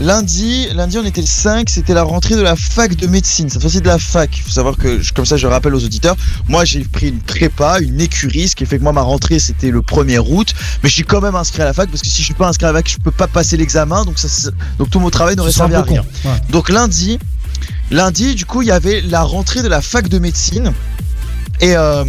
[0.00, 3.48] lundi, lundi on était le 5, c'était la rentrée de la fac de médecine.
[3.48, 4.36] Cette fois-ci de la fac.
[4.36, 6.16] Il faut savoir que, comme ça je rappelle aux auditeurs,
[6.48, 9.70] moi j'ai pris une prépa, une écurie, ce qui fait que moi ma rentrée c'était
[9.70, 12.20] le 1er août, mais je suis quand même inscrit à la fac parce que si
[12.20, 14.90] je suis pas inscrit à la fac, je peux pas passer l'examen, donc, ça, donc
[14.90, 16.04] tout mon travail n'aurait servi à rien.
[16.24, 16.30] Ouais.
[16.50, 17.18] Donc lundi,
[17.90, 20.72] lundi, du coup, il y avait la rentrée de la fac de médecine.
[21.60, 22.04] Et euh,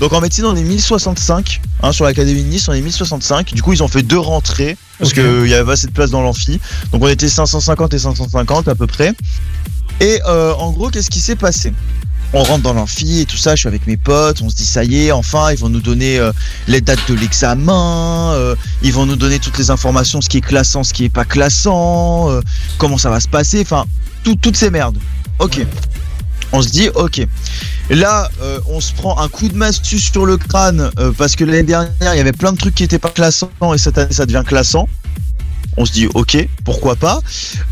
[0.00, 1.60] donc en médecine, on est 1065.
[1.82, 3.54] Hein, sur l'académie de Nice, on est 1065.
[3.54, 6.10] Du coup, ils ont fait deux rentrées parce qu'il y avait pas assez de place
[6.10, 6.60] dans l'amphi.
[6.92, 9.12] Donc on était 550 et 550 à peu près.
[10.00, 11.72] Et euh, en gros, qu'est-ce qui s'est passé?
[12.34, 14.64] On rentre dans l'amphi et tout ça, je suis avec mes potes, on se dit
[14.64, 16.32] ça y est, enfin, ils vont nous donner euh,
[16.66, 20.40] les dates de l'examen, euh, ils vont nous donner toutes les informations, ce qui est
[20.40, 22.40] classant, ce qui est pas classant, euh,
[22.78, 23.84] comment ça va se passer, enfin,
[24.24, 24.96] tout- toutes ces merdes.
[25.40, 25.66] Ok.
[26.52, 27.26] On se dit, ok.
[27.90, 31.44] Là, euh, on se prend un coup de massue sur le crâne euh, parce que
[31.44, 34.12] l'année dernière, il y avait plein de trucs qui étaient pas classants et cette année,
[34.12, 34.88] ça devient classant.
[35.78, 37.20] On se dit, ok, pourquoi pas.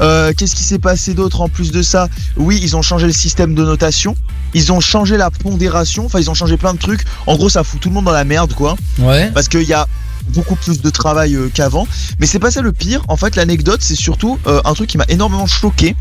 [0.01, 2.09] Euh, Qu'est-ce qui s'est passé d'autre en plus de ça?
[2.39, 4.17] Oui, ils ont changé le système de notation.
[4.55, 6.07] Ils ont changé la pondération.
[6.07, 7.03] Enfin, ils ont changé plein de trucs.
[7.27, 9.31] En gros, ça fout tout le monde dans la merde, quoi Ouais.
[9.35, 9.87] parce qu'il y a
[10.31, 11.87] beaucoup plus de travail euh, qu'avant.
[12.19, 13.03] Mais c'est pas ça le pire.
[13.09, 15.97] En fait, l'anecdote, c'est surtout euh, un truc qui m'a énormément choqué.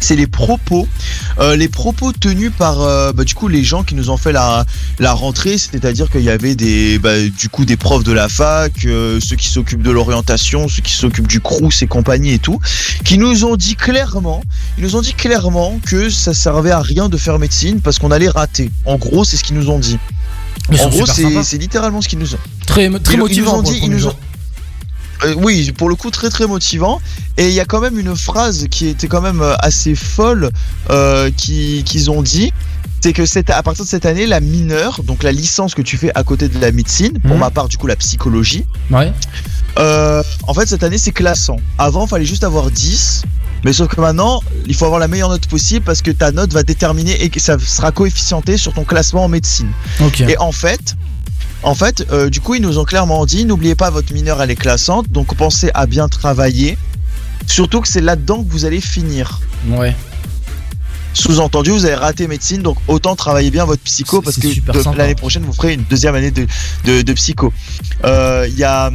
[0.00, 0.88] C'est les propos,
[1.38, 2.78] Euh, les propos tenus par
[3.14, 4.64] bah, du coup les gens qui nous ont fait la,
[4.98, 8.72] la rentrée, c'est-à-dire qu'il y avait des bah, du coup des profs de la fac,
[8.80, 12.60] ceux qui s'occupent de l'orientation, ceux qui s'occupent du crous et compagnie et tout,
[13.04, 14.42] qui nous ont dit clairement,
[14.78, 18.10] ils nous ont dit clairement que ça servait à rien de faire médecine parce qu'on
[18.10, 18.70] allait rater.
[18.84, 19.98] En gros, c'est ce qu'ils nous ont dit.
[20.72, 22.38] Ils en gros, c'est littéralement ce qu'ils nous ont.
[22.66, 23.50] Très, très Ils- motivant.
[23.50, 24.12] Ils nous ont dit, ils premier nous jour.
[24.12, 25.26] ont.
[25.26, 27.00] Euh, oui, pour le coup, très très motivant.
[27.36, 30.50] Et il y a quand même une phrase qui était quand même euh, assez folle
[30.90, 32.52] euh, qui- qu'ils ont dit.
[33.00, 35.98] C'est que cette, à partir de cette année, la mineure, donc la licence que tu
[35.98, 37.38] fais à côté de la médecine, pour Mhm.
[37.38, 39.12] ma part, du coup, la psychologie, Ouais.
[39.78, 41.56] Euh, en fait, cette année, c'est classant.
[41.78, 43.22] Avant, fallait juste avoir 10.
[43.64, 46.52] Mais sauf que maintenant, il faut avoir la meilleure note possible parce que ta note
[46.52, 49.72] va déterminer et que ça sera coefficienté sur ton classement en médecine.
[50.28, 50.96] Et en fait,
[51.62, 54.50] en fait, euh, du coup, ils nous ont clairement dit n'oubliez pas votre mineure, elle
[54.50, 56.76] est classante, donc pensez à bien travailler.
[57.46, 59.40] Surtout que c'est là-dedans que vous allez finir.
[59.68, 59.96] Ouais.
[61.14, 64.48] Sous-entendu, vous avez raté médecine, donc autant travailler bien votre psycho parce que
[64.96, 66.46] l'année prochaine, vous ferez une deuxième année de,
[66.84, 67.52] de, de psycho.
[68.04, 68.90] Euh, Il y a.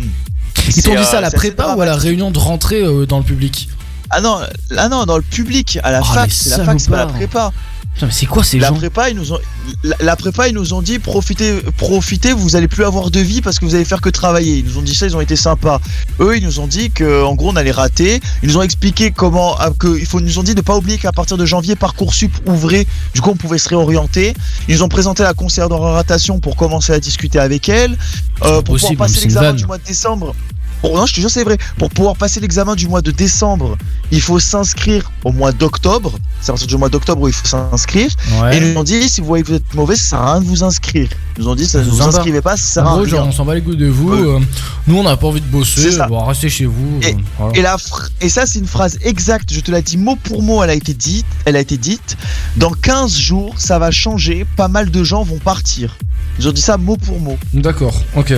[0.76, 3.18] Ils t'ont dit ça à la prépa ou à la réunion de rentrée euh, dans
[3.18, 3.70] le public
[4.10, 4.40] Ah non,
[4.78, 7.08] ah non, dans le public, à la Oh, fac, c'est la fac, c'est pas la
[7.08, 7.52] prépa.
[7.94, 9.40] Putain, mais c'est quoi ces La gens prépa, ils nous ont,
[9.84, 13.42] la, la prépa, ils nous ont dit profitez, profitez, vous allez plus avoir de vie
[13.42, 14.58] parce que vous allez faire que travailler.
[14.58, 15.82] Ils nous ont dit ça, ils ont été sympas.
[16.20, 18.22] Eux, ils nous ont dit que, en gros, on allait rater.
[18.42, 20.78] Ils nous ont expliqué comment, ah, que, il faut, ils nous ont dit de pas
[20.78, 22.86] oublier qu'à partir de janvier, parcoursup ouvrait.
[23.14, 24.34] Du coup, on pouvait se réorienter.
[24.68, 27.98] Ils nous ont présenté la conseillère d'orientation pour commencer à discuter avec elle,
[28.44, 30.36] euh, pour possible, pouvoir passer l'examen du mois de décembre.
[30.82, 31.58] Pour, non, je te jure, c'est vrai.
[31.78, 33.78] Pour pouvoir passer l'examen du mois de décembre,
[34.12, 36.18] il faut s'inscrire au mois d'octobre.
[36.42, 38.10] C'est à partir du mois d'octobre où il faut s'inscrire.
[38.42, 38.56] Ouais.
[38.56, 40.32] Et ils nous ont dit, si vous voyez que vous êtes mauvais, ça sert à
[40.34, 41.10] rien de vous inscrire.
[41.38, 42.18] Ils nous ont dit, ça, vous sympa.
[42.18, 43.06] inscrivez pas, ça sert à rien.
[43.06, 44.12] genre, on s'en bat les couilles de vous.
[44.14, 44.40] Euh.
[44.88, 45.98] nous, on n'a pas envie de bosser.
[46.08, 47.00] Bon, restez chez vous.
[47.02, 47.58] Et- euh, voilà.
[47.58, 50.42] Et, la fr- et ça, c'est une phrase exacte, je te la dis mot pour
[50.42, 51.26] mot, elle a été dite.
[51.46, 52.16] Elle a été dite.
[52.56, 55.98] Dans 15 jours, ça va changer, pas mal de gens vont partir.
[56.40, 57.38] Ils ont dit ça mot pour mot.
[57.54, 58.34] D'accord, ok.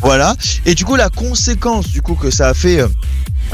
[0.00, 0.34] Voilà.
[0.66, 2.80] Et du coup, la conséquence du coup que ça a fait.
[2.80, 2.88] euh,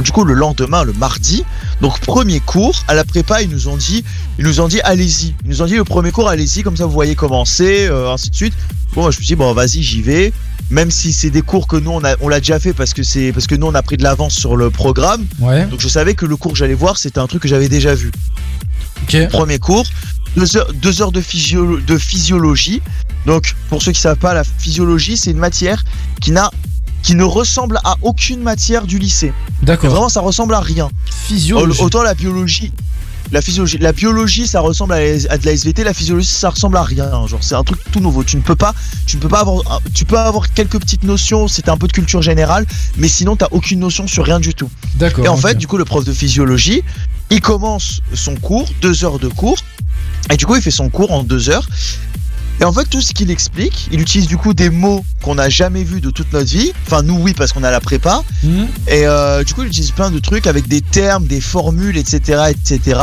[0.02, 1.44] du coup, le lendemain, le mardi,
[1.80, 4.04] donc premier cours à la prépa, ils nous ont dit,
[4.38, 5.34] ils nous ont dit, allez-y.
[5.44, 8.30] Ils nous ont dit le premier cours, allez-y, comme ça vous voyez commencer, euh, ainsi
[8.30, 8.54] de suite.
[8.94, 10.32] Bon, moi, je me suis dit bon, vas-y, j'y vais.
[10.70, 13.02] Même si c'est des cours que nous on a, on l'a déjà fait parce que
[13.02, 15.26] c'est parce que nous on a pris de l'avance sur le programme.
[15.40, 17.68] Ouais, Donc je savais que le cours que j'allais voir, c'était un truc que j'avais
[17.68, 18.12] déjà vu.
[19.02, 19.28] ok.
[19.30, 19.84] Premier cours,
[20.36, 22.82] deux heures, deux heures de, physio- de physiologie.
[23.26, 25.84] Donc, pour ceux qui savent pas, la physiologie, c'est une matière
[26.20, 26.50] qui n'a
[27.02, 29.32] qui ne ressemble à aucune matière du lycée.
[29.62, 29.90] D'accord.
[29.90, 30.90] vraiment, ça ressemble à rien.
[31.06, 31.80] Physiologie.
[31.80, 32.72] Autant la biologie,
[33.32, 35.84] la physiologie, la biologie, ça ressemble à, à de la SVT.
[35.84, 37.26] La physiologie, ça ressemble à rien.
[37.26, 38.24] Genre, c'est un truc tout nouveau.
[38.24, 38.74] Tu ne peux pas,
[39.06, 41.48] tu ne peux pas avoir, tu peux avoir quelques petites notions.
[41.48, 42.66] C'est un peu de culture générale,
[42.96, 44.70] mais sinon, t'as aucune notion sur rien du tout.
[44.96, 45.24] D'accord.
[45.24, 46.82] Et en fait, du coup, le prof de physiologie,
[47.30, 49.58] il commence son cours, deux heures de cours,
[50.30, 51.66] et du coup, il fait son cours en deux heures.
[52.60, 55.48] Et en fait, tout ce qu'il explique, il utilise du coup des mots qu'on n'a
[55.48, 56.72] jamais vus de toute notre vie.
[56.86, 58.22] Enfin, nous, oui, parce qu'on a la prépa.
[58.44, 58.68] Mhm.
[58.88, 62.42] Et euh, du coup, il utilise plein de trucs avec des termes, des formules, etc.,
[62.50, 63.00] etc.,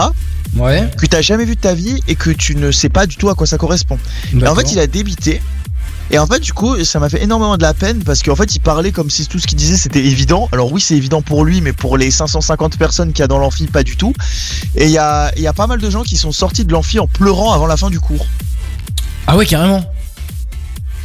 [0.55, 0.89] Ouais.
[0.97, 3.29] que t'as jamais vu de ta vie et que tu ne sais pas du tout
[3.29, 3.99] à quoi ça correspond.
[4.33, 5.41] Et en fait, il a débité.
[6.09, 8.55] Et en fait, du coup, ça m'a fait énormément de la peine parce qu'en fait,
[8.55, 10.47] il parlait comme si tout ce qu'il disait c'était évident.
[10.53, 13.39] Alors oui, c'est évident pour lui, mais pour les 550 personnes qu'il y a dans
[13.39, 14.13] l'amphi, pas du tout.
[14.75, 16.71] Et il y a, il y a pas mal de gens qui sont sortis de
[16.71, 18.25] l'amphi en pleurant avant la fin du cours.
[19.27, 19.83] Ah ouais, carrément.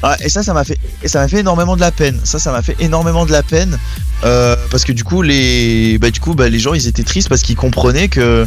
[0.05, 2.19] Ah, et ça, ça m'a fait, et ça m'a fait énormément de la peine.
[2.25, 3.79] Ça, ça m'a fait énormément de la peine
[4.25, 7.29] euh, parce que du coup, les, bah, du coup, bah, les gens, ils étaient tristes
[7.29, 8.47] parce qu'ils comprenaient que,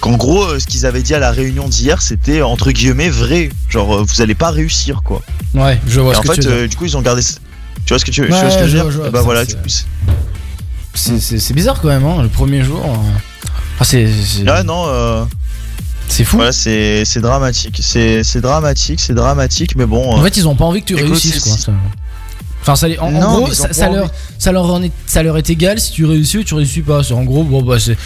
[0.00, 3.50] qu'en gros, euh, ce qu'ils avaient dit à la réunion d'hier, c'était entre guillemets vrai.
[3.68, 5.22] Genre, euh, vous allez pas réussir, quoi.
[5.54, 6.62] Ouais, je vois Et ce en que fait, tu veux dire.
[6.64, 7.22] euh, du coup, ils ont gardé.
[7.22, 7.36] Tu
[7.90, 9.10] vois ce que tu, tu Ouais, vois ce que je veux dire vois.
[9.10, 9.68] Bah Ça, voilà, c'est- du coup.
[11.54, 12.82] bizarre quand même, hein, le premier jour.
[12.84, 12.96] euh.
[13.78, 14.06] Ah, c'est.
[14.44, 15.24] Ouais, non, euh,
[16.08, 16.36] C'est fou.
[16.36, 17.80] voilà, c'est c'est dramatique.
[17.82, 20.12] C'est c'est dramatique, c'est dramatique, mais bon.
[20.12, 21.56] En euh, fait, ils ont pas envie que tu réussisses, quoi.
[21.56, 21.72] ça.
[22.66, 25.78] Enfin, ça, les- en, gros, ça, leur, ça, leur en est, ça leur est égal
[25.78, 27.04] si tu réussis ou tu réussis pas.
[27.04, 27.96] C'est en gros, bon, bah, c'est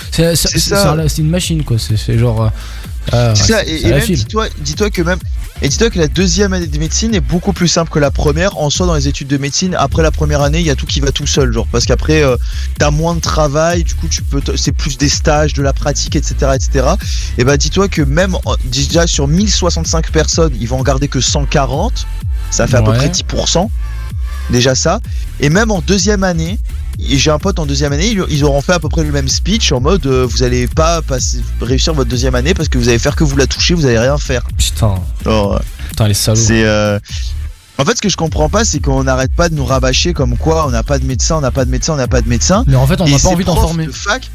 [1.18, 1.78] une machine, quoi.
[1.78, 2.42] C'est genre.
[2.42, 5.18] euh, C'est ça, et, même dis-toi dis-toi que même
[5.62, 8.58] et dis-toi que la deuxième année de médecine est beaucoup plus simple que la première.
[8.58, 10.86] En soi, dans les études de médecine, après la première année, il y a tout
[10.86, 12.36] qui va tout seul, genre parce qu'après euh,
[12.78, 16.16] t'as moins de travail, du coup tu peux, c'est plus des stages, de la pratique,
[16.16, 16.86] etc., etc.
[17.38, 22.06] Et bah dis-toi que même déjà sur 1065 personnes, ils vont en garder que 140.
[22.50, 23.68] Ça fait à peu près 10%.
[24.50, 25.00] Déjà ça.
[25.40, 26.58] Et même en deuxième année,
[26.98, 29.72] j'ai un pote en deuxième année, ils, auront fait à peu près le même speech
[29.72, 32.98] en mode euh, vous allez pas passer, réussir votre deuxième année parce que vous allez
[32.98, 34.42] faire que vous la toucher, vous allez rien faire.
[34.58, 35.58] Putain, Alors, euh,
[35.88, 36.38] putain, les salauds.
[36.38, 36.64] c'est.
[36.64, 36.98] euh,
[37.78, 40.36] En fait, ce que je comprends pas, c'est qu'on n'arrête pas de nous rabâcher comme
[40.36, 42.28] quoi on n'a pas de médecin, on n'a pas de médecin, on n'a pas de
[42.28, 42.64] médecin.
[42.66, 43.86] Mais en fait, on n'a pas envie d'en former.
[43.86, 44.30] de fac,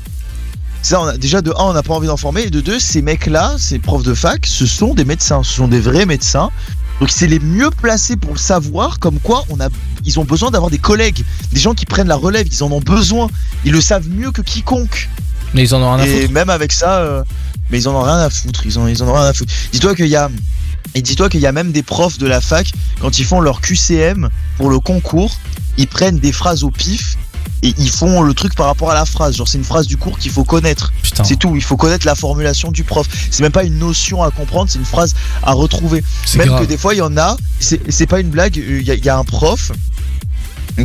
[0.81, 2.79] ça, on a, déjà de un, on n'a pas envie d'en former, et de deux,
[2.79, 6.49] ces mecs-là, ces profs de fac, ce sont des médecins, ce sont des vrais médecins.
[6.99, 9.67] Donc c'est les mieux placés pour le savoir, comme quoi on a,
[10.05, 12.79] ils ont besoin d'avoir des collègues, des gens qui prennent la relève, ils en ont
[12.79, 13.27] besoin,
[13.65, 15.09] ils le savent mieux que quiconque.
[15.53, 16.33] Mais ils en ont rien à Et foutre.
[16.33, 17.23] même avec ça, euh,
[17.69, 18.65] mais ils en ont rien à foutre.
[18.65, 19.51] Ils en, ils en ont rien à foutre.
[19.71, 20.29] Dis-toi qu'il y a,
[20.93, 23.59] et dis-toi qu'il y a même des profs de la fac quand ils font leur
[23.61, 25.35] QCM pour le concours,
[25.77, 27.17] ils prennent des phrases au pif
[27.63, 29.35] et ils font le truc par rapport à la phrase.
[29.35, 30.91] Genre c'est une phrase du cours qu'il faut connaître.
[31.23, 31.55] C'est tout.
[31.55, 33.07] Il faut connaître la formulation du prof.
[33.31, 35.13] C'est même pas une notion à comprendre, c'est une phrase
[35.43, 36.03] à retrouver.
[36.37, 36.61] Même grave.
[36.61, 37.37] que des fois il y en a.
[37.59, 38.55] C'est c'est pas une blague.
[38.57, 39.71] Il y, a- il y a un prof.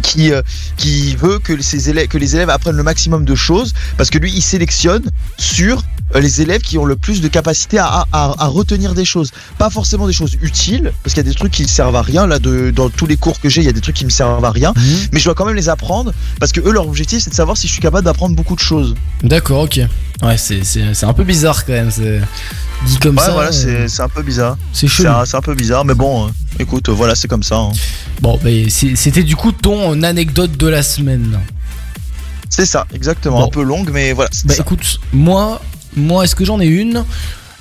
[0.03, 0.41] qui euh,
[0.77, 4.19] qui veut que ses élèves que les élèves apprennent le maximum de choses parce que
[4.19, 5.03] lui il sélectionne
[5.37, 5.83] sur euh,
[6.19, 9.71] les élèves qui ont le plus de capacité à, à, à retenir des choses pas
[9.71, 12.27] forcément des choses utiles parce qu'il y a des trucs qui ne servent à rien
[12.27, 14.11] là de, dans tous les cours que j'ai il y a des trucs qui me
[14.11, 14.73] servent à rien
[15.13, 17.57] mais je dois quand même les apprendre parce que eux leur objectif c'est de savoir
[17.57, 19.81] si je suis capable d'apprendre beaucoup de choses D'accord, ok.
[20.23, 21.91] Ouais, c'est- un peu bizarre quand même.
[22.87, 23.33] Dit comme ouais ça.
[23.33, 26.31] voilà euh, c'est un peu bizarre C'est un, c'est un peu bizarre mais bon euh,
[26.59, 27.73] écoute euh, voilà c'est comme ça hein.
[28.21, 28.39] Bon,
[28.69, 31.39] c'était du coup ton anecdote de la semaine.
[32.49, 33.47] c'est ça exactement Bon.
[33.47, 34.63] un peu longue mais voilà Bah ça.
[34.63, 35.61] écoute, moi,
[35.97, 37.05] moi, est-ce que j'en ai une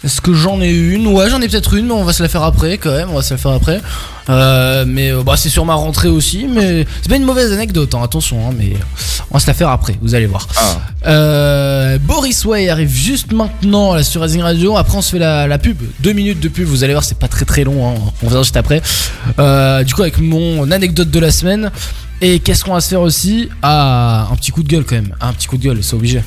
[0.04, 2.30] Est-ce que j'en ai une Ouais, j'en ai peut-être une, mais on va se la
[2.30, 3.10] faire après quand même.
[3.12, 3.82] On va se la faire après.
[4.30, 7.96] Euh, mais euh, bah, c'est sur ma rentrée aussi, mais c'est pas une mauvaise anecdote.
[7.96, 8.74] hein, attention, hein, mais
[9.32, 9.96] on va se la faire après.
[10.02, 10.48] Vous allez voir.
[10.56, 10.78] Ah.
[11.08, 14.78] Euh, Boris Way arrive juste maintenant là, sur Rising Radio.
[14.78, 15.78] Après, on se fait la, la pub.
[16.02, 16.68] Deux minutes de pub.
[16.68, 17.90] Vous allez voir, c'est pas très très long.
[17.90, 17.96] hein.
[18.24, 18.82] On verra juste après.
[19.40, 21.72] Euh, du coup, avec mon anecdote de la semaine.
[22.22, 23.50] Et qu'est-ce qu'on va se faire aussi?
[23.64, 25.16] Ah, un petit coup de gueule quand même.
[25.22, 26.22] Un petit coup de gueule, c'est obligé.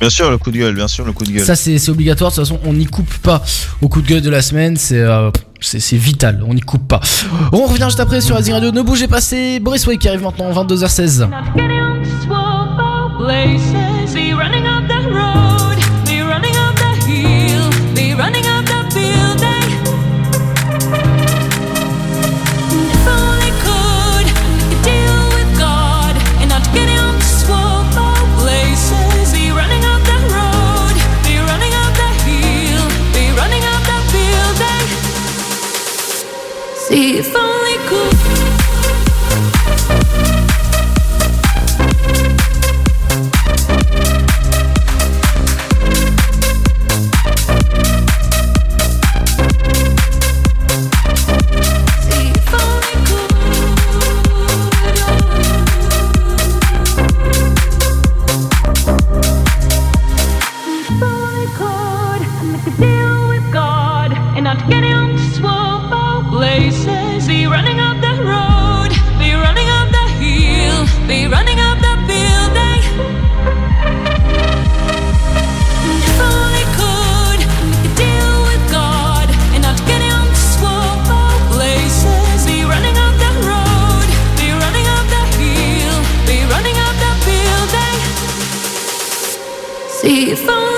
[0.00, 2.30] Bien sûr le coup de gueule bien sûr le coup de gueule Ça, c'est obligatoire.
[2.30, 3.42] De toute façon, on n'y coupe pas
[3.82, 4.76] au coup de gueule de la semaine.
[4.76, 6.42] C'est euh, c'est vital.
[6.46, 7.00] On n'y coupe pas.
[7.52, 8.70] On revient juste après sur Rising Radio.
[8.72, 9.20] Ne bougez pas.
[9.20, 11.28] C'est Boris Way qui arrive maintenant, 22h16.
[90.30, 90.69] If only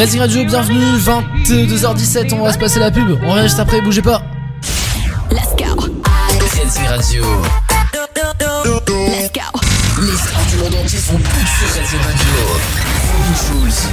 [0.00, 0.06] road.
[0.06, 0.98] Rising Radio, bienvenue.
[0.98, 2.34] 22h17.
[2.34, 3.18] On va se passer la pub.
[3.22, 3.80] On revient juste après.
[3.80, 4.22] Bougez pas.
[5.30, 5.64] Let's go.
[6.60, 7.24] Racing Radio.
[7.96, 9.60] Let's go.
[10.00, 12.28] Les stars du monde entier sont toutes sur Racing Radio.
[13.12, 13.88] Robin Schulz.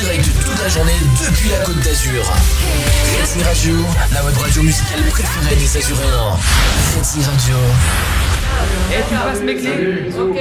[0.00, 0.96] Direct toute la journée
[1.26, 2.24] depuis la Côte d'Azur.
[3.18, 3.74] Racing Radio,
[4.14, 6.38] la web radio musicale préférée des Azuréens.
[6.96, 7.56] Racing Radio.
[8.92, 10.38] Et tu passes mes clés Ok.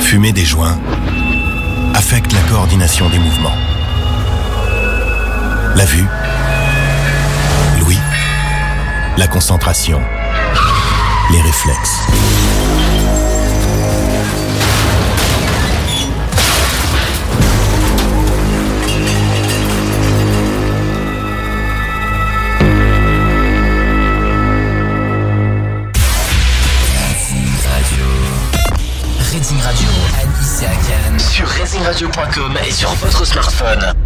[0.00, 0.78] Fumer des joints
[1.94, 3.56] affecte la coordination des mouvements.
[5.76, 6.06] La vue,
[7.78, 8.00] l'ouïe,
[9.16, 10.00] la concentration,
[11.30, 12.00] les réflexes.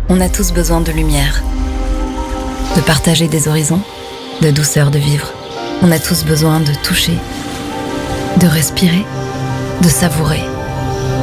[0.08, 1.42] On a tous besoin de lumière,
[2.76, 3.82] de partager des horizons,
[4.40, 5.32] de douceur de vivre.
[5.82, 7.18] On a tous besoin de toucher,
[8.38, 9.04] de respirer,
[9.82, 10.42] de savourer,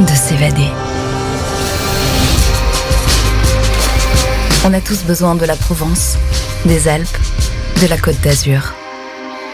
[0.02, 0.70] de s'évader.
[4.66, 6.18] On a tous besoin de la Provence,
[6.66, 7.18] des Alpes,
[7.82, 8.74] de la Côte d'Azur.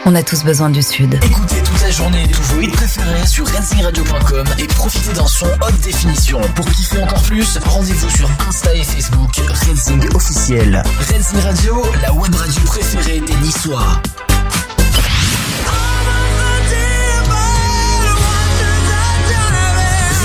[0.05, 1.19] On a tous besoin du Sud.
[1.23, 5.79] Écoutez toute la journée tous vos hits préférés sur racing-radio.com et profitez d'un son haute
[5.81, 6.39] définition.
[6.55, 10.83] Pour kiffer encore plus, rendez-vous sur Insta et Facebook Racing officiel.
[10.99, 14.01] Racing Radio, la web radio préférée des Niçois.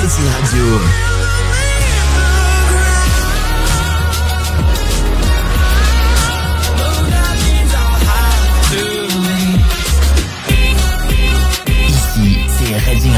[0.00, 1.13] Racing Radio.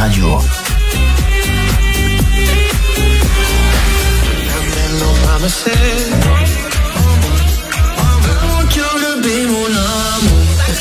[0.06, 0.38] Radio.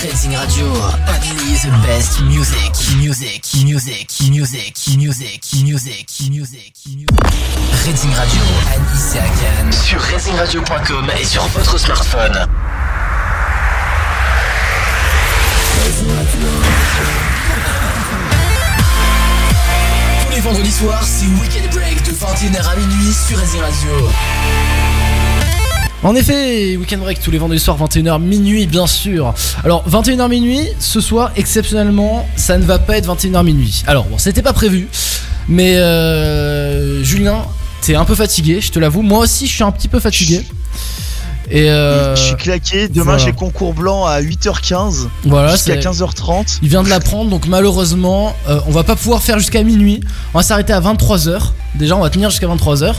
[0.03, 0.71] Racing Radio,
[1.63, 6.73] the best music, music, music, music, music, music, music.
[7.85, 8.41] Racing Radio,
[9.13, 12.47] à Cannes, sur racingradio.com et sur votre smartphone.
[20.45, 23.89] Vendredis soirs, c'est Weekend Break de 21h à minuit sur Racing Radio.
[26.03, 29.33] En effet, Weekend Break tous les vendredis soirs, 21h minuit, bien sûr.
[29.63, 33.83] Alors, 21h minuit, ce soir, exceptionnellement, ça ne va pas être 21h minuit.
[33.87, 34.87] Alors, bon, c'était pas prévu,
[35.49, 37.43] mais euh, Julien,
[37.81, 39.01] t'es un peu fatigué, je te l'avoue.
[39.01, 40.45] Moi aussi, je suis un petit peu fatigué.
[41.51, 42.87] Et euh, Je suis claqué.
[42.87, 43.17] Demain, voilà.
[43.19, 46.59] j'ai concours blanc à 8h15 Voilà, jusqu'à c'est- 15h30.
[46.61, 50.01] Il vient de l'apprendre, donc malheureusement, euh, on va pas pouvoir faire jusqu'à minuit.
[50.33, 51.53] On va s'arrêter à 23h.
[51.75, 52.95] Déjà, on va tenir jusqu'à 23h.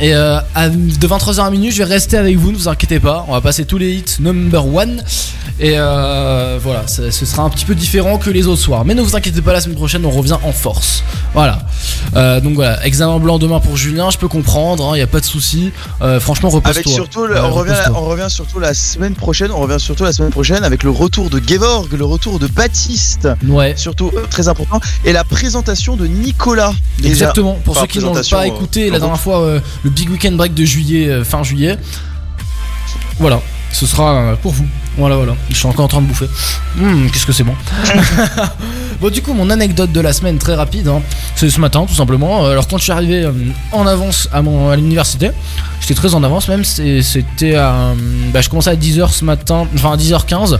[0.00, 3.00] Et euh, à- de 23h à minuit, je vais rester avec vous, ne vous inquiétez
[3.00, 3.24] pas.
[3.28, 5.02] On va passer tous les hits number one.
[5.60, 8.84] Et euh, voilà, ce sera un petit peu différent que les autres soirs.
[8.84, 11.02] Mais ne vous inquiétez pas, la semaine prochaine, on revient en force.
[11.34, 11.58] Voilà.
[12.14, 15.18] Euh, donc voilà, examen blanc demain pour Julien, je peux comprendre, il n'y a pas
[15.18, 15.72] de souci.
[16.00, 16.70] Euh, franchement, repose-toi.
[16.82, 19.50] Avec surtout, le- on, revient, on revient surtout la semaine prochaine.
[19.50, 23.26] On revient surtout la semaine prochaine avec le retour de Gevorg, le retour de Baptiste.
[23.48, 23.74] Ouais.
[23.76, 26.72] Surtout très important et la présentation de Nicolas.
[26.98, 27.08] Déjà.
[27.08, 29.44] Exactement, pour Enfin, ceux qui n'ont pas écouté la dernière fois
[29.88, 31.78] le Big Weekend Break de juillet, euh, fin juillet,
[33.18, 33.40] voilà,
[33.72, 34.66] ce sera euh, pour vous.
[34.98, 36.28] Voilà, voilà, je suis encore en train de bouffer.
[36.80, 37.54] Hum, qu'est-ce que c'est bon.
[39.00, 41.00] bon, du coup, mon anecdote de la semaine, très rapide, hein,
[41.36, 42.44] c'est ce matin, tout simplement.
[42.44, 43.26] Euh, Alors, quand je suis arrivé
[43.72, 45.30] en avance à, mon, à l'université,
[45.80, 47.92] j'étais très en avance même, c'est- c'était à.
[48.32, 50.58] bah, je commençais à 10h ce matin, enfin à 10h15.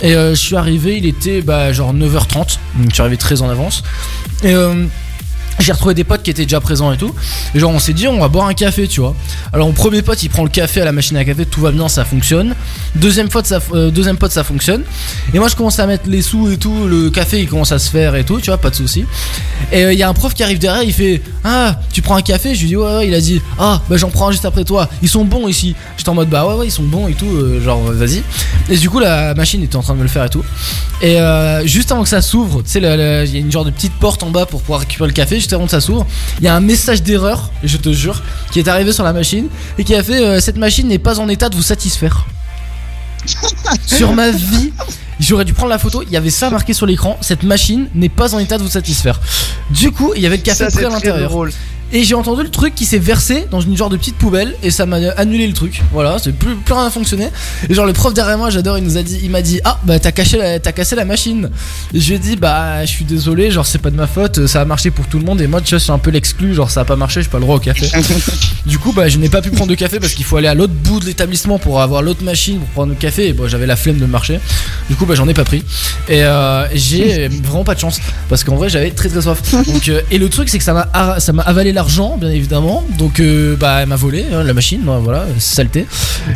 [0.00, 3.42] Et euh, je suis arrivé, il était bah, genre 9h30, donc je suis arrivé très
[3.42, 3.82] en avance.
[4.42, 4.86] Et euh,
[5.58, 7.14] j'ai retrouvé des potes qui étaient déjà présents et tout.
[7.54, 9.14] Et genre on s'est dit on va boire un café, tu vois.
[9.52, 11.70] Alors mon premier pote il prend le café à la machine à café, tout va
[11.70, 12.54] bien, ça fonctionne.
[12.94, 14.82] Deuxième pote ça, euh, deuxième pote ça fonctionne.
[15.34, 17.78] Et moi je commence à mettre les sous et tout, le café il commence à
[17.78, 19.04] se faire et tout, tu vois, pas de souci.
[19.72, 22.16] Et euh, il y a un prof qui arrive derrière, il fait ah tu prends
[22.16, 23.08] un café, je lui dis ouais, ouais.
[23.08, 24.88] il a dit ah bah j'en prends un juste après toi.
[25.02, 25.74] Ils sont bons ici.
[25.96, 28.22] J'étais en mode bah ouais ouais ils sont bons et tout, euh, genre vas-y.
[28.68, 30.44] Et du coup la machine était en train de me le faire et tout.
[31.00, 31.18] Et
[31.64, 34.22] juste avant que ça s'ouvre, tu sais, il y a une genre de petite porte
[34.22, 35.40] en bas pour pouvoir récupérer le café.
[35.48, 36.06] Juste avant que ça s'ouvre,
[36.40, 38.22] il y a un message d'erreur, je te jure,
[38.52, 39.48] qui est arrivé sur la machine
[39.78, 42.26] et qui a fait euh, Cette machine n'est pas en état de vous satisfaire.
[43.86, 44.74] sur ma vie,
[45.20, 46.02] j'aurais dû prendre la photo.
[46.02, 48.70] Il y avait ça marqué sur l'écran Cette machine n'est pas en état de vous
[48.70, 49.20] satisfaire.
[49.70, 51.30] Du coup, il y avait le café Ça, prêt à l'intérieur.
[51.90, 54.70] Et j'ai entendu le truc qui s'est versé dans une genre de petite poubelle et
[54.70, 55.82] ça m'a annulé le truc.
[55.90, 57.28] Voilà, c'est plus, plus rien à fonctionner.
[57.66, 59.80] Et genre le prof derrière moi, j'adore, il nous a dit, il m'a dit ah
[59.84, 61.48] bah t'as caché, la- t'as cassé la machine.
[61.94, 64.46] Et je lui ai dit bah je suis désolé, genre c'est pas de ma faute,
[64.46, 66.10] ça a marché pour tout le monde et moi tu vois je suis un peu
[66.10, 67.90] l'exclu, genre ça a pas marché, j'ai pas le droit au café.
[68.66, 70.54] du coup bah je n'ai pas pu prendre de café parce qu'il faut aller à
[70.54, 73.66] l'autre bout de l'établissement pour avoir l'autre machine pour prendre le café et bon j'avais
[73.66, 74.40] la flemme de marcher.
[74.90, 75.64] Du coup bah j'en ai pas pris
[76.08, 79.40] et euh, j'ai vraiment pas de chance parce qu'en vrai j'avais très très soif.
[79.66, 82.30] Donc euh, et le truc c'est que ça m'a a- ça m'a avalé l'argent bien
[82.30, 82.84] évidemment.
[82.98, 85.86] Donc euh, bah elle m'a volé hein, la machine, hein, voilà saleté.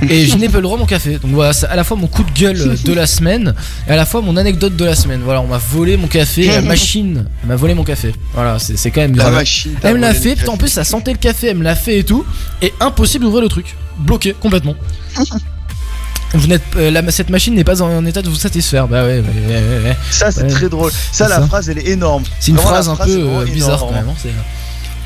[0.09, 1.19] Et je n'ai pas le droit à mon café.
[1.19, 3.55] Donc voilà c'est à la fois mon coup de gueule de la semaine
[3.87, 5.21] et à la fois mon anecdote de la semaine.
[5.25, 8.13] Voilà on m'a volé mon café, la machine elle m'a volé mon café.
[8.35, 9.35] Voilà c'est c'est quand même La grave.
[9.35, 9.73] machine.
[9.81, 11.75] t'a Elle me l'a fait, putain, en plus ça sentait le café, elle me l'a
[11.77, 12.25] fait et tout.
[12.63, 13.77] Et impossible d'ouvrir le truc.
[13.99, 14.75] Bloqué complètement.
[16.35, 18.89] Vous n'êtes, euh, la- cette machine n'est pas en, en état de vous satisfaire.
[18.89, 19.97] Bah ouais, ouais, ouais, ouais, ouais.
[20.11, 20.91] Ça, c'est très drôle.
[21.13, 21.47] Ça, la ça.
[21.47, 22.23] phrase, elle est énorme.
[22.41, 23.91] C'est une Vraiment, phrase un phrase peu euh, bizarre énorme.
[23.91, 24.09] quand même.
[24.09, 24.29] hein, c'est-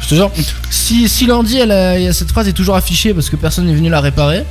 [0.03, 0.31] Je te jure,
[0.71, 3.89] si, si lundi elle a- cette phrase est toujours affichée parce que personne n'est venu
[3.89, 4.45] la réparer,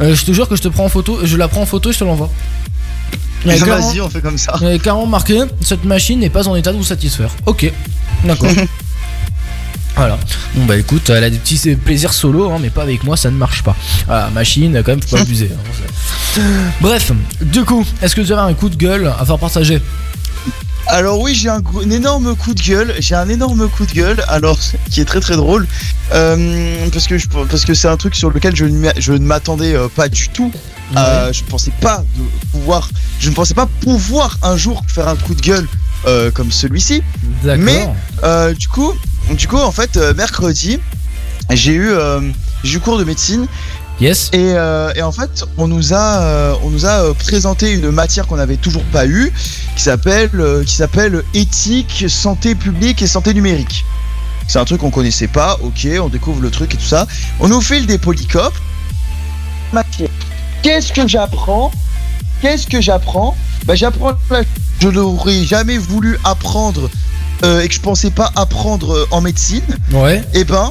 [0.00, 1.90] euh, je te jure que je te prends en photo, je la prends en photo
[1.90, 2.30] et je te l'envoie.
[3.44, 4.54] Vas-y, on fait comme ça.
[4.62, 7.30] il y a carrément marqué cette machine n'est pas en état de vous satisfaire.
[7.44, 7.70] Ok,
[8.24, 8.50] d'accord.
[9.96, 10.18] Voilà.
[10.54, 13.30] Bon bah écoute, elle a des petits plaisirs solo, hein, mais pas avec moi, ça
[13.30, 13.74] ne marche pas.
[14.06, 15.50] Voilà, machine, quand même, faut pas abuser.
[15.54, 15.58] hein,
[16.80, 19.80] Bref, du coup, est-ce que tu avais un coup de gueule à faire partager
[20.86, 22.94] Alors oui, j'ai un, énorme coup de gueule.
[22.98, 24.22] J'ai un énorme coup de gueule.
[24.28, 24.58] Alors
[24.90, 25.66] qui est très très drôle
[26.12, 29.12] euh, parce que je, parce que c'est un truc sur lequel je, ne m'a- je
[29.12, 30.52] ne m'attendais euh, pas du tout.
[30.96, 32.22] Euh, je ne pensais pas de
[32.52, 32.88] pouvoir.
[33.18, 35.66] Je ne pensais pas pouvoir un jour faire un coup de gueule
[36.34, 37.02] comme celui-ci.
[37.64, 37.88] Mais
[38.54, 38.92] du coup,
[39.30, 40.78] du coup en fait mercredi,
[41.50, 41.90] j'ai eu
[42.62, 43.46] j'ai eu cours de médecine.
[44.00, 44.28] Yes.
[44.34, 47.90] Et, euh, et en fait, on nous a, euh, on nous a euh, présenté une
[47.90, 49.32] matière qu'on n'avait toujours pas eue,
[49.74, 53.84] qui s'appelle, euh, qui s'appelle éthique, santé publique et santé numérique.
[54.48, 55.56] C'est un truc qu'on connaissait pas.
[55.62, 57.06] Ok, on découvre le truc et tout ça.
[57.40, 58.54] On nous file des polycopes.
[60.62, 61.72] Qu'est-ce que j'apprends?
[62.42, 63.36] Qu'est-ce que j'apprends?
[63.64, 64.12] Bah, j'apprends.
[64.30, 64.42] la-
[64.80, 66.90] Je n'aurais jamais voulu apprendre
[67.42, 69.62] et que je pensais pas apprendre en médecine.
[69.92, 70.22] Ouais.
[70.34, 70.70] Et ben,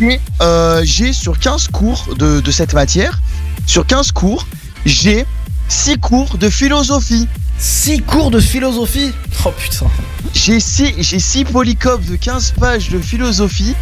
[0.00, 3.20] j'ai, euh, j'ai sur 15 cours de, de cette matière,
[3.66, 4.46] sur 15 cours,
[4.84, 5.26] j'ai
[5.68, 7.26] 6 cours de philosophie.
[7.58, 9.12] 6 cours de philosophie?
[9.44, 9.86] Oh putain.
[10.34, 13.74] J'ai 6 j'ai six polycopes de 15 pages de philosophie.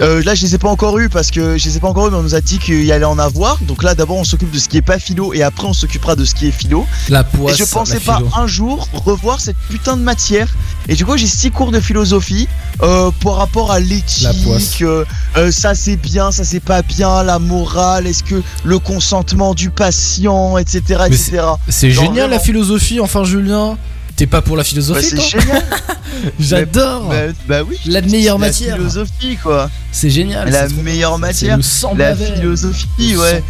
[0.00, 2.08] Euh, là, je les ai pas encore eu parce que je les ai pas encore
[2.08, 3.58] eu, mais on nous a dit qu'il y allait en avoir.
[3.62, 6.16] Donc là, d'abord, on s'occupe de ce qui est pas philo et après, on s'occupera
[6.16, 6.86] de ce qui est philo.
[7.08, 7.54] La poisse.
[7.54, 8.28] et je pensais pas philo.
[8.36, 10.48] un jour revoir cette putain de matière.
[10.88, 12.48] Et du coup, j'ai six cours de philosophie
[12.82, 14.82] euh, par rapport à l'éthique.
[14.82, 15.04] euh,
[15.36, 19.70] euh, ça c'est bien, ça c'est pas bien, la morale, est-ce que le consentement du
[19.70, 21.02] patient, etc.
[21.06, 21.40] Etc.
[21.68, 23.76] C'est génial la philosophie, enfin Julien.
[24.22, 25.64] T'es pas pour la Bah, philosophie c'est génial.
[26.38, 27.08] J'adore.
[27.08, 27.16] Bah,
[27.48, 27.76] bah oui.
[27.86, 28.76] La meilleure la matière.
[28.76, 29.68] philosophie quoi.
[29.90, 30.48] C'est génial.
[30.48, 31.56] la meilleure matière.
[31.56, 33.42] Le La philosophie, ouais.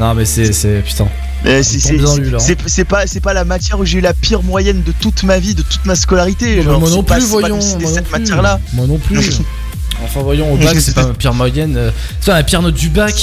[0.00, 1.06] Non mais c'est c'est putain.
[1.44, 2.38] C'est- hein.
[2.66, 5.38] c'est- pas c'est pas la matière où j'ai eu la pire moyenne de toute ma
[5.38, 6.56] vie, de toute ma scolarité.
[6.56, 7.60] Bah, genre, moi non plus pas voyons.
[7.60, 8.18] cette plus.
[8.18, 8.58] matière là.
[8.72, 9.38] Moi non plus.
[10.04, 11.76] enfin voyons au bac c'est pas ma pire moyenne.
[11.76, 13.14] euh, C'est pas ma pire note du bac?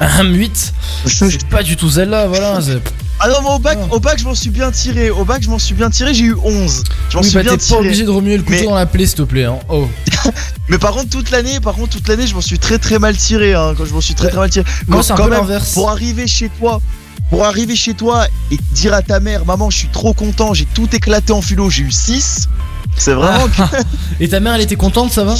[0.00, 0.72] Un 8.
[1.06, 2.58] C'est pas du tout celle-là voilà.
[3.22, 5.10] Ah non, mais au bac, au bac, je m'en suis bien tiré.
[5.10, 6.14] Au bac, je m'en suis bien tiré.
[6.14, 6.84] J'ai eu 11.
[7.10, 7.78] Je m'en Oui suis bah bien t'es pas tiré.
[7.80, 9.44] obligé de remuer le couteau Mais- dans la plaie s'il te plaît.
[9.44, 9.58] Hein.
[9.68, 9.86] Oh.
[10.70, 13.14] Mais par contre, toute l'année, par contre, toute l'année, je m'en suis très très mal
[13.14, 13.52] tiré.
[13.52, 14.64] Hein, quand je m'en suis très très mal tiré.
[14.88, 15.72] Moi, Quand- c'est un peu l'inverse.
[15.74, 16.80] Pour arriver chez toi,
[17.28, 20.64] pour arriver chez toi et dire à ta mère, maman, je suis trop content, j'ai
[20.64, 22.48] tout éclaté en philo, j'ai eu 6.
[22.96, 23.48] C'est vraiment.
[23.54, 23.62] que-
[24.18, 25.34] Et ta mère elle était contente ça va?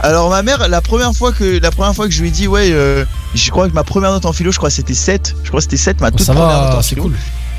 [0.00, 2.46] Alors ma mère, la première fois que la première fois que je lui ai dit,
[2.46, 3.04] ouais, euh,
[3.34, 5.34] je crois que ma première note en philo, je crois que c'était 7.
[5.42, 7.02] Je crois que c'était 7, ma toute Oh, Ça première note en philo.
[7.04, 7.14] cool.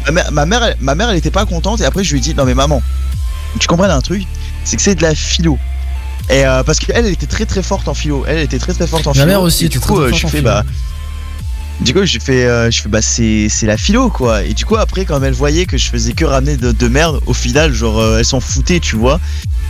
[0.06, 2.20] Ma mère, ma mère, elle, ma mère, elle était pas contente et après je lui
[2.20, 2.82] ai dit non mais maman,
[3.60, 4.24] tu comprends un truc,
[4.64, 5.58] c'est que c'est de la philo.
[6.30, 8.24] Et euh, parce qu'elle, elle était très très forte en philo.
[8.28, 9.26] Elle, elle était très très forte en Ma philo.
[9.26, 10.50] mère aussi Et du très, coup, très euh, forte je fais philo.
[11.82, 14.44] Du coup, je fais, euh, je fais bah c'est c'est la philo quoi.
[14.44, 17.22] Et du coup après, quand elle voyait que je faisais que ramener de, de merde,
[17.26, 19.20] au final, genre euh, elle s'en foutait, tu vois.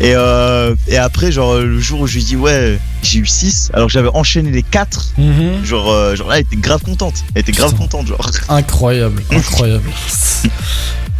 [0.01, 3.69] Et euh, et après, genre le jour où je lui dis ouais, j'ai eu 6
[3.73, 5.63] alors que j'avais enchaîné les 4 Mhm.
[5.63, 7.23] genre euh, genre là, elle était grave contente.
[7.35, 8.25] Elle était grave contente genre.
[8.49, 9.89] Incroyable, incroyable.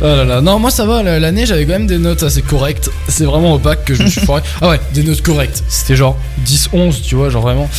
[0.01, 2.41] Oh là là, non moi ça va, la- l'année j'avais quand même des notes assez
[2.41, 2.89] correctes.
[3.09, 4.41] C'est vraiment au bac que je me suis foiré.
[4.61, 5.61] Ah ouais, des notes correctes.
[5.67, 6.17] C'était genre
[6.47, 7.69] 10-11, tu vois, genre vraiment.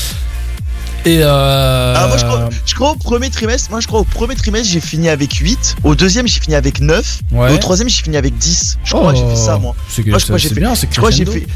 [1.06, 1.94] Et euh...
[1.96, 4.68] Ah, moi, je crois, je crois au premier trimestre, moi je crois au premier trimestre
[4.70, 7.50] j'ai fini avec 8, au deuxième j'ai fini avec 9, Ouais.
[7.50, 8.78] et au troisième j'ai fini avec 10.
[8.84, 9.74] Je crois que j'ai fait ça moi.
[9.88, 11.46] C'est Moi je crois que j'ai c'est fait, bien, c'est j'ai fait,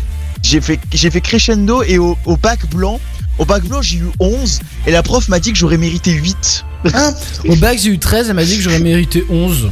[0.42, 2.98] j'ai fait, j'ai fait crescendo et au, au bac blanc,
[3.38, 6.64] au bac blanc j'ai eu 11 et la prof m'a dit que j'aurais mérité 8.
[6.94, 7.14] Hein
[7.48, 9.68] Au bac j'ai eu 13, elle m'a dit que j'aurais mérité 11.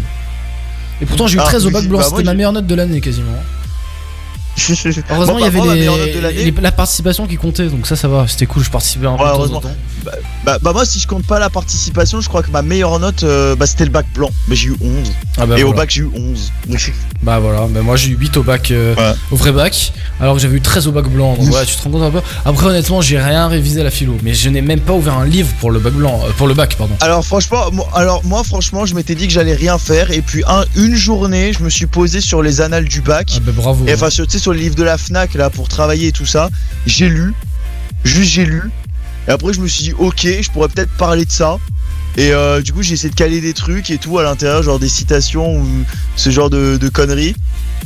[1.01, 2.67] Et pourtant j'ai eu Ah, 13 au oui, bac blanc, bah, c'était ma meilleure note
[2.67, 3.33] de l'année quasiment.
[5.11, 8.09] Heureusement il y contre, avait les, l'année- les- la participation qui comptait, donc ça ça
[8.09, 9.61] va, c'était cool, je participais un peu Ouais, en heureusement.
[9.61, 9.71] temps.
[10.05, 10.13] Bah,
[10.45, 13.23] bah, bah, moi si je compte pas la participation, je crois que ma meilleure note
[13.23, 15.13] euh, bah, c'était le bac blanc, mais j'ai eu 11.
[15.39, 16.53] Ah bah et au bac j'ai eu 11.
[17.23, 19.15] Bah voilà, bah moi j'ai eu 8 au bac, euh, Ouais.
[19.31, 21.83] au vrai bac, alors que j'avais eu 13 au bac blanc, donc ouais, tu te
[21.83, 22.21] rends compte un peu.
[22.45, 25.25] Après honnêtement, j'ai rien révisé à la philo, mais je n'ai même pas ouvert un
[25.25, 26.95] livre pour le bac blanc, euh, pour le bac, pardon.
[27.01, 30.43] Alors franchement, moi, alors moi franchement, je m'étais dit que j'allais rien faire et puis
[30.47, 33.33] un, une journée, je me suis posé sur les annales du bac.
[33.37, 33.85] Ah bah bravo.
[33.87, 36.13] Et enfin, sur, tu sais, sur le livre de la Fnac là pour travailler et
[36.13, 36.51] tout ça,
[36.87, 37.33] j'ai lu,
[38.05, 38.63] juste j'ai lu.
[39.29, 41.59] Et après, je me suis dit, ok, je pourrais peut-être parler de ça.
[42.17, 44.79] Et euh, du coup, j'ai essayé de caler des trucs et tout à l'intérieur, genre
[44.81, 45.67] des citations ou
[46.17, 47.35] ce genre de, de conneries.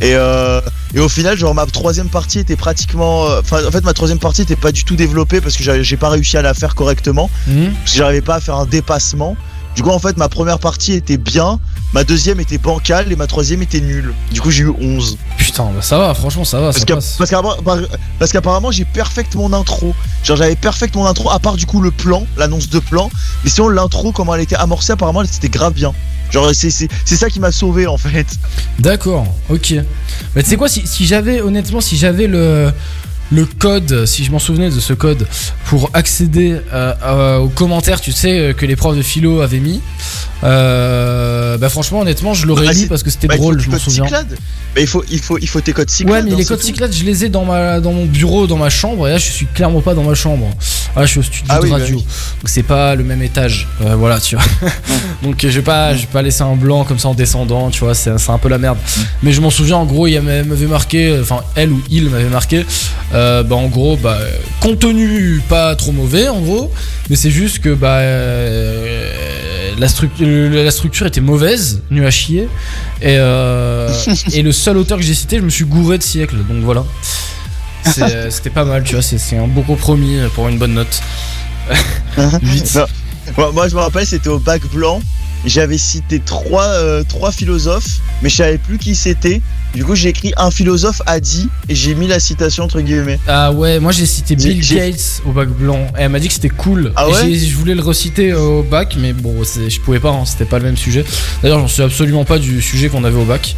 [0.00, 0.60] Et, euh,
[0.94, 4.18] et au final, genre ma troisième partie était pratiquement, euh, enfin, en fait, ma troisième
[4.18, 7.30] partie était pas du tout développée parce que j'ai pas réussi à la faire correctement
[7.46, 7.72] Mhm.
[7.74, 9.36] parce que j'arrivais pas à faire un dépassement.
[9.76, 11.60] Du coup, en fait, ma première partie était bien,
[11.92, 14.14] ma deuxième était bancale et ma troisième était nulle.
[14.32, 15.18] Du coup, j'ai eu 11.
[15.36, 17.18] Putain, bah ça va, franchement ça va, Parce ça qu'à- passe.
[18.18, 19.94] parce qu'apparemment j'ai perfect mon intro.
[20.24, 23.10] Genre, j'avais perfect mon intro, à part du coup le plan, l'annonce de plan.
[23.44, 25.92] Mais sinon, l'intro, comment elle était amorcée, apparemment, c'était grave bien.
[26.30, 26.70] Genre, c'est
[27.04, 28.26] ça qui m'a sauvé en fait.
[28.80, 29.74] D'accord, ok.
[30.34, 32.72] Bah tu sais quoi, si, si j'avais, honnêtement, si j'avais le,
[33.30, 35.26] le code, si je m'en souvenais de ce code,
[35.66, 36.58] pour accéder
[37.40, 39.80] aux commentaires, tu sais, euh, que les profs de philo avaient mis.
[40.44, 43.78] Euh, bah franchement, honnêtement, je l'aurais Bah, c'est- parce que c'était Bah, drôle, je m'en
[43.78, 44.04] souviens.
[44.04, 44.36] Cyclades.
[44.74, 46.14] Bah, il faut, il faut, il faut tes codes Cyclades.
[46.14, 46.62] Ouais, mais hein, les codes.
[46.62, 49.30] Cyclades, je les ai dans, ma, dans mon bureau, dans ma chambre, et là, je
[49.30, 50.50] suis clairement pas dans ma chambre.
[50.94, 51.96] Ah, je suis au studio Ah de oui, bah radio.
[51.96, 52.02] oui.
[52.02, 53.68] Donc, c'est pas le même étage.
[53.82, 54.44] Euh, voilà, tu vois.
[55.22, 57.80] Donc, je vais pas, je vais pas laisser un blanc comme ça en descendant, tu
[57.80, 58.78] vois, c'est un peu la merde.
[59.22, 62.28] Mais je m'en souviens, en gros, il m'a- m'avait marqué, enfin, elle ou il m'avait
[62.28, 62.64] marqué,
[63.14, 64.18] euh, bah, en gros, bah,
[64.60, 66.70] contenu pas trop mauvais, en gros,
[67.10, 68.00] mais c'est juste que, bah,
[69.78, 72.48] la, structure la structure était mauvaise, nu à chier,
[73.02, 73.92] et, euh,
[74.32, 76.84] et le seul auteur que j'ai cité, je me suis gouré de siècle, donc voilà.
[77.98, 81.00] Euh, C'était pas mal, tu vois, c'est c'est un beau compromis pour une bonne note.
[83.36, 85.00] Moi, moi, je me rappelle, c'était au bac blanc.
[85.44, 89.40] J'avais cité trois, euh, trois philosophes, mais je savais plus qui c'était.
[89.76, 93.20] Du coup, j'ai écrit un philosophe a dit et j'ai mis la citation entre guillemets.
[93.28, 95.86] Ah ouais, moi j'ai cité Bill Gates au bac blanc.
[95.98, 96.92] Et elle m'a dit que c'était cool.
[96.96, 100.46] Ah ouais je voulais le reciter au bac, mais bon, je pouvais pas, hein, c'était
[100.46, 101.04] pas le même sujet.
[101.42, 103.54] D'ailleurs, j'en suis absolument pas du sujet qu'on avait au bac.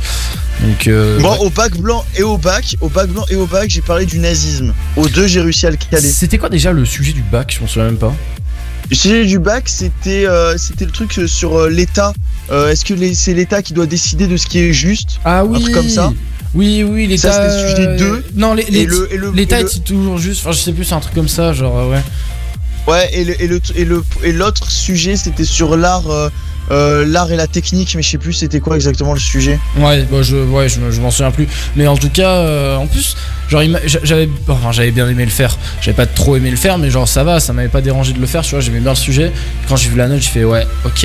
[0.60, 1.46] Donc, euh, Moi, ouais.
[1.46, 4.18] au bac blanc et au bac, au bac blanc et au bac, j'ai parlé du
[4.18, 4.74] nazisme.
[4.96, 6.08] Aux deux, j'ai réussi à le caler.
[6.08, 7.54] c'était quoi déjà le sujet du bac?
[7.54, 8.12] Je m'en souviens même pas.
[8.90, 12.12] Le sujet du bac, c'était euh, c'était le truc sur euh, l'État.
[12.50, 15.20] Euh, Est-ce que c'est l'État qui doit décider de ce qui est juste?
[15.24, 16.12] Ah oui Un truc comme ça.
[16.54, 17.30] Oui, oui, l'État.
[17.32, 18.24] Ça, c'était le sujet euh, deux.
[18.34, 18.70] Non, Et et
[19.34, 20.40] l'État et le- est toujours juste?
[20.40, 22.02] Enfin, je sais plus, c'est un truc comme ça, genre, euh, ouais.
[22.86, 26.08] Ouais, et le et le et le et l'autre sujet, c'était sur l'art,
[26.70, 29.58] euh, l'art et la technique, mais je sais plus c'était quoi exactement le sujet.
[29.78, 31.48] Ouais, bah je, ouais, je, je m'en souviens plus.
[31.76, 33.16] Mais en tout cas, euh, en plus,
[33.48, 35.56] genre, j'avais, enfin, j'avais bien aimé le faire.
[35.80, 38.20] J'avais pas trop aimé le faire, mais genre, ça va, ça m'avait pas dérangé de
[38.20, 38.42] le faire.
[38.42, 39.32] Tu vois, j'aimais bien le sujet.
[39.68, 41.02] Quand j'ai vu la note, j'ai fait, ouais, ok,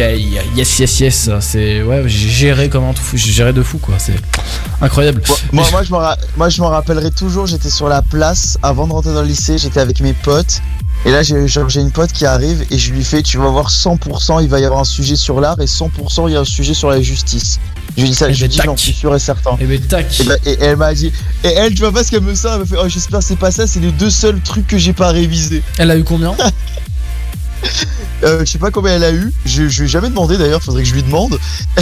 [0.56, 1.30] yes, yes, yes.
[1.40, 3.18] C'est, ouais, j'ai géré comme un tout fou.
[3.18, 3.95] J'ai géré de fou, quoi.
[3.98, 4.15] C'est
[4.81, 5.22] incroyable.
[5.52, 5.91] Moi, moi, je
[6.38, 9.57] moi, je me rappellerai toujours, j'étais sur la place avant de rentrer dans le lycée,
[9.57, 10.61] j'étais avec mes potes.
[11.05, 14.41] Et là, j'ai une pote qui arrive et je lui fais Tu vas voir 100%,
[14.41, 16.73] il va y avoir un sujet sur l'art et 100%, il y a un sujet
[16.73, 17.59] sur la justice.
[17.97, 18.61] Je lui dis ça, Eh je ben, lui dis.
[18.63, 19.57] J'en suis sûr et certain.
[19.59, 20.19] Et ben, tac.
[20.19, 21.11] Et, bah, et elle m'a dit
[21.43, 23.25] Et elle, tu vois pas ce qu'elle me sort Elle me fait Oh, j'espère que
[23.25, 25.61] c'est pas ça, c'est les deux seuls trucs que j'ai pas révisés.
[25.77, 26.35] Elle a eu combien?
[28.23, 29.34] Euh, je sais pas combien elle a eu.
[29.45, 31.38] Je, je lui ai jamais demandé d'ailleurs, faudrait que je lui demande.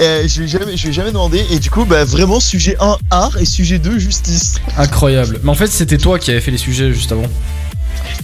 [0.00, 1.44] Euh, je, lui ai jamais, je lui ai jamais demandé.
[1.50, 4.56] Et du coup, bah, vraiment, sujet 1, art et sujet 2, justice.
[4.76, 5.40] Incroyable.
[5.42, 7.26] Mais en fait, c'était toi qui avais fait les sujets juste avant.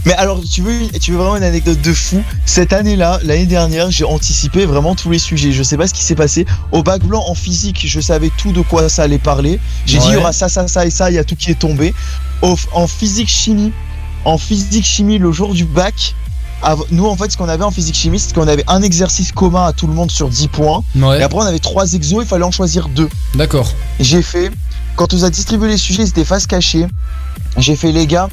[0.04, 2.22] Mais alors, tu veux, tu veux vraiment une anecdote de fou?
[2.44, 5.52] Cette année-là, l'année dernière, j'ai anticipé vraiment tous les sujets.
[5.52, 6.44] Je sais pas ce qui s'est passé.
[6.72, 9.60] Au bac blanc en physique, je savais tout de quoi ça allait parler.
[9.86, 11.50] J'ai dit, il y aura ça, ça, ça et ça, il y a tout qui
[11.50, 11.94] est tombé.
[12.42, 13.72] Au- en physique chimie,
[14.24, 16.14] en physique chimie, le jour du bac,
[16.90, 19.64] nous, en fait, ce qu'on avait en physique chimie, c'est qu'on avait un exercice commun
[19.66, 20.82] à tout le monde sur 10 points.
[20.94, 21.18] Ouais.
[21.18, 23.08] Et après, on avait trois exos, il fallait en choisir deux.
[23.34, 23.72] D'accord.
[23.98, 24.50] J'ai fait,
[24.96, 26.86] quand on nous a distribué les sujets, c'était face cachée.
[27.58, 28.28] J'ai fait, les gars,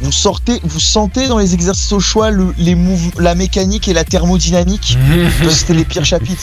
[0.00, 3.92] vous sortez, vous sentez dans les exercices au choix le- les mouv- la mécanique et
[3.94, 4.98] la thermodynamique.
[5.42, 6.40] Que c'était les pires chapitres.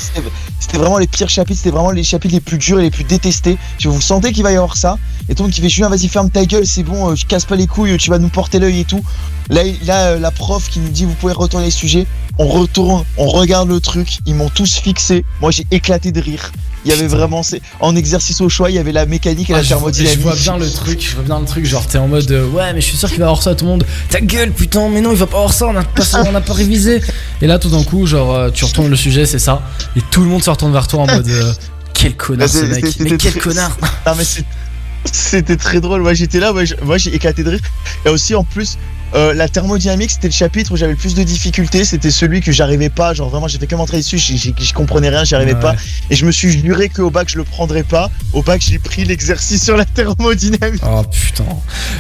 [0.60, 1.60] C'était- vraiment les pires chapitres.
[1.60, 3.58] C'était vraiment les chapitres les plus durs et les plus détestés.
[3.84, 4.98] Vous sentez qu'il va y avoir ça.
[5.30, 7.56] Et monde qui fait Julien, vas-y, ferme ta gueule, c'est bon, euh, je casse pas
[7.56, 9.02] les couilles, tu vas nous porter l'œil et tout.
[9.50, 9.62] Là,
[10.08, 12.06] euh, la prof qui nous dit, vous pouvez retourner les sujets.
[12.40, 14.18] On retourne, on regarde le truc.
[14.26, 15.24] Ils m'ont tous fixé.
[15.42, 16.52] Moi, j'ai éclaté de rire.
[16.86, 19.54] Il y avait vraiment, c'est en exercice au choix, il y avait la mécanique et
[19.54, 20.18] Ah, la vois, thermodynamique.
[20.18, 22.46] je vois bien le truc, je vois bien le truc, genre t'es en mode euh,
[22.50, 23.86] ouais mais je suis sûr qu'il va avoir ça tout le monde.
[24.10, 26.36] Ta gueule putain mais non il va pas avoir ça, on a pas, ça, on
[26.36, 27.02] a pas révisé.
[27.42, 29.62] Et là tout d'un coup genre euh, tu retournes le sujet c'est ça
[29.96, 31.54] et tout le monde se retourne vers toi en mode euh,
[31.94, 33.78] quel connard ce C'est- mec, mais quel connard.
[34.06, 34.44] Non mais c'est-
[35.12, 36.02] c'était très drôle.
[36.02, 36.54] Moi j'étais là,
[36.84, 37.60] moi, j'ai éclaté de rire.
[38.06, 38.78] Et aussi en plus,
[39.16, 41.86] euh, la thermodynamique c'était le chapitre où j'avais le plus de difficultés.
[41.86, 43.14] C'était celui que j'arrivais pas.
[43.14, 44.18] Genre vraiment, fait que m'entrer dessus.
[44.18, 45.60] Je comprenais rien, j'y arrivais Ouais.
[45.62, 45.76] pas.
[46.10, 48.10] Et je me suis juré qu'au bac je le prendrais pas.
[48.34, 50.82] Au bac j'ai pris l'exercice sur la thermodynamique.
[50.86, 51.46] Oh putain.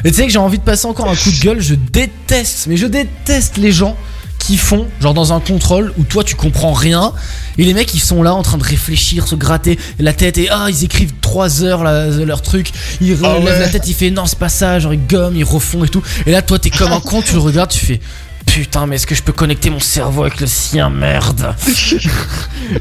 [0.03, 2.67] Et tu sais que j'ai envie de passer encore un coup de gueule, je déteste,
[2.67, 3.95] mais je déteste les gens
[4.45, 7.13] qui font, genre dans un contrôle où toi tu comprends rien,
[7.57, 10.49] et les mecs ils sont là en train de réfléchir, se gratter la tête, et
[10.51, 13.59] ah ils écrivent 3 heures leur truc, ils Ah relèvent ouais.
[13.59, 16.01] la tête, ils font non c'est pas ça, genre ils gomment, ils refont et tout,
[16.25, 18.01] et là toi t'es comme un con, tu le regardes, tu fais
[18.45, 21.55] putain mais est-ce que je peux connecter mon cerveau avec le sien, merde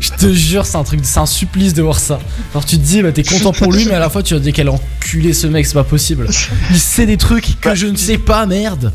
[0.00, 2.20] Je te jure c'est un truc, c'est un supplice de voir ça.
[2.52, 4.40] Alors tu te dis bah t'es content pour lui mais à la fois tu vas
[4.40, 6.28] te dire quel enculé ce mec c'est pas possible.
[6.70, 8.92] Il sait des trucs que je ne sais pas merde.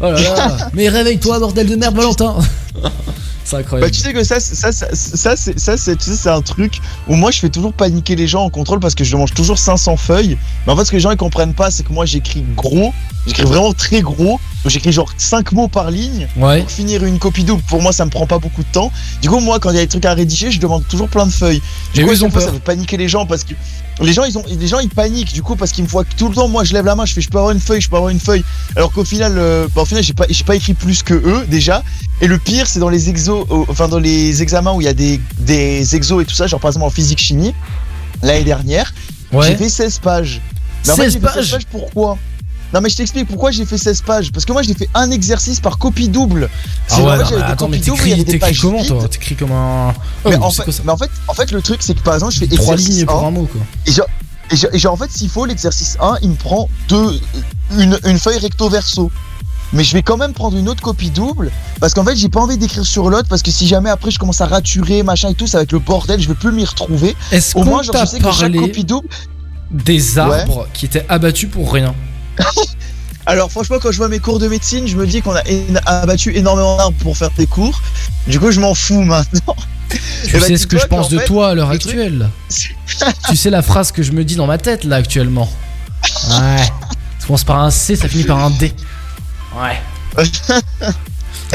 [0.00, 0.70] Oh là là.
[0.74, 2.36] Mais réveille-toi bordel de merde Valentin.
[3.44, 3.90] C'est Bah incroyable.
[3.92, 6.42] tu sais que ça, c'est- ça, ça, ça, c'est, ça, c'est, tu sais, c'est un
[6.42, 9.32] truc où moi je fais toujours paniquer les gens en contrôle parce que je mange
[9.32, 10.36] toujours 500 feuilles.
[10.66, 12.92] Mais en fait, ce que les gens ils comprennent pas, c'est que moi j'écris gros,
[13.26, 16.60] j'écris vraiment très gros, Donc j'écris genre 5 mots par ligne Ouais.
[16.60, 17.62] pour finir une copie double.
[17.62, 18.92] Pour moi, ça me prend pas beaucoup de temps.
[19.22, 21.24] Du coup, moi, quand il y a des trucs à rédiger, je demande toujours plein
[21.24, 21.62] de feuilles.
[21.94, 22.48] Du Et coup, ils ont fois, peur.
[22.50, 23.54] ça fait paniquer les gens parce que
[24.04, 26.14] les gens, ils ont, les gens, ils paniquent du coup parce qu'ils me voient que
[26.16, 26.48] tout le temps.
[26.48, 28.10] Moi, je lève la main, je fais, je peux avoir une feuille, je peux avoir
[28.10, 28.44] une feuille.
[28.76, 31.44] Alors qu'au final, euh, bah, au final, j'ai pas, j'ai pas écrit plus que eux
[31.48, 31.82] déjà.
[32.20, 34.88] Et le pire, c'est dans les exos, euh, enfin dans les examens où il y
[34.88, 37.54] a des, des exos et tout ça, genre par exemple en physique chimie
[38.22, 38.92] l'année dernière,
[39.32, 39.46] Ouais.
[39.48, 40.40] j'ai fait 16 pages.
[40.86, 42.18] Mais en fait, 16 j'ai fait 16 pages pages pourquoi?
[42.74, 45.10] Non mais je t'explique pourquoi j'ai fait 16 pages parce que moi j'ai fait un
[45.10, 46.50] exercice par copie double.
[46.90, 47.78] Ah ouais, vrai, non, j'avais mais des attends, mais
[48.24, 49.08] t'écris comment toi.
[49.08, 49.94] T'écris comme un.
[50.24, 52.32] Oh, mais, en fait, mais en fait, en fait, le truc, c'est que par exemple,
[52.34, 53.60] je fais Trois exercice lignes pour 1, un mot quoi.
[53.86, 54.06] et genre,
[54.50, 57.20] et genre- et genre, en fait, s'il faut, l'exercice 1, il me prend deux,
[57.78, 59.10] une, une feuille recto verso.
[59.74, 62.40] Mais je vais quand même prendre une autre copie double parce qu'en fait, j'ai pas
[62.40, 65.34] envie d'écrire sur l'autre parce que si jamais après je commence à raturer, machin et
[65.34, 67.14] tout, ça va être le bordel, je vais plus m'y retrouver.
[67.32, 69.08] Est-ce Au qu'on moins, genre, t'a je sais que chaque copie double.
[69.70, 71.94] des arbres qui étaient abattus pour rien
[73.26, 75.42] Alors, franchement, quand je vois mes cours de médecine, je me dis qu'on a
[75.84, 77.80] abattu énormément d'arbres pour faire des cours.
[78.26, 79.56] Du coup, je m'en fous maintenant.
[79.90, 82.28] Tu Eh ben, sais ce que je pense de fait, toi à l'heure actuelle
[83.28, 85.50] Tu sais la phrase que je me dis dans ma tête là actuellement
[86.30, 86.64] Ouais.
[87.18, 88.72] Ça commence par un C, ça finit par un D.
[89.56, 90.24] Ouais.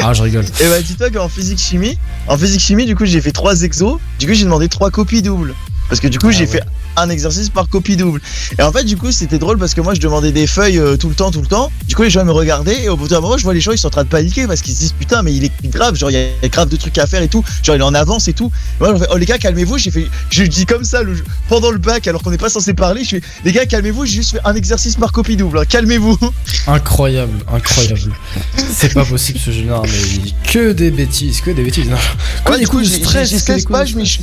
[0.02, 0.44] Ah, je rigole.
[0.60, 1.96] Et bah dis-toi qu'en physique chimie,
[2.26, 3.98] en physique chimie, du coup j'ai fait trois exos.
[4.18, 5.54] Du coup j'ai demandé trois copies doubles.
[5.88, 6.46] Parce que du coup Ah j'ai ouais.
[6.46, 6.62] fait
[6.96, 8.20] un exercice par copie double.
[8.58, 10.96] Et en fait du coup c'était drôle parce que moi je demandais des feuilles euh,
[10.96, 11.70] tout le temps, tout le temps.
[11.86, 13.72] Du coup les gens me regardaient et au bout d'un moment je vois les gens
[13.72, 15.94] ils sont en train de paniquer parce qu'ils se disent putain mais il est grave,
[15.96, 17.44] genre il y a grave de trucs à faire et tout.
[17.62, 18.50] Genre il est en avance et tout.
[18.80, 21.16] Et moi je fais oh les gars calmez-vous, j'ai fait, je dis comme ça le,
[21.48, 23.04] pendant le bac alors qu'on n'est pas censé parler.
[23.04, 25.58] Je fais les gars calmez-vous, j'ai juste fait un exercice par copie double.
[25.58, 26.18] hein, Calmez-vous.
[26.66, 28.12] Incroyable, incroyable.
[28.72, 31.88] C'est pas possible ce jeu-là, mais que des bêtises, que des bêtises.
[31.88, 31.96] Non.
[32.48, 33.28] Ouais, des du coup, j'ai- stress.
[33.30, 34.20] j'ai que des 16 coups de pages, mais je-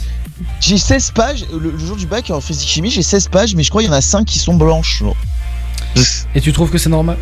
[0.60, 1.46] j'ai 16 pages.
[1.52, 3.90] Le, le jour du bac en physique chimie, j'ai 16 pages, mais je crois qu'il
[3.92, 5.00] y en a 5 qui sont blanches.
[5.00, 5.16] genre.
[6.36, 7.18] Et tu trouves que c'est normal?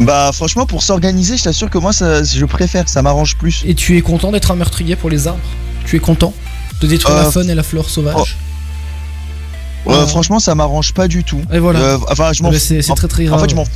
[0.00, 3.62] Bah, franchement, pour s'organiser, je t'assure que moi, ça, je préfère, ça m'arrange plus.
[3.66, 5.40] Et tu es content d'être un meurtrier pour les arbres?
[5.86, 6.34] Tu es content
[6.82, 8.36] de détruire la Euh, faune et la flore sauvage
[9.88, 10.06] Euh, Oh.
[10.08, 11.40] Franchement, ça m'arrange pas du tout.
[11.52, 11.78] Et voilà.
[11.78, 12.66] Euh, enfin, je m'en Eh ben, fous.
[12.82, 13.42] c'est- En- très, très En grave.
[13.42, 13.70] fait, je m'en fous.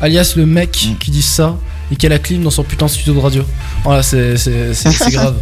[0.00, 0.96] Alias le mec Mm.
[0.98, 1.56] qui dit ça
[1.90, 3.44] et qui a la clim dans son putain de studio de radio.
[3.84, 5.36] Voilà, c'est c'est- c'est- c'est grave.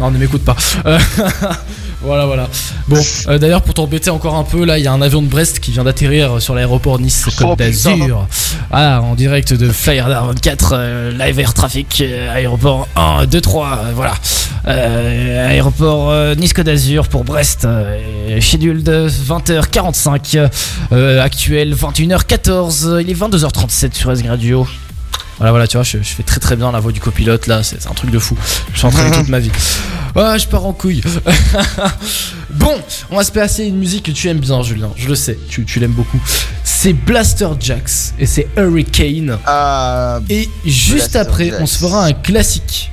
[0.00, 0.56] Non, ne m'écoute pas.
[0.86, 0.98] Euh,
[2.02, 2.48] voilà, voilà.
[2.86, 5.26] Bon, euh, d'ailleurs, pour t'embêter encore un peu, là, il y a un avion de
[5.26, 8.26] Brest qui vient d'atterrir sur l'aéroport Nice-Côte Oh, d'Azur.
[8.70, 12.02] Ah, en direct de Flyer 24, euh, live air traffic,
[12.32, 14.14] aéroport 1, 2, 3, euh, voilà.
[14.66, 17.66] Aéroport Nice-Côte d'Azur pour Brest,
[18.40, 20.48] schedule de 20h45,
[20.92, 24.66] euh, actuel 21h14, il est 22h37 sur S Radio.
[25.38, 27.62] Voilà, voilà, tu vois, je, je fais très très bien la voix du copilote là,
[27.62, 28.36] c'est un truc de fou.
[28.72, 29.52] Je suis entraîné toute ma vie.
[30.16, 31.00] Ah, je pars en couille.
[32.50, 32.74] bon,
[33.10, 34.90] on va se passer une musique que tu aimes bien, Julien.
[34.96, 36.20] Je le sais, tu, tu l'aimes beaucoup.
[36.64, 39.38] C'est Blaster Jacks et c'est Hurricane.
[39.46, 41.60] Ah, Et juste Blaster après, Jacks.
[41.60, 42.90] on se fera un classique.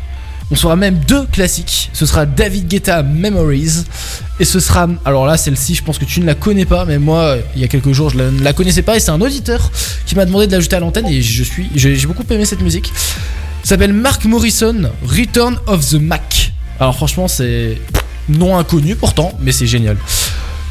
[0.52, 1.90] On se fera même deux classiques.
[1.94, 3.84] Ce sera David Guetta Memories.
[4.40, 4.88] Et ce sera.
[5.04, 6.86] Alors là, celle-ci, je pense que tu ne la connais pas.
[6.86, 8.96] Mais moi, il y a quelques jours, je ne la connaissais pas.
[8.96, 9.72] Et c'est un auditeur
[10.06, 11.08] qui m'a demandé de l'ajouter à l'antenne.
[11.08, 11.70] Et je suis.
[11.76, 12.92] J'ai beaucoup aimé cette musique.
[13.64, 16.54] S'appelle Mark Morrison, Return of the Mac.
[16.80, 17.82] Alors franchement, c'est
[18.30, 19.98] non inconnu pourtant, mais c'est génial.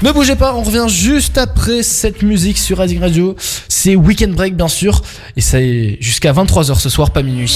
[0.02, 3.34] Ne bougez pas, on revient juste après cette musique sur Rising Radio.
[3.68, 5.02] C'est Weekend Break bien sûr,
[5.36, 7.52] et ça est jusqu'à 23h ce soir, pas minuit.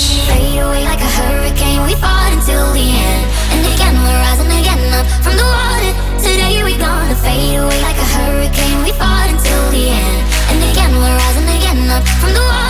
[12.06, 12.67] From the water.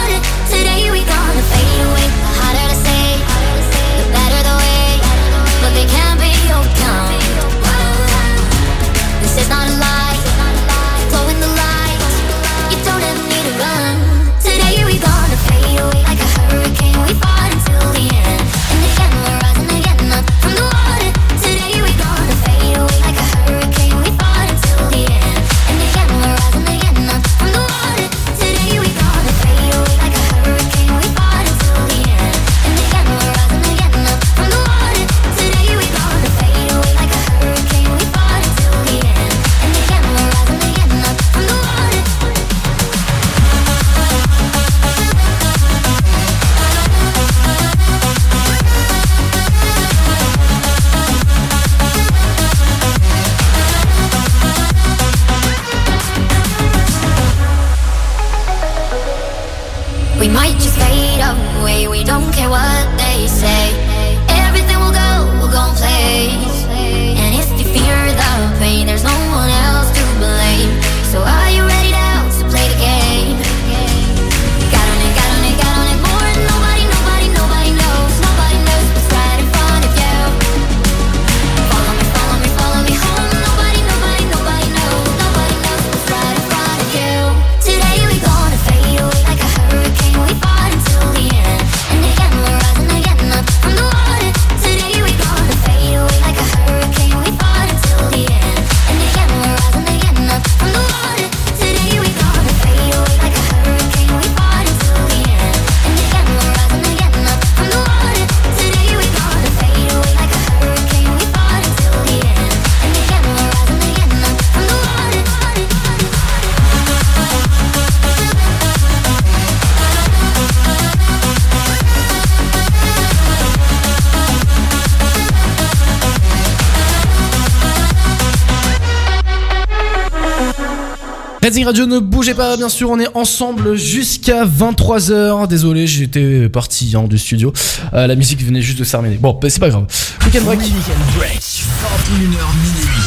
[131.48, 135.48] Redzing Radio, ne bougez pas, bien sûr, on est ensemble jusqu'à 23h.
[135.48, 137.54] Désolé, j'étais parti hein, du studio.
[137.94, 139.16] Euh, la musique venait juste de se terminer.
[139.16, 139.86] Bon, bah, c'est pas grave.
[140.26, 140.60] Weekend break.
[140.60, 142.98] Weekend Break, 21h minuit.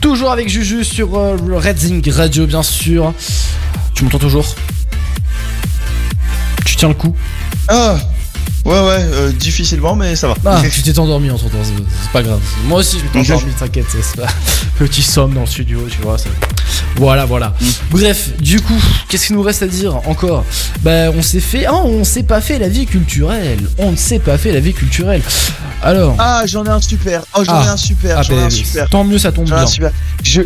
[0.00, 3.14] Toujours avec Juju sur euh, Redzing Radio, bien sûr.
[3.94, 4.56] Tu m'entends toujours?
[6.64, 7.14] Tu tiens le coup?
[7.68, 7.98] Ah
[8.64, 10.34] Ouais, ouais, euh, difficilement, mais ça va.
[10.44, 12.40] Ah, tu t'es endormi entre temps, c'est pas grave.
[12.64, 14.26] Moi aussi, je m'étais endormi, t'inquiète, c'est pas.
[14.78, 16.18] Petit somme dans le studio, tu vois.
[16.18, 16.28] ça-
[16.96, 17.54] Voilà, voilà.
[17.90, 18.76] Bref, du coup,
[19.08, 20.44] qu'est-ce qu'il nous reste à dire encore?
[20.82, 21.64] Bah, on s'est fait.
[21.66, 23.60] Ah, on s'est pas fait la vie culturelle.
[23.78, 25.22] On ne s'est pas fait la vie culturelle.
[25.82, 26.16] Alors.
[26.18, 27.22] Ah, j'en ai un super.
[27.38, 27.72] Oh, j'en ai Ah.
[27.72, 28.18] un super.
[28.18, 28.90] Ah, j'en ai bah, un super.
[28.90, 29.66] Tant mieux, ça tombe ai un bien.
[29.66, 29.90] super.
[30.24, 30.42] Je,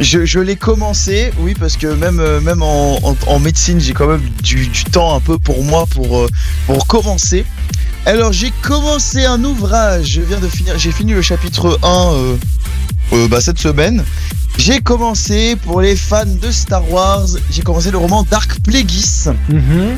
[0.00, 4.68] je, l'ai commencé, oui, parce que même, euh, même en, médecine, j'ai quand même du,
[4.84, 6.28] temps un peu pour moi pour, euh,
[6.66, 7.44] pour commencer.
[8.06, 10.06] Alors, j'ai commencé un ouvrage.
[10.06, 10.78] Je viens de finir.
[10.78, 12.36] J'ai fini le chapitre 1 euh,
[13.12, 14.04] euh, bah, cette semaine.
[14.58, 17.26] J'ai commencé pour les fans de Star Wars.
[17.50, 19.30] J'ai commencé le roman Dark Plagueis.
[19.48, 19.96] Mhm.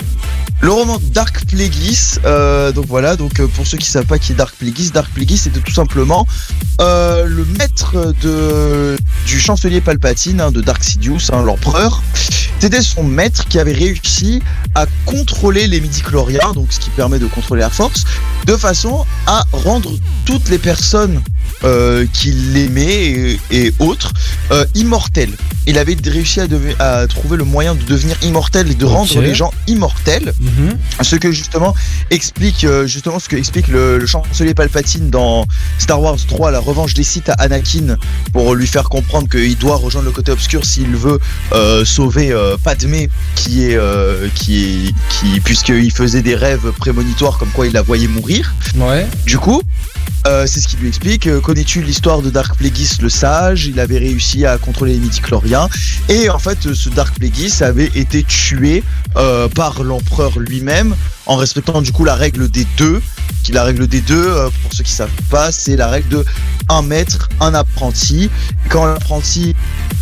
[0.61, 4.33] Le roman Dark Plagueis, euh, donc voilà, donc euh, pour ceux qui savent pas qui
[4.33, 6.27] est Dark Plagueis, Dark Plagueis c'était tout simplement
[6.81, 12.03] euh, le maître de, du chancelier Palpatine, hein, de Dark Sidious, hein, l'empereur.
[12.59, 14.43] C'était son maître qui avait réussi
[14.75, 18.03] à contrôler les midi-chloriens, donc ce qui permet de contrôler la force,
[18.47, 19.93] de façon à rendre
[20.25, 21.23] toutes les personnes
[21.65, 24.13] euh, qui l'aimaient et, et autres
[24.53, 25.33] euh, immortelles.
[25.67, 26.41] Il avait réussi
[26.79, 30.33] à, trouver le moyen de devenir immortel et de rendre les gens immortels.
[30.41, 30.79] Mhm.
[31.03, 31.75] Ce que justement
[32.11, 35.47] explique euh, justement ce que explique le, le chancelier Palpatine dans
[35.79, 37.97] Star Wars 3, la revanche des Sith à Anakin,
[38.33, 41.19] pour lui faire comprendre qu'il doit rejoindre le côté obscur s'il veut
[41.53, 43.79] euh, sauver Padmé, qui est
[44.35, 48.55] qui est qui puisqu'il faisait des rêves prémonitoires comme quoi il la voyait mourir.
[48.77, 49.07] Ouais.
[49.27, 49.63] Du coup,
[50.27, 51.27] euh, c'est ce qu'il lui explique.
[51.27, 53.67] Euh, Connais-tu l'histoire de Dark Plagueis le sage?
[53.67, 55.69] Il avait réussi à contrôler les midi-chloriens.
[56.09, 58.83] Et en fait, euh, ce Dark Plagueis avait été tué
[59.55, 60.95] par l'empereur lui-même
[61.27, 63.01] en respectant du coup la règle des deux.
[63.45, 66.25] Qui la règle des deux, euh, pour ceux qui savent pas, c'est la règle de
[66.69, 68.29] un maître, un apprenti.
[68.69, 69.55] Quand l'apprenti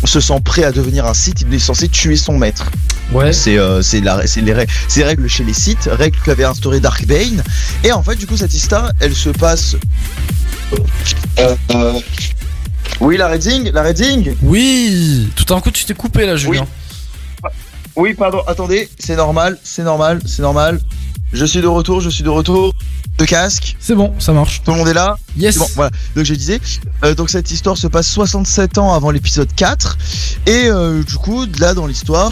[0.03, 2.69] se sent prêt à devenir un Sith, il est censé tuer son maître.
[3.13, 3.31] Ouais.
[3.31, 6.81] C'est euh, c'est la- c'est les règles, ces règles chez les Sith, règles qu'avait instauré
[6.81, 7.41] Dark Bane.
[7.85, 9.77] Et en fait, du coup, cette histoire, elle se passe.
[11.39, 11.99] Euh, euh,
[12.99, 14.35] Oui, la Redding, la Redding.
[14.41, 15.29] Oui.
[15.37, 16.67] Tout d'un coup, tu t'es coupé là, Julien.
[17.95, 18.41] Oui, pardon.
[18.47, 20.81] Attendez, c'est normal, c'est normal, c'est normal.
[21.33, 22.73] Je suis de retour, je suis de retour.
[23.17, 23.75] De casque.
[23.79, 24.61] C'est bon, ça marche.
[24.63, 25.57] Tout le monde est là Yes.
[25.57, 25.91] Bon, voilà.
[26.15, 26.59] Donc je disais,
[27.03, 29.97] euh, donc cette histoire se passe 67 ans avant l'épisode 4.
[30.45, 32.31] Et euh, du coup, là dans l'histoire,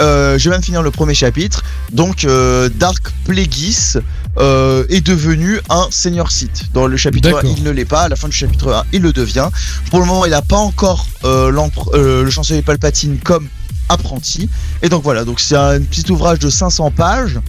[0.00, 1.62] euh, je viens de finir le premier chapitre.
[1.92, 4.00] Donc euh, Dark Plagueis
[4.38, 6.64] euh, est devenu un senior Sith.
[6.72, 7.54] Dans le chapitre 1, D'accord.
[7.56, 8.02] il ne l'est pas.
[8.02, 9.48] À la fin du chapitre 1, il le devient.
[9.90, 13.48] Pour le moment, il n'a pas encore le chancelier Palpatine comme
[13.88, 14.48] apprenti.
[14.82, 17.40] Et donc voilà, donc c'est un petit ouvrage de 500 pages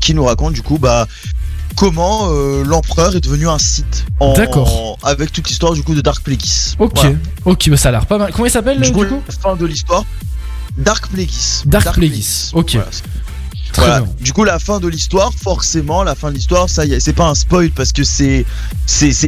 [0.00, 1.06] qui nous raconte du coup bah
[1.78, 4.04] comment euh, l'empereur est devenu un Sith.
[4.20, 4.98] En- D'accord.
[5.02, 6.74] Avec toute l'histoire du coup de Dark Plagueis.
[6.78, 6.92] Ok.
[6.96, 7.12] Voilà.
[7.44, 8.32] Ok, bah ça a l'air pas mal.
[8.32, 10.04] Comment il s'appelle Du du coup, fin de l'histoire,
[10.76, 11.62] Dark Plagueis.
[11.66, 12.50] Dark Plagueis.
[12.52, 12.72] Ok.
[12.74, 12.88] Voilà.
[13.72, 14.00] Très Voilà.
[14.00, 14.12] bien.
[14.20, 17.12] Du coup, la fin de l'histoire, forcément, la fin de l'histoire, ça y est, c'est
[17.12, 18.44] pas un spoil parce que c'est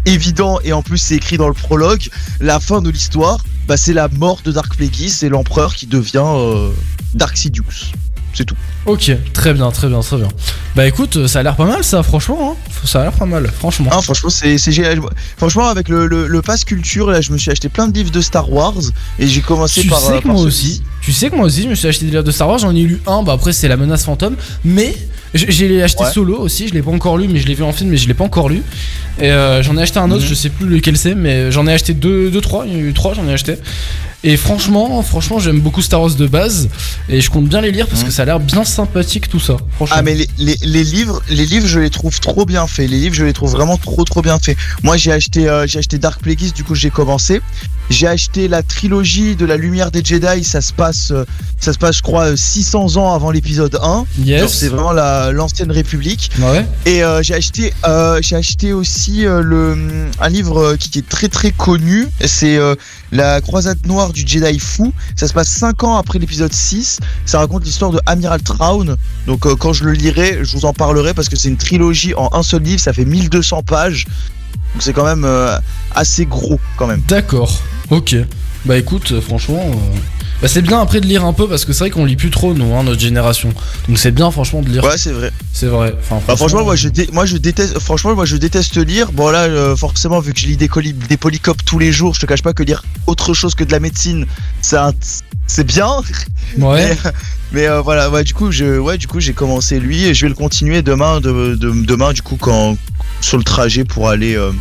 [0.07, 2.09] évident et en plus c'est écrit dans le prologue.
[2.41, 6.25] La fin de l'histoire, bah, c'est la mort de Dark Plagueis et l'empereur qui devient
[6.25, 6.71] euh,
[7.15, 7.93] Dark Sidious.
[8.33, 8.55] C'est tout.
[8.87, 10.29] Ok, très bien, très bien, très bien.
[10.77, 12.53] Bah écoute, ça a l'air pas mal ça, franchement.
[12.57, 12.71] hein.
[12.87, 13.91] Ça a l'air pas mal, franchement.
[13.93, 15.01] Ah, franchement, c'est c'est génial.
[15.37, 18.11] Franchement, avec le, le, le pass culture, là, je me suis acheté plein de livres
[18.13, 18.75] de Star Wars
[19.19, 19.99] et j'ai commencé Tu par.
[19.99, 22.05] sais euh, que par moi aussi, tu sais que moi aussi, je me suis acheté
[22.05, 22.59] des livres de Star Wars.
[22.59, 24.95] J'en ai lu un, bah après c'est la menace fantôme, mais
[25.35, 26.13] j'ai acheté Ouais.
[26.13, 26.69] solo aussi.
[26.69, 28.25] Je l'ai pas encore lu, mais je l'ai vu en film, mais je l'ai pas
[28.25, 28.63] encore lu.
[29.19, 30.29] Et euh, j'en ai acheté un autre, Mhm.
[30.29, 32.65] je sais plus lequel c'est, mais j'en ai acheté deux, deux, trois.
[32.67, 33.57] Il y en a eu trois, j'en ai acheté.
[34.23, 36.69] Et franchement, franchement, j'aime beaucoup Star Wars de base
[37.09, 38.09] et je compte bien les lire parce Mhm.
[38.09, 39.57] que ça a l'air bien sympathique tout ça.
[39.77, 39.97] Franchement.
[39.99, 42.91] Ah mais les, les, les livres, les livres, je les trouve trop bien faits.
[42.91, 44.57] Les livres, je les trouve vraiment trop trop bien faits.
[44.83, 46.51] Moi, j'ai acheté, euh, j'ai acheté Dark Plagueis.
[46.53, 47.41] Du coup, j'ai commencé.
[47.89, 50.45] J'ai acheté la trilogie de la Lumière des Jedi.
[50.45, 51.25] Ça se passe, euh,
[51.59, 54.05] ça se passe, je crois, euh, 600 ans avant l'épisode 1.
[54.23, 54.53] Yes.
[54.53, 56.31] C'est vraiment la l'ancienne République.
[56.41, 56.65] Ouais.
[56.87, 59.77] Et euh, j'ai acheté, euh, j'ai acheté aussi euh, le
[60.21, 62.07] un livre euh, qui est très très connu.
[62.25, 62.75] C'est euh,
[63.13, 64.93] la Croisade Noire du Jedi Fou.
[65.17, 67.01] Ça se passe 5 ans après l'épisode 6.
[67.27, 68.97] Ça raconte l'histoire de Amiral Traun.
[69.27, 72.15] Donc euh, quand je le lirai, je vous en parlerai parce que c'est une trilogie
[72.15, 72.81] en un seul livre.
[72.81, 74.07] Ça fait 1200 pages.
[74.75, 75.57] Donc c'est quand même euh,
[75.95, 77.03] assez gros quand même.
[77.09, 77.61] D'accord.
[77.91, 78.17] Ok.
[78.65, 79.71] Bah écoute, euh, franchement,
[80.43, 82.31] Bah, c'est bien après de lire un peu parce que c'est vrai qu'on lit plus
[82.31, 83.53] trop, nous, hein, notre génération.
[83.89, 84.83] Donc c'est bien, franchement, de lire.
[84.85, 85.31] Ouais, c'est vrai.
[85.53, 85.95] C'est vrai.
[86.01, 87.79] Enfin, Bah, franchement, moi je, dé- moi je déteste.
[87.79, 89.13] Franchement, moi je déteste lire.
[89.13, 92.15] Bon là, euh, forcément, vu que je lis des, colis, des polycopes tous les jours,
[92.15, 94.25] je te cache pas que lire autre chose que de la médecine,
[94.63, 94.93] c'est un-
[95.47, 95.89] c'est bien.
[96.59, 96.97] Ouais.
[97.53, 100.15] Mais, mais, euh, voilà, ouais, du coup, je, ouais, du coup, j'ai commencé lui et
[100.15, 102.77] je vais le continuer demain, de, de- demain, du coup, quand
[103.21, 104.53] sur le trajet pour aller euh,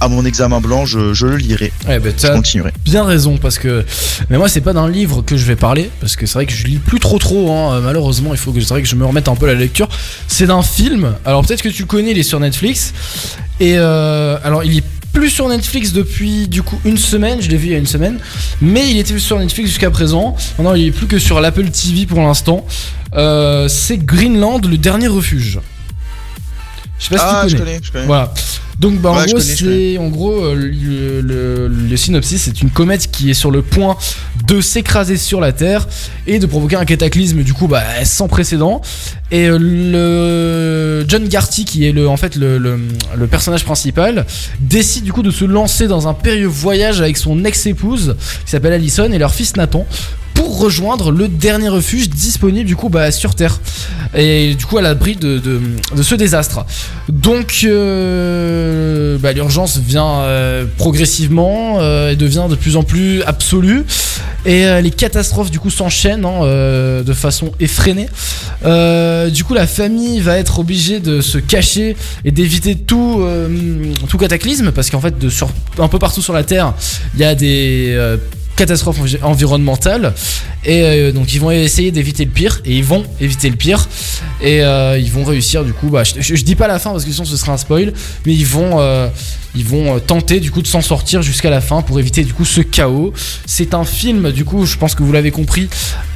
[0.00, 1.72] à mon examen blanc, je, je le lirai.
[1.86, 2.72] Ouais, bah, Je continuerai.
[2.84, 3.84] bien raison parce que.
[4.30, 6.52] Mais moi, c'est pas d'un livre que je vais parler parce que c'est vrai que
[6.52, 7.50] je lis plus trop trop.
[7.52, 7.74] hein.
[7.74, 9.88] Euh, Malheureusement, il faut que vrai que je me remette un peu à la lecture.
[10.28, 11.14] C'est d'un film.
[11.24, 12.92] Alors peut-être que tu connais, il est sur Netflix.
[13.60, 17.40] Et euh, alors, il est plus sur Netflix depuis du coup une semaine.
[17.40, 18.18] Je l'ai vu il y a une semaine,
[18.60, 20.36] mais il était sur Netflix jusqu'à présent.
[20.58, 22.64] Maintenant, il est plus que sur l'Apple TV pour l'instant.
[23.14, 25.58] Euh, c'est Greenland, le dernier refuge.
[26.98, 27.72] Je sais pas Ah, si je tu connais.
[27.74, 28.06] connais, je connais.
[28.06, 28.32] Voilà.
[28.78, 32.70] Donc bah, en Ouais, gros c'est en gros euh, le, le- le synopsis c'est une
[32.70, 33.96] comète qui est sur le point
[34.46, 35.88] de s'écraser sur la Terre
[36.28, 38.80] et de provoquer un cataclysme du coup bah, sans précédent
[39.32, 42.78] et euh, le John Garty qui est le en fait le, le-
[43.16, 44.26] le personnage principal
[44.60, 48.14] décide du coup de se lancer dans un périlleux voyage avec son ex-épouse
[48.44, 49.86] qui s'appelle Allison et leur fils Nathan
[50.38, 53.60] pour rejoindre le dernier refuge disponible du coup bah, sur Terre
[54.14, 55.42] et du coup à l'abri de,
[56.00, 56.64] ce désastre.
[57.08, 63.84] Donc euh, bah, l'urgence vient euh, progressivement euh, et devient de plus en plus absolue
[64.46, 68.08] et euh, les catastrophes du coup s'enchaînent hein, de façon effrénée.
[68.62, 73.26] Du coup la famille va être obligée de se cacher et d'éviter tout,
[74.08, 75.14] tout cataclysme parce qu'en fait
[75.78, 76.74] un peu partout sur la Terre
[77.14, 78.16] il y a des
[78.58, 80.12] catastrophe envi- environnementale.
[80.64, 83.88] Et euh, donc ils vont essayer d'éviter le pire et ils vont éviter le pire.
[84.42, 85.88] Et euh, ils vont réussir du coup.
[85.88, 87.92] Bah, je, dis pas la fin parce que sinon ce serait un spoil.
[88.26, 89.08] Mais ils vont euh,
[89.58, 92.32] ils vont euh, tenter du coup de s'en sortir jusqu'à la fin pour éviter du
[92.32, 93.12] coup ce chaos.
[93.44, 95.68] C'est un film du coup je pense que vous l'avez compris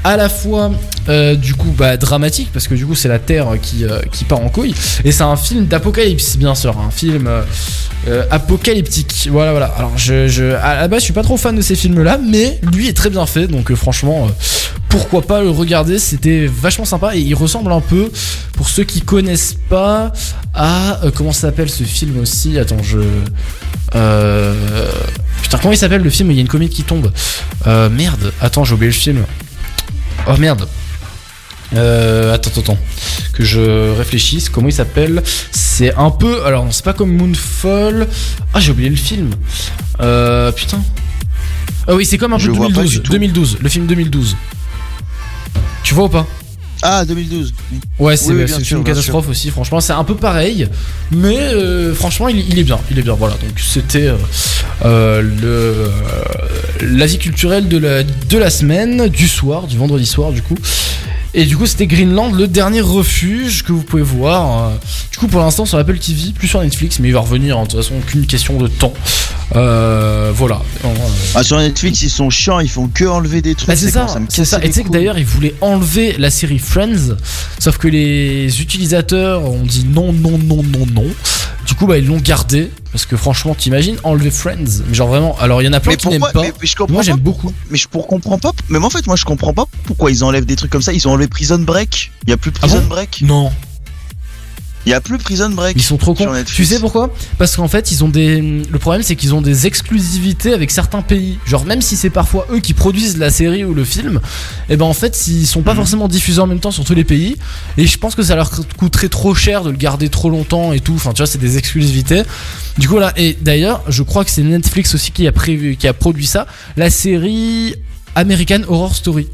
[0.04, 0.70] à la fois
[1.08, 4.24] euh, du coup bah, dramatique parce que du coup c'est la terre qui, euh, qui
[4.24, 4.74] part en couille
[5.04, 7.28] et c'est un film d'apocalypse bien sûr un film
[8.30, 9.28] apocalyptique.
[9.30, 9.66] Voilà voilà.
[9.76, 12.18] Alors je, je à la base je suis pas trop fan de ces films là
[12.24, 14.28] mais lui est très bien fait donc franchement
[14.92, 18.12] pourquoi pas le regarder c'était vachement sympa et il ressemble un peu
[18.52, 20.12] pour ceux qui connaissent pas
[20.52, 22.58] à euh, comment s'appelle ce film aussi?
[22.58, 22.98] Attends je
[23.94, 24.90] euh,
[25.40, 27.10] putain comment il s'appelle le film il y a une comète qui tombe?
[27.66, 29.24] Euh, merde attends j'ai oublié le film
[30.28, 30.68] oh merde
[31.74, 32.78] euh, attends, attends, attends.
[33.32, 34.50] Que je réfléchisse.
[34.50, 35.22] Comment il s'appelle?
[35.52, 36.44] C'est un peu.
[36.44, 38.08] Alors, c'est pas comme Moonfall.
[38.52, 39.30] Ah, j'ai oublié le film.
[40.02, 40.82] Euh, putain.
[41.88, 42.90] Ah oui, c'est comme un peu Je vois pas 2012.
[42.90, 43.12] du tout.
[43.12, 43.58] 2012.
[43.62, 44.36] Le film 2012.
[45.82, 46.26] Tu vois ou pas
[46.82, 47.54] Ah, 2012.
[47.98, 49.50] Ouais, c'est Oui, sûr, une catastrophe aussi.
[49.50, 50.68] Franchement, c'est un peu pareil,
[51.12, 52.78] mais euh, franchement, il, il est bien.
[52.90, 53.14] Il est bien.
[53.14, 53.34] Voilà.
[53.34, 54.16] Donc, c'était euh,
[54.84, 55.88] euh, le euh,
[56.82, 60.56] l'avis culturel de la de la semaine, du soir, du vendredi soir, du coup.
[61.34, 64.72] Et du coup, c'était Greenland, le dernier refuge que vous pouvez voir.
[65.10, 67.56] Du coup, pour l'instant, sur Apple TV, plus sur Netflix, mais il va revenir.
[67.56, 68.92] hein, de toute façon, aucune question de temps.
[69.56, 70.60] Euh, voilà.
[71.34, 73.68] Ah, sur Netflix, ils sont chiants, ils font que enlever des trucs.
[73.68, 74.58] bah, c'est ça, ça.
[74.62, 77.16] Et tu sais que d'ailleurs, ils voulaient enlever la série Friends,
[77.58, 81.04] sauf que les utilisateurs ont dit non, non, non, non, non.
[81.66, 85.36] Du coup, bah, ils l'ont gardé, parce que franchement, t'imagines, enlever Friends, mais genre vraiment,
[85.38, 86.40] alors il y en a plein Mais qui n'aiment pas.
[86.40, 87.52] mais, mais je comprends Moi, j'aime beaucoup.
[87.70, 88.52] Mais je pour comprends pas.
[88.70, 90.94] Mais en fait, moi, je comprends pas pourquoi ils enlèvent des trucs comme ça.
[90.94, 92.10] Ils ont enlevé Prison Break.
[92.26, 93.20] Il y a plus Ah Prison bon Break.
[93.20, 93.52] Non.
[94.84, 95.76] Il y a plus Prison Break.
[95.76, 96.28] Ils sont trop cons.
[96.44, 97.14] Tu sais pourquoi?
[97.38, 98.40] Parce qu'en fait, ils ont des.
[98.40, 101.38] Le problème, c'est qu'ils ont des exclusivités avec certains pays.
[101.46, 104.20] Genre, même si c'est parfois eux qui produisent la série ou le film,
[104.68, 105.64] et ben en fait, ils sont Mhm.
[105.64, 107.36] pas forcément diffusés en même temps sur tous les pays.
[107.78, 110.80] Et je pense que ça leur coûterait trop cher de le garder trop longtemps et
[110.80, 110.94] tout.
[110.94, 112.22] Enfin, tu vois, c'est des exclusivités.
[112.78, 115.86] Du coup, là, et d'ailleurs, je crois que c'est Netflix aussi qui a prévu, qui
[115.86, 116.46] a produit ça.
[116.76, 117.76] La série
[118.16, 119.28] American Horror Story.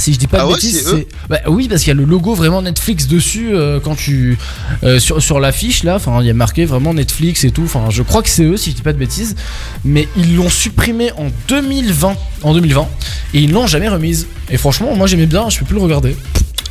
[0.00, 1.94] Si je dis pas Ah de ouais, bêtises, c'est bah oui parce qu'il y a
[1.94, 4.38] le logo vraiment Netflix dessus euh, quand tu
[4.82, 7.64] euh, sur sur l'affiche là, enfin il y a marqué vraiment Netflix et tout.
[7.64, 9.36] Enfin je crois que c'est eux si je dis pas de bêtises,
[9.84, 12.88] mais ils l'ont supprimé en 2020 en 2020
[13.34, 14.26] et ils l'ont jamais remise.
[14.50, 16.16] Et franchement moi j'aimais bien, je peux plus le regarder.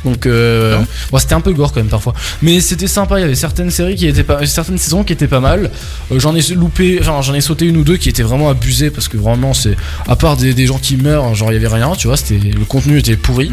[0.04, 0.78] Donc euh,
[1.10, 3.18] bon, c'était un peu gore quand même parfois, mais c'était sympa.
[3.18, 5.70] Il y avait certaines séries qui étaient pas, certaines saisons qui étaient pas mal.
[6.10, 8.90] Euh, j'en ai loupé, enfin j'en ai sauté une ou deux qui étaient vraiment abusées
[8.90, 9.76] parce que vraiment c'est,
[10.08, 12.38] à part des, des gens qui meurent, genre il y avait rien, tu vois, c'était
[12.38, 13.50] le contenu était pourri.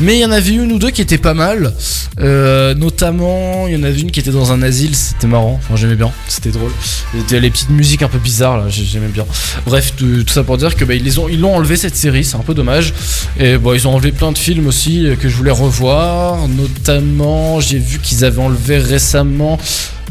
[0.00, 1.72] Mais il y en avait une ou deux qui étaient pas mal.
[2.20, 5.60] Euh, notamment, il y en avait une qui était dans un asile, c'était marrant.
[5.62, 6.72] Enfin, j'aimais bien, c'était drôle.
[7.16, 9.24] C'était les petites musiques un peu bizarres là, j'ai- j'aimais bien.
[9.66, 11.96] Bref, tout, tout ça pour dire que bah, ils les ont, ils l'ont enlevé cette
[11.96, 12.92] série, c'est un peu dommage.
[13.38, 15.81] Et bon, ils ont enlevé plein de films aussi euh, que je voulais revoir.
[15.82, 19.58] Notamment, j'ai vu qu'ils avaient enlevé récemment.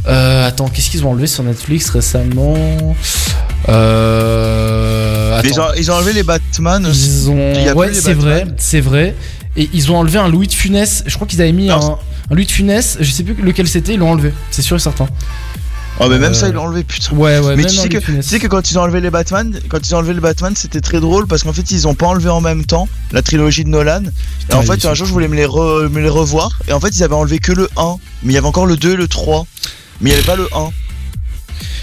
[0.08, 2.56] Euh, attends, qu'est-ce qu'ils ont enlevé sur Netflix récemment?
[3.70, 5.42] Euh.
[5.44, 6.86] Ils ont, ils ont enlevé les Batman.
[6.92, 7.54] Ils ont.
[7.56, 9.16] Il y a Ouais, c'est vrai, c'est vrai.
[9.58, 11.04] Et ils ont enlevé un Louis de Funès.
[11.06, 12.00] Je crois qu'ils avaient mis Non, un,
[12.32, 12.98] un Louis de Funès.
[13.00, 13.94] Je sais plus lequel c'était.
[13.94, 14.34] Ils l'ont enlevé.
[14.50, 15.08] C'est sûr et certain.
[16.04, 17.16] Oh, mais même Euh, ça, ils l'ont enlevé, putain.
[17.16, 17.56] Ouais, ouais.
[17.56, 19.94] Mais tu sais, que, tu sais que quand ils ont enlevé les Batman, quand ils
[19.94, 22.42] ont enlevé les Batman, c'était très drôle parce qu'en fait ils ont pas enlevé en
[22.42, 24.04] même temps la trilogie de Nolan.
[24.50, 26.80] Et en fait un jour je voulais me les, re- me les revoir et en
[26.80, 28.96] fait ils avaient enlevé que le 1, mais il y avait encore le 2 et
[28.96, 29.46] le 3.
[30.02, 30.72] Mais il y avait pas le 1.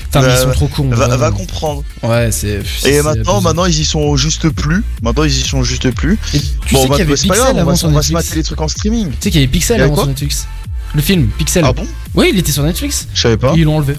[0.04, 0.88] Putain, mais va- ils sont trop cons.
[0.90, 1.84] Va, comprendre.
[2.02, 2.60] Ouais, c'est.
[2.86, 4.82] Et maintenant, maintenant ils y sont juste plus.
[5.02, 6.18] Maintenant ils y sont juste plus.
[6.34, 8.12] Et tu bon, sais bah, qu'il y avait Pixel grave, on avant va, sur se
[8.12, 9.10] mater les trucs en streaming.
[9.10, 10.48] Tu sais qu'il y avait Pixel y avait avant sur Netflix.
[10.94, 11.64] Le film Pixel.
[11.66, 11.86] Ah bon?
[12.14, 13.08] Oui, il était sur Netflix.
[13.14, 13.52] Je savais pas.
[13.56, 13.94] Ils l'ont enlevé.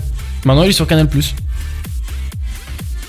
[0.46, 1.36] Maintenant, il est sur Canal Plus.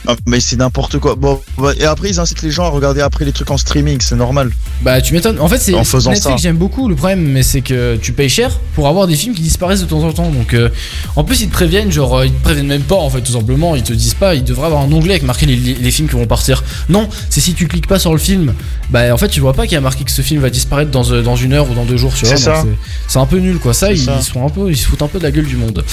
[0.06, 1.14] Ah, mais c'est n'importe quoi.
[1.14, 3.98] Bon, bah, et après ils incitent les gens à regarder après les trucs en streaming,
[4.00, 4.50] c'est normal.
[4.82, 5.38] Bah, tu m'étonnes.
[5.40, 5.72] En fait, c'est
[6.12, 6.42] Netflix, ça.
[6.42, 6.88] j'aime beaucoup.
[6.88, 9.86] Le problème, mais c'est que tu payes cher pour avoir des films qui disparaissent de
[9.86, 10.30] temps en temps.
[10.30, 10.70] Donc, euh,
[11.16, 13.32] en plus, ils te préviennent, genre, euh, ils te préviennent même pas, en fait, tout
[13.32, 13.76] simplement.
[13.76, 16.08] Ils te disent pas, ils devraient avoir un onglet avec marqué les, les- les films
[16.08, 16.64] qui vont partir.
[16.88, 18.54] Non, c'est si tu cliques pas sur le film,
[18.88, 20.90] bah, en fait, tu vois pas qu'il y a marqué que ce film va disparaître
[20.90, 22.36] dans, euh, dans une heure ou dans deux jours, tu vois.
[23.06, 23.74] C'est un peu nul, quoi.
[23.74, 24.16] Ça, ils, ça.
[24.18, 25.84] ils sont un peu, ils se foutent un peu de la gueule du monde.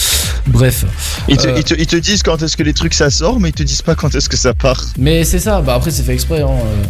[0.47, 0.85] Bref.
[1.27, 3.39] Ils te, Euh, ils te- ils te disent quand est-ce que les trucs ça sort,
[3.39, 4.81] mais ils te disent pas quand est-ce que ça part.
[4.97, 6.41] Mais c'est ça, bah après c'est fait exprès.
[6.41, 6.47] Hein.
[6.49, 6.83] euh,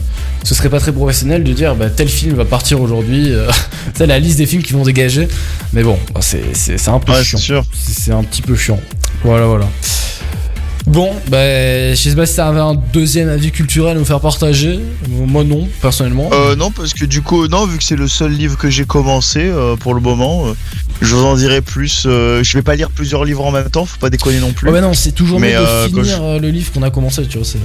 [0.43, 3.31] Ce serait pas très professionnel de dire bah, tel film va partir aujourd'hui.
[3.33, 3.49] euh,
[3.95, 5.27] C'est la liste des films qui vont dégager.
[5.73, 7.63] Mais bon, bah, c'est un peu Ouais, chiant.
[7.73, 8.79] c'est un petit peu chiant.
[9.23, 9.67] Voilà, voilà.
[10.87, 14.21] Bon, bah, je sais pas si ça avait un deuxième avis culturel à nous faire
[14.21, 14.79] partager.
[15.09, 16.29] Moi non, personnellement.
[16.31, 18.85] Euh, non, parce que du coup, non, vu que c'est le seul livre que j'ai
[18.85, 20.53] commencé euh, pour le moment, euh,
[21.01, 22.03] je vous en dirai plus.
[22.05, 24.67] euh, je vais pas lire plusieurs livres en même temps, faut pas déconner non plus.
[24.67, 25.65] Ouais, bah non, c'est toujours mieux de
[26.05, 27.45] finir le livre qu'on a commencé, tu vois.
[27.45, 27.59] c'est-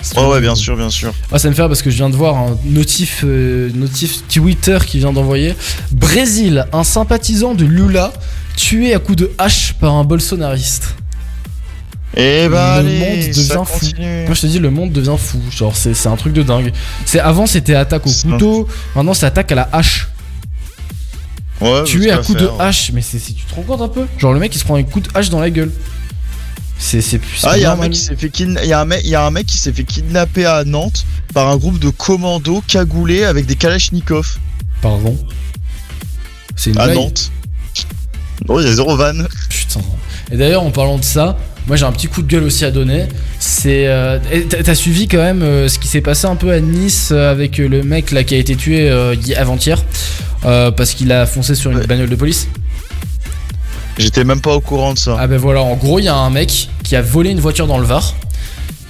[0.00, 1.12] c'est Ouais, bien sûr, bien sûr.
[1.30, 4.78] Ah, ça me fait parce que je viens de voir un notif, euh, notif Twitter
[4.86, 5.54] qui vient d'envoyer.
[5.92, 8.12] Brésil, un sympathisant de Lula
[8.56, 10.94] tué à coups de hache par un bolsonariste.
[12.14, 13.78] Et bah, le allez, monde ça devient fou.
[13.80, 14.24] continue.
[14.26, 15.40] Moi je te dis, le monde devient fou.
[15.50, 16.72] Genre, c'est c'est un truc de dingue.
[17.04, 20.08] C'est avant c'était attaque au couteau, maintenant c'est attaque à la hache.
[21.60, 23.88] Ouais, parce à qu'à coups de hache, mais c'est si tu te rends compte un
[23.88, 24.06] peu?
[24.18, 25.72] Genre le mec il se prend un coup de hache dans la gueule.
[26.78, 27.00] C'est
[27.44, 29.00] Ah, il y a un mec qui s'est fait kidna- il y a un mec,
[29.04, 31.88] il y a un mec qui s'est fait kidnapper à Nantes par un groupe de
[31.88, 34.38] commandos cagoulés avec des kalachnikovs
[34.82, 35.16] Pardon?
[36.54, 36.96] C'est une à blague?
[36.98, 37.30] Nantes.
[38.46, 39.14] Non, il y a zéro van.
[39.48, 39.80] Putain.
[40.30, 42.70] Et d'ailleurs, en parlant de ça, moi j'ai un petit coup de gueule aussi à
[42.70, 43.06] donner.
[43.38, 43.86] C'est.
[43.88, 44.18] euh,
[44.64, 47.58] t'as suivi quand même euh, ce qui s'est passé un peu à Nice euh, avec
[47.60, 48.90] euh, le mec là qui a été tué
[49.24, 49.82] hi- avant-hier
[50.42, 51.86] parce qu'il a foncé sur une Ouais.
[51.86, 52.46] bagnole de police.
[53.98, 55.16] J'étais même pas au courant de ça.
[55.18, 57.66] Ah ben voilà, en gros, il y a un mec qui a volé une voiture
[57.66, 58.14] dans le Var.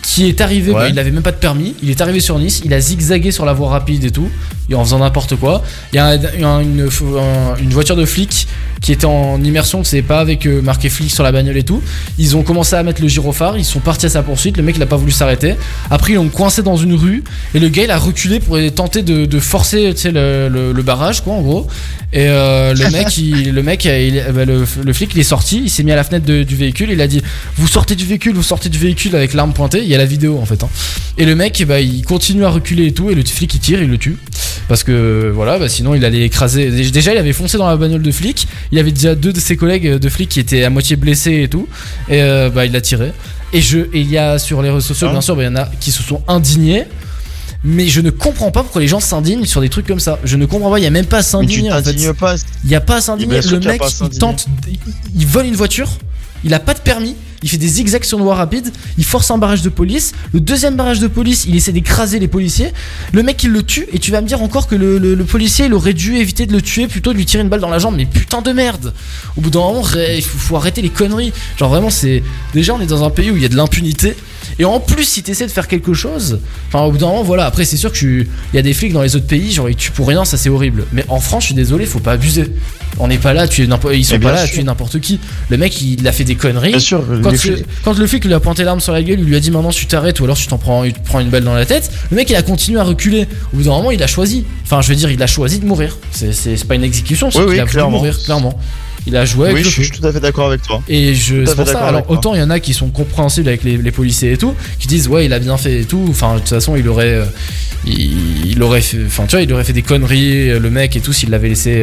[0.02, 0.78] Qui est arrivé, Ouais.
[0.82, 3.30] bah, il avait même pas de permis, il est arrivé sur Nice, il a zigzagué
[3.32, 4.28] sur la voie rapide et tout,
[4.74, 5.62] en faisant n'importe quoi.
[5.92, 6.88] Il y a un- un- une,
[7.18, 8.46] un- une voiture de flic
[8.82, 11.82] qui était en immersion, c'est pas avec euh, marqué flic sur la bagnole et tout.
[12.18, 14.76] Ils ont commencé à mettre le gyrophare, ils sont partis à sa poursuite, le mec
[14.76, 15.54] il a pas voulu s'arrêter.
[15.90, 17.24] Après ils l'ont coincé dans une rue,
[17.54, 20.72] et le gars il a reculé pour tenter de, de forcer tu sais, le, le-
[20.72, 21.66] le barrage quoi en gros.
[22.12, 25.62] Et euh, le mec, il, le, mec il- bah, le, le flic il est sorti,
[25.64, 27.22] il s'est mis à la fenêtre de- du véhicule, il a dit
[27.56, 30.04] vous sortez du véhicule, vous sortez du véhicule avec l'arme pointée, il y a la
[30.06, 30.62] vidéo en fait.
[30.62, 30.68] hein.
[31.18, 33.82] Et le mec bah, il continue à reculer et tout, et le flic il tire,
[33.82, 34.16] il le tue.
[34.68, 36.70] Parce que voilà, bah, sinon il allait écraser.
[36.90, 39.56] Déjà il avait foncé dans la bagnole de flic, il avait déjà deux de ses
[39.56, 41.68] collègues de flics qui étaient à moitié blessés et tout,
[42.08, 43.12] et euh, bah, il l'a tiré.
[43.52, 45.12] Et, je, et il y a sur les réseaux sociaux, Ah.
[45.12, 46.84] bien sûr, bah, il y en a qui se sont indignés.
[47.64, 50.20] Mais je ne comprends pas pourquoi les gens s'indignent sur des trucs comme ça.
[50.22, 51.82] Je ne comprends pas, il n'y a même pas à s'indigner en fait.
[51.84, 52.36] t'indignes pas.
[52.62, 53.40] Il n'y a pas à s'indigner.
[53.40, 54.78] Le mec, il tente, il,
[55.16, 55.88] il vole une voiture,
[56.44, 59.30] il a pas de permis, il fait des zigzags sur une voie rapide, il force
[59.30, 60.12] un barrage de police.
[60.32, 62.72] Le deuxième barrage de police, il essaie d'écraser les policiers.
[63.12, 65.24] Le mec, il le tue, et tu vas me dire encore que le, le- le
[65.24, 67.70] policier, il aurait dû éviter de le tuer plutôt de lui tirer une balle dans
[67.70, 67.94] la jambe.
[67.96, 68.92] Mais putain de merde
[69.36, 69.82] Au bout d'un moment,
[70.16, 71.32] il faut, faut arrêter les conneries.
[71.58, 72.22] Genre vraiment, c'est.
[72.54, 74.16] Déjà, on est dans un pays où il y a de l'impunité.
[74.58, 77.22] Et en plus, si tu essaies de faire quelque chose, enfin, au bout d'un moment,
[77.22, 77.46] voilà.
[77.46, 79.76] Après, c'est sûr que tu- y a des flics dans les autres pays, genre ils
[79.76, 80.84] tuent pour rien, ça c'est horrible.
[80.92, 82.44] Mais en France, je suis désolé, faut pas abuser.
[82.98, 84.54] On n'est pas là, tuer n'importe- ils sont pas là sûr.
[84.54, 85.20] tuer n'importe qui.
[85.50, 86.70] Le mec, il a fait des conneries.
[86.70, 89.20] Bien sûr, Quand, le, flics- quand le flic lui a pointé l'arme sur la gueule,
[89.20, 91.44] il lui a dit maintenant tu t'arrêtes ou alors tu t'en prends, tu une balle
[91.44, 91.90] dans la tête.
[92.10, 93.26] Le mec il a continué à reculer.
[93.52, 94.44] Au bout d'un moment il a choisi.
[94.64, 95.96] Enfin je veux dire il a choisi de mourir.
[96.10, 98.58] C'est- pas une exécution, c'est Oui, qu'il oui, a voulu mourir clairement.
[99.06, 99.82] Il a joué avec oui, le je feu.
[99.84, 100.82] suis tout à fait d'accord avec toi.
[100.88, 101.86] Et je, c'est pour ça.
[101.86, 104.54] Alors autant il y en a qui sont compréhensibles avec les, les policiers et tout,
[104.78, 106.04] qui disent ouais il a bien fait et tout.
[106.08, 107.24] Enfin de toute façon il aurait, euh,
[107.86, 110.96] il, il aurait, fait, enfin tu vois il aurait fait des conneries euh, le mec
[110.96, 111.82] et tout s'il l'avait laissé,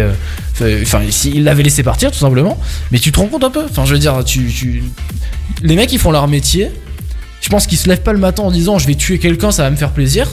[0.61, 2.59] euh, enfin s'il l'avait laissé partir tout simplement.
[2.91, 3.63] Mais tu te rends compte un peu.
[3.69, 4.83] Enfin je veux dire tu, tu,
[5.61, 6.71] les mecs ils font leur métier.
[7.43, 9.63] Je pense qu'ils se lèvent pas le matin en disant je vais tuer quelqu'un, ça
[9.63, 10.29] va me faire plaisir.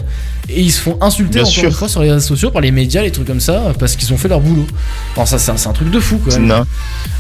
[0.49, 1.65] Et ils se font insulter Bien encore sûr.
[1.65, 4.13] une fois sur les réseaux sociaux par les médias, les trucs comme ça, parce qu'ils
[4.13, 4.65] ont fait leur boulot.
[5.17, 6.47] Enfin, ça, c'est un, truc de fou quand même.
[6.47, 6.65] Non.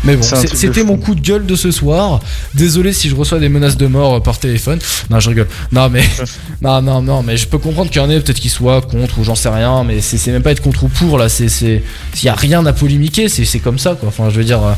[0.04, 2.20] Mais bon, c'était mon coup de gueule de ce soir.
[2.54, 4.78] Désolé si je reçois des menaces de mort euh, par téléphone.
[5.10, 5.48] Non, je rigole.
[5.72, 6.04] Non, mais
[6.62, 9.18] non, non, non, mais je peux comprendre qu'il y en ait peut-être qui soient contre
[9.18, 9.82] ou j'en sais rien.
[9.84, 11.28] Mais c'est même pas être contre ou pour là.
[11.28, 11.82] C'est c'est
[12.14, 13.28] il y a rien à polémiquer.
[13.28, 14.08] C'est c'est comme ça quoi.
[14.08, 14.62] Enfin, je veux dire.
[14.62, 14.72] euh,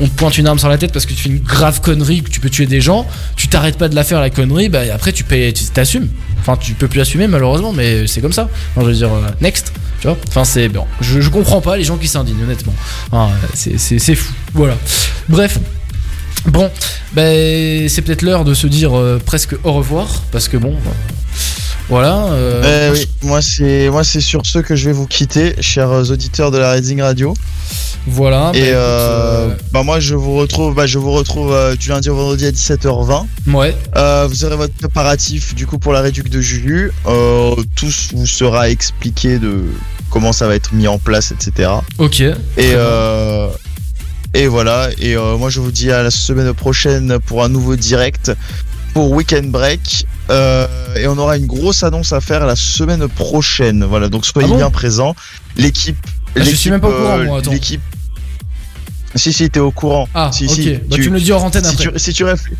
[0.00, 2.22] on te pointe une arme sur la tête parce que tu fais une grave connerie,
[2.22, 4.82] que tu peux tuer des gens, tu t'arrêtes pas de la faire la connerie, bah
[4.92, 6.08] après tu payes, tu t'assumes.
[6.40, 8.48] Enfin, tu peux plus assumer malheureusement, mais c'est comme ça.
[8.76, 10.16] Je veux dire, euh, next, tu vois.
[10.28, 10.86] Enfin, c'est bon.
[11.00, 12.74] Je, comprends pas les gens qui s'indignent, honnêtement.
[13.54, 14.32] C'est- fou.
[14.54, 14.76] Voilà.
[15.28, 15.58] Bref.
[16.46, 16.70] Bon,
[17.12, 20.74] ben c'est peut-être l'heure de se dire euh, presque au revoir parce que bon,
[21.90, 22.24] voilà.
[22.32, 25.90] euh, Eh oui, moi c'est moi c'est sur ce que je vais vous quitter, chers
[26.10, 27.34] auditeurs de la Reading Radio.
[28.06, 28.50] Voilà.
[28.52, 31.76] bah, Et écoute, euh, euh, bah moi je vous retrouve, bah je vous retrouve euh,
[31.76, 33.26] du lundi au vendredi à 17h20.
[33.52, 33.76] Ouais.
[33.96, 36.92] Euh, vous aurez votre préparatif du coup pour la réduc de Juju.
[37.06, 39.64] Euh, tout vous sera expliqué de
[40.10, 41.70] comment ça va être mis en place, etc.
[41.98, 42.20] Ok.
[42.20, 43.48] Et euh,
[44.32, 44.88] et voilà.
[44.98, 48.32] Et euh, moi je vous dis à la semaine prochaine pour un nouveau direct
[48.94, 50.06] pour Weekend Break.
[50.30, 50.66] Euh,
[50.96, 53.84] et on aura une grosse annonce à faire la semaine prochaine.
[53.84, 55.14] Voilà, donc soyez Ah bon bien présents.
[55.56, 55.96] L'équipe.
[56.36, 57.50] Ah, je suis même pas au courant, euh, moi, attends.
[57.50, 57.80] L'équipe.
[59.16, 60.08] Si, si, t'es au courant.
[60.14, 60.52] Ah, si, ok.
[60.52, 61.92] si, Bah, tu me le dis hors antenne si après.
[61.92, 62.56] Tu, si tu réfléchis.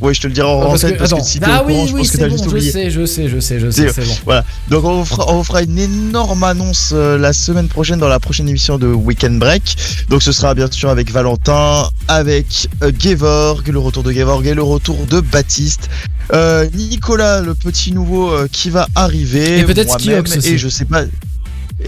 [0.00, 1.82] Oui, je te le dirai en Ah, parce que- parce que, si ah au courant,
[1.82, 2.70] oui, je pense que c'est t'as bon, juste je oublié.
[2.72, 4.14] sais, je sais, je sais, je sais, c'est bon.
[4.24, 4.44] Voilà.
[4.68, 8.20] Donc on vous, fera, on fera une énorme annonce euh, la semaine prochaine dans la
[8.20, 9.76] prochaine émission de Weekend Break.
[10.08, 14.54] Donc ce sera bien sûr avec Valentin, avec euh, Gevorg, le retour de Gevorg et
[14.54, 15.88] le retour de Baptiste.
[16.32, 19.58] Euh, Nicolas, le petit nouveau euh, qui va arriver.
[19.60, 20.48] Et peut-être Skiox aussi.
[20.54, 21.02] Et je sais pas.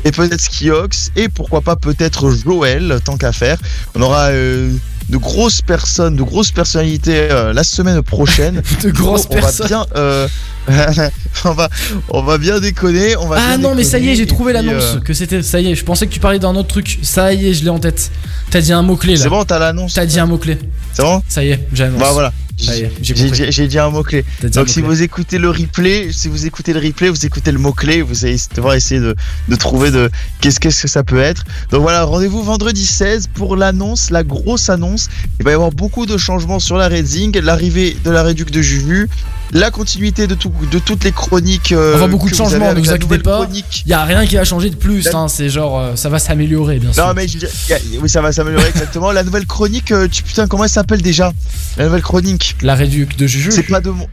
[0.05, 1.10] Et peut-être Skiox.
[1.16, 3.59] Et pourquoi pas peut-être Joël, tant qu'à faire.
[3.94, 4.70] On aura euh,
[5.09, 8.62] de grosses personnes, de grosses personnalités euh, la semaine prochaine.
[8.83, 9.66] De grosses on va personnes.
[9.69, 10.27] bien, euh,
[11.45, 11.69] on va,
[12.09, 13.16] on va bien déconner.
[13.16, 14.97] On va Ah bien non, mais ça y est, j'ai trouvé l'annonce.
[14.97, 15.43] euh, Que c'était.
[15.43, 16.99] Ça y est, je pensais que tu parlais d'un autre truc.
[17.03, 18.11] Ça y est, je l'ai en tête.
[18.51, 19.23] T'as dit un mot-clé là.
[19.23, 19.95] C'est bon, t'as l'annonce.
[19.95, 20.59] T'as dit un mot-clé.
[20.93, 21.23] C'est bon?
[21.28, 22.01] Ça y est, j'ai l'annonce.
[22.01, 22.33] Bah voilà.
[22.59, 24.24] J'ai dit- un mot clé.
[24.41, 24.95] T'as dit un Donc si mot-clé.
[24.97, 28.24] vous écoutez le replay, si vous écoutez le replay, vous écoutez le mot clé, vous
[28.24, 29.15] allez devoir essayer de,
[29.49, 30.11] de trouver de
[30.41, 31.45] qu'est-ce que ça peut être.
[31.70, 35.09] Donc voilà, rendez-vous vendredi 16 pour l'annonce, la grosse annonce.
[35.39, 38.62] Il va y avoir beaucoup de changements sur la Redzing, l'arrivée de la réduc de
[38.62, 39.09] Juju,
[39.52, 41.73] la continuité de, tout, de toutes les chroniques.
[41.73, 43.43] euh, Enfin, beaucoup de changements, ne vous inquiétez pas.
[43.44, 43.85] chronique.
[43.86, 45.05] Y a rien qui va changer de plus.
[45.05, 47.06] La- hein, C'est genre, euh, ça va s'améliorer, bien sûr.
[47.06, 49.12] Non mais je y a- oui ça va s'améliorer exactement.
[49.12, 51.32] La nouvelle chronique, euh, tu putain comment elle s'appelle déjà
[51.77, 52.56] La nouvelle chronique?
[52.62, 53.52] La réduc de Juju.
[53.52, 54.06] C'est pas de moi.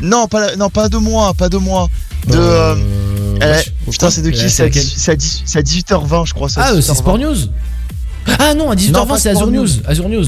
[0.00, 1.88] Non pas la- non pas de moi, pas de moi.
[2.26, 2.74] De Euh,
[3.42, 4.48] euh, putain c'est de qui?
[4.48, 6.48] C'est à, laquelle 18 c'est à 18 c'est à 18h20 je crois.
[6.56, 6.94] Ah, c'est 18h20.
[6.94, 7.36] Sport News.
[8.38, 9.62] Ah non, à Non, 18h20, pas c'est Azure News.
[9.64, 9.68] News.
[9.86, 10.24] Azure News.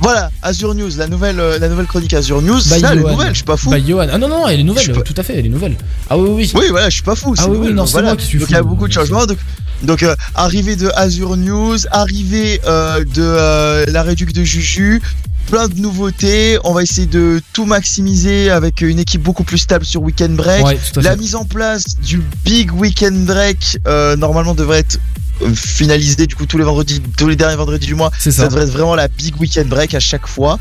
[0.00, 2.58] Voilà Azure News, la nouvelle euh, la nouvelle chronique Azure News.
[2.58, 3.70] By ça elle est nouvelle, je suis pas fou.
[3.70, 3.94] By.
[4.10, 5.76] Ah non, non, elle est nouvelle, pas- tout à fait, elle est nouvelle.
[6.10, 6.52] Ah oui, oui.
[6.54, 7.34] Oui voilà, je suis pas fou.
[7.38, 8.08] Ah oui, oui, non, c'est voilà.
[8.08, 9.26] moi qui suis Donc il y a beaucoup de changements.
[9.26, 9.38] Donc,
[9.82, 15.00] donc euh, arrivée de Azure News, arrivée euh, de euh, la réduc de Juju.
[15.50, 19.84] Plein de nouveautés, on va essayer de tout maximiser avec une équipe beaucoup plus stable
[19.84, 20.64] sur Weekend Break.
[20.64, 23.78] Ouais, La mise en place du Big Weekend Break
[24.16, 24.98] normalement devrait être
[25.54, 28.10] finalisée du coup tous les vendredis, tous les derniers vendredis du mois.
[28.18, 28.48] Ça.
[28.48, 30.58] devrait être vraiment la Big Weekend Break à chaque fois.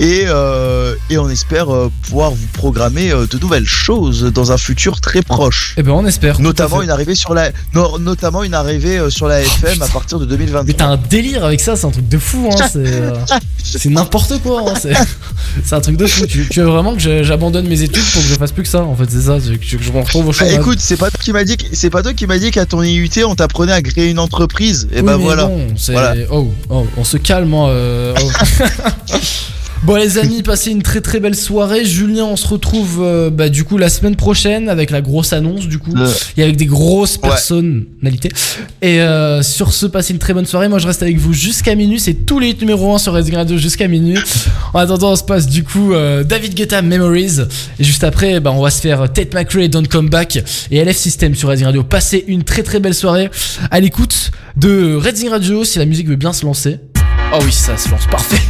[0.00, 4.56] Et, euh, et on espère euh, pouvoir vous programmer euh, de nouvelles choses dans un
[4.56, 5.74] futur très proche.
[5.76, 6.40] Eh ben, on espère.
[6.40, 10.24] Notamment une arrivée sur la, no- notamment une arrivée sur la FM à partir de
[10.24, 10.74] Mais 2023.
[10.76, 12.66] t'as un délire avec ça, c'est un truc de fou, hein.
[12.72, 13.10] C'est euh,
[13.86, 14.64] n'importe quoi.
[14.70, 14.74] hein,
[15.64, 16.26] C'est un truc de fou.
[16.26, 18.82] Tu, tu veux vraiment que j'abandonne mes études pour que je fasse plus que ça
[18.82, 19.38] En fait, c'est ça.
[19.38, 20.54] Que je, que je me retrouve au Bah, chômage.
[20.54, 22.82] écoute, c'est pas toi qui m'a dit, c'est pas toi qui m'a dit qu'à ton
[22.82, 24.88] IUT on t'apprenait à créer une entreprise.
[24.92, 26.14] Et ben bon, Voilà.
[26.30, 27.52] oh, oh, on se calme.
[27.54, 28.30] hein, euh, oh.
[29.82, 31.84] bon les amis, passez une très très belle soirée.
[31.84, 35.66] Julien, on se retrouve euh, bah, du coup la semaine prochaine avec la grosse annonce
[35.66, 35.92] du coup
[36.36, 37.28] et avec des grosses Ouais.
[37.28, 38.30] personnalités.
[38.80, 40.68] Et euh, sur ce, passez une très bonne soirée.
[40.68, 42.00] Moi, je reste avec vous jusqu'à minuit.
[42.00, 44.18] C'est tous les numéros 1 sur Resident Radio jusqu'à minuit.
[44.74, 47.40] En attendant, on se passe du coup euh, David Guetta Memories.
[47.78, 50.96] Et juste après, bah, on va se faire Tate McRae Don't Come Back et LF
[50.96, 51.82] System sur Resident Radio.
[51.82, 53.30] Passez une très très belle soirée
[53.70, 56.78] à l'écoute de Resident Radio si la musique veut bien se lancer.
[57.34, 58.40] Oh oui, ça se lance, parfait.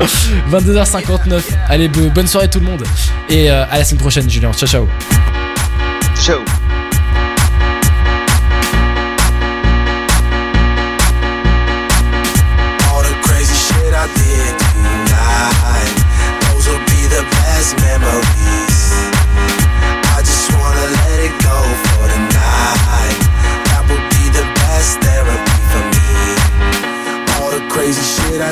[0.50, 1.42] 22h59.
[1.68, 2.84] Allez, bo- bonne soirée tout le monde.
[3.28, 4.52] Et euh, à la semaine prochaine, Julien.
[4.52, 4.88] Ciao, ciao.
[6.22, 6.40] Ciao.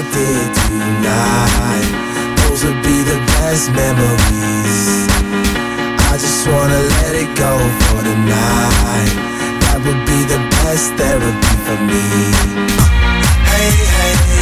[0.03, 1.89] I tonight.
[2.41, 5.07] Those would be the best memories.
[6.11, 7.53] I just wanna let it go
[7.87, 9.13] for the night.
[9.63, 12.05] That would be the best therapy for me.
[13.47, 14.42] Hey, hey.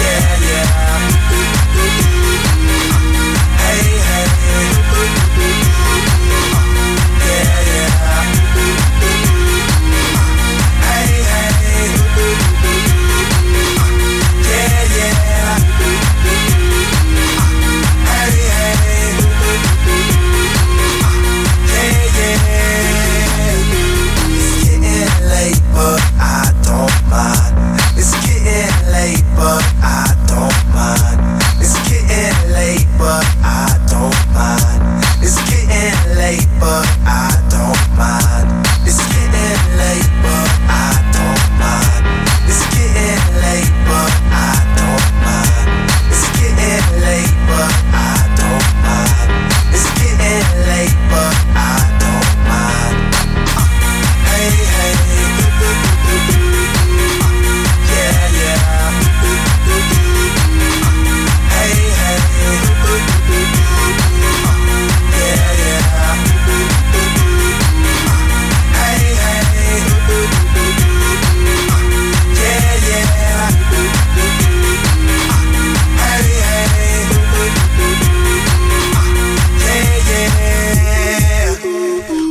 [0.00, 0.38] Yeah,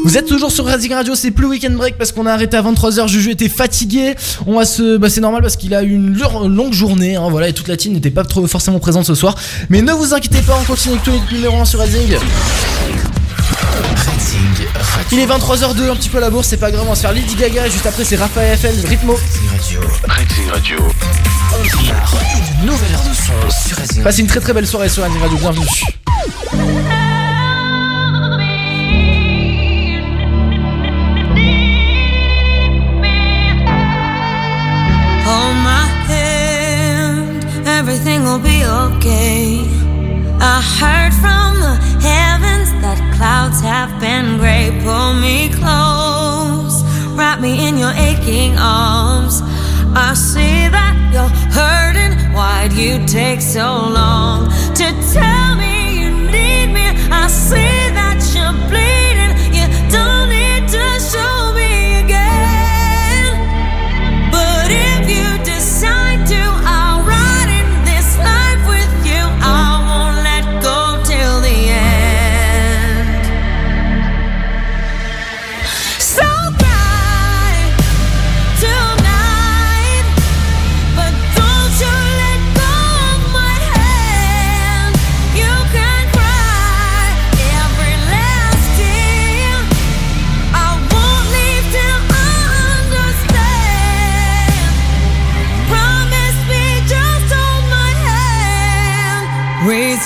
[0.08, 2.62] Vous êtes toujours sur Racing Radio, c'est plus Weekend Break parce qu'on a arrêté à
[2.62, 3.10] 23h.
[3.10, 4.16] Juju était fatigué.
[4.46, 4.96] On va se.
[4.96, 7.18] Bah, c'est normal parce qu'il a eu une lur- longue journée.
[7.18, 9.36] hein, voilà, et toute la team n'était pas trop forcément présente ce soir.
[9.70, 12.16] Mais ne vous inquiétez pas, on continue avec le numéro 1 sur Racing.
[15.12, 17.02] Il est 23h02, un petit peu à la bourse, c'est pas grave, on va se
[17.02, 17.68] faire Lady Gaga.
[17.68, 18.68] Juste après, c'est Raphaël FL.
[20.08, 20.78] Racing Radio.
[22.62, 25.20] Une nouvelle heure de son sur Racing Passez une très très belle soirée sur Radio,
[25.38, 25.66] bienvenue.
[39.10, 44.70] I heard from the heavens that clouds have been gray.
[44.84, 46.84] Pull me close,
[47.16, 49.42] wrap me in your aching arms.
[49.96, 52.34] I see that you're hurting.
[52.34, 55.37] Why'd you take so long to tell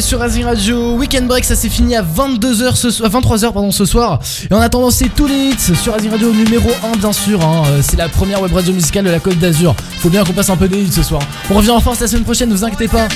[0.00, 0.92] sur Rising Radio.
[0.96, 4.20] Weekend Break, ça s'est fini à 22h ce 23h pardon, ce soir.
[4.50, 7.42] Et en attendant, c'est tous les hits sur Rising Radio numéro 1, bien sûr.
[7.42, 7.62] Hein.
[7.68, 9.74] Euh, c'est la première web radio musicale de la Côte d'Azur.
[10.00, 11.22] Faut bien qu'on passe un peu des hits ce soir.
[11.50, 13.08] On revient en force la semaine prochaine, ne vous inquiétez pas.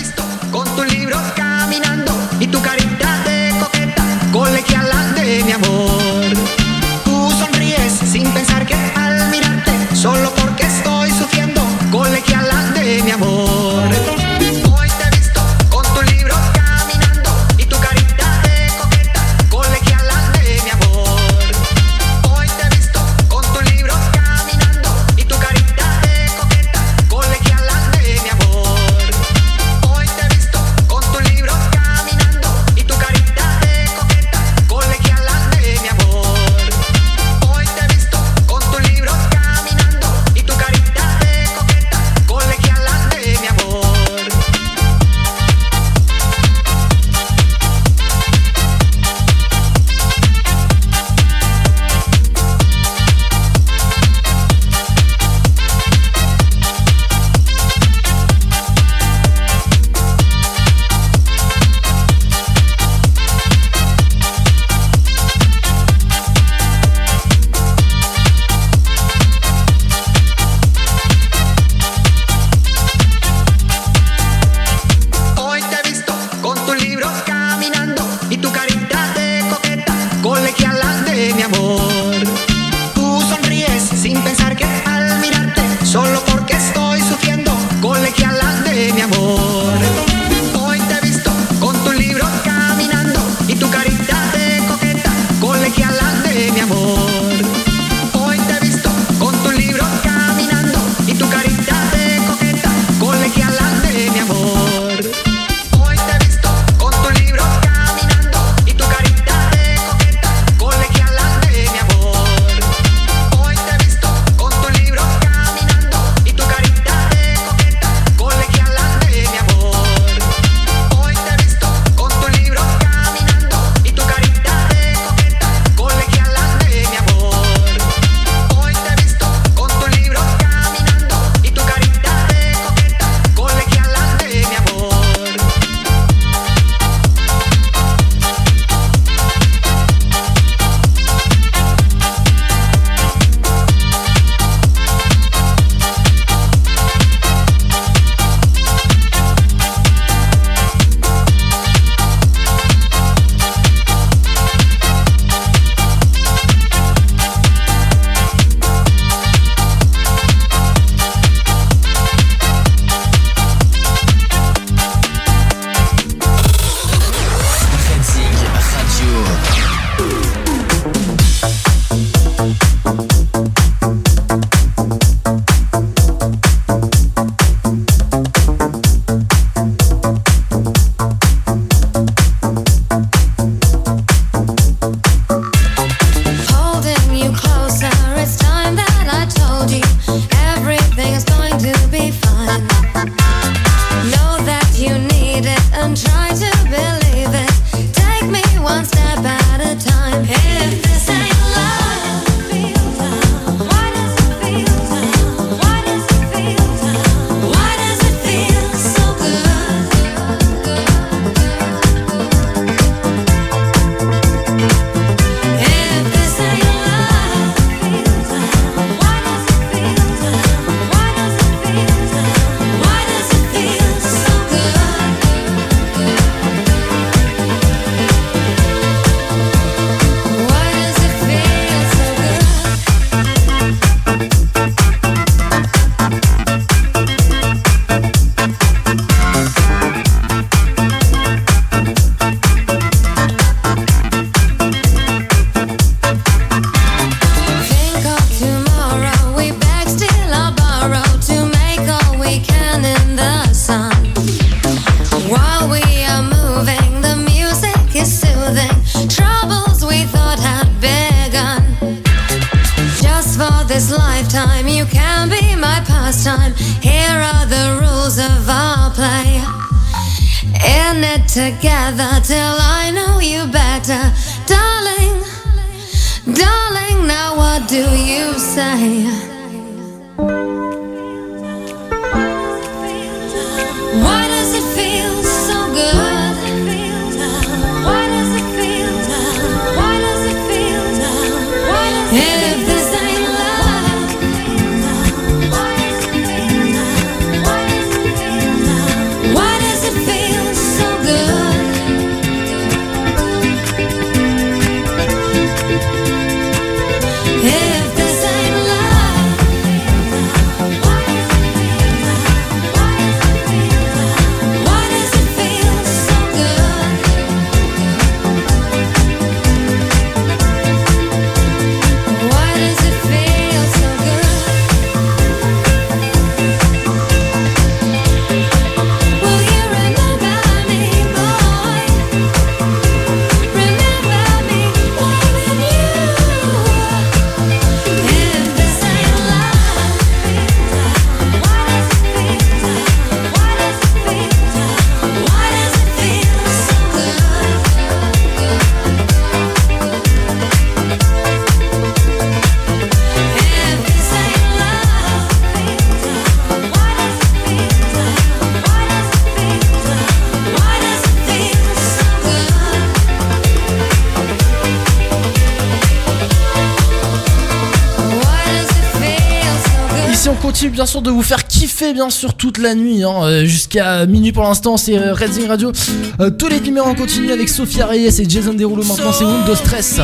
[371.01, 373.23] de vous faire kiffer bien sûr toute la nuit hein.
[373.23, 375.73] euh, jusqu'à minuit pour l'instant c'est euh, Red Zing Radio.
[376.20, 378.82] Euh, tous les numéros en continu avec Sofia Reyes et Jason Derulo.
[378.85, 380.01] Maintenant c'est Windows Stress.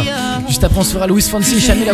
[0.47, 1.93] Juste après on se fera Louis Fancy et la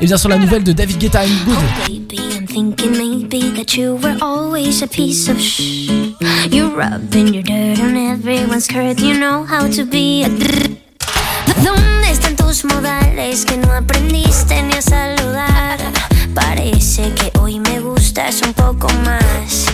[0.00, 1.54] et bien sûr la nouvelle de David Guetta I'm Good.
[1.54, 5.36] Oh, thinking maybe that you were always a piece of
[6.50, 6.70] your
[7.42, 10.28] dirt on everyone's You know how to be a
[12.64, 13.62] modales que?
[16.34, 17.31] Parece que
[18.22, 19.66] quizás un poco más.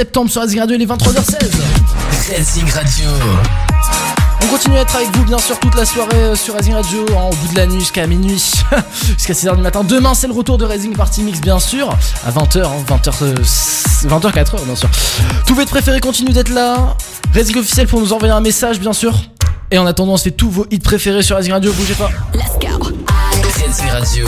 [0.00, 1.36] septembre sur Racing Radio, il est 23h16.
[2.34, 3.10] Racing Radio.
[4.42, 7.04] On continue à être avec vous bien sûr toute la soirée euh, sur Racing Radio,
[7.10, 8.42] hein, au bout de la nuit jusqu'à minuit,
[9.18, 9.84] jusqu'à 6h du matin.
[9.84, 11.90] Demain c'est le retour de Racing Party Mix bien sûr,
[12.26, 13.34] à 20h, 20h
[14.06, 14.88] 20h 4h bien sûr.
[15.46, 16.96] tous votre préféré continue d'être là.
[17.34, 19.12] Racing officiel pour nous envoyer un message bien sûr.
[19.70, 22.08] Et en attendant on fait tous vos hits préférés sur Racing Radio, bougez pas.
[22.32, 24.26] Let's Radio.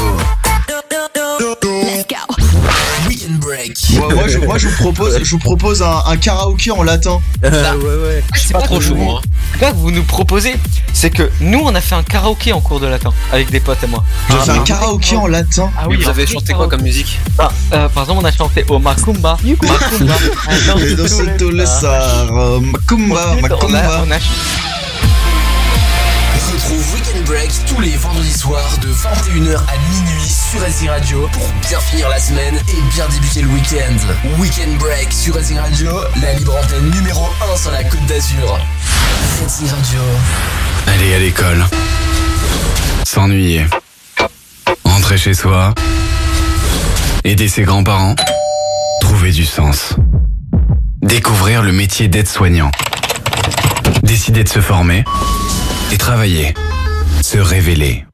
[4.15, 7.21] Moi, je, moi, je vous propose, je vous propose un, un karaoké en latin.
[7.43, 8.25] ouais, ouais.
[8.37, 9.21] C'est pas trop chaud, moi.
[9.61, 10.55] Là, que vous nous proposez,
[10.93, 13.83] c'est que nous, on a fait un karaoké en cours de latin avec des potes
[13.85, 14.03] et moi.
[14.31, 15.71] J'ai fait un karaoké en latin.
[15.77, 18.33] Ah Mais oui, vous avez chanté quoi comme musique Ah, euh, Par exemple, on a
[18.33, 19.37] chanté au Macumba.
[19.45, 20.15] Macumba.
[21.53, 24.05] Les soirs, euh, Macumba, On a, Macumba.
[24.07, 24.19] on a
[26.53, 31.49] Retrouve Weekend Break tous les vendredis soirs de 21h à minuit sur Racing Radio pour
[31.67, 34.39] bien finir la semaine et bien débuter le week-end.
[34.39, 35.91] Weekend Break sur Racing Radio,
[36.21, 37.25] la libre antenne numéro
[37.55, 38.59] 1 sur la côte d'Azur.
[39.43, 40.01] Racing Radio.
[40.89, 41.65] Aller à l'école.
[43.05, 43.65] S'ennuyer.
[44.85, 45.73] Rentrer chez soi.
[47.25, 48.15] Aider ses grands-parents.
[49.01, 49.95] Trouver du sens.
[51.01, 52.71] Découvrir le métier d'aide-soignant.
[54.03, 55.03] Décider de se former.
[55.93, 56.53] Et travailler.
[57.23, 58.05] Se révéler.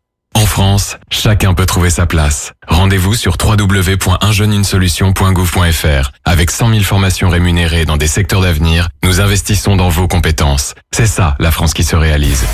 [0.48, 2.52] France, chacun peut trouver sa place.
[2.66, 6.10] Rendez-vous sur www.unjeunesolution.gouv.fr.
[6.24, 10.74] Avec 100 000 formations rémunérées dans des secteurs d'avenir, nous investissons dans vos compétences.
[10.92, 12.44] C'est ça, la France qui se réalise.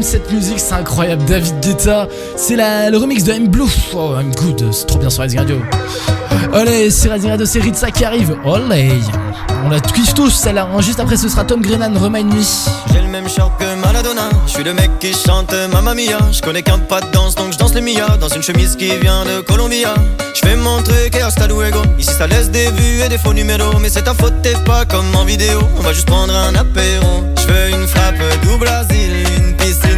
[0.00, 1.22] Cette musique, c'est incroyable.
[1.26, 3.68] David Guetta, c'est le remix de I'm Blue.
[3.94, 5.58] Oh, I'm Good, c'est trop bien sur Rising Radio.
[6.54, 8.34] Olé, c'est Rising Radio, c'est Ritza qui arrive.
[8.44, 8.90] Olé,
[9.64, 10.66] on la kiffe tous celle-là.
[10.74, 10.80] hein.
[10.80, 12.40] Juste après, ce sera Tom Grennan, Remind Me.
[12.92, 14.30] J'ai le même short que Maradona.
[14.46, 16.18] Je suis le mec qui chante Mamma Mia.
[16.32, 18.16] Je connais qu'un pas de danse donc je danse le Mia.
[18.18, 19.94] Dans une chemise qui vient de Colombia.
[20.34, 21.80] Je fais mon truc et hasta luego.
[21.98, 23.78] Ici ça laisse des vues et des faux numéros.
[23.80, 25.60] Mais c'est ta faute, t'es pas comme en vidéo.
[25.78, 27.22] On va juste prendre un apéro.
[27.40, 29.21] Je veux une frappe double asile.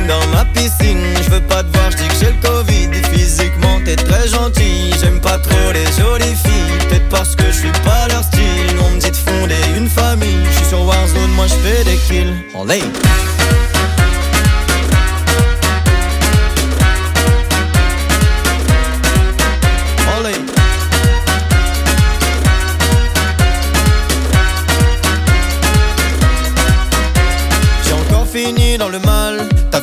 [0.09, 1.01] Dans ma piscine.
[1.23, 2.89] Je veux pas te voir, je dis que j'ai le Covid.
[3.13, 4.93] Physiquement t'es très gentil.
[5.01, 6.89] J'aime pas trop les jolies filles.
[6.89, 8.77] Peut-être parce que je suis pas leur style.
[8.87, 10.45] On me dit de fonder une famille.
[10.51, 12.35] Je suis sur Warzone, moi je fais des kills.
[12.55, 12.83] Olé.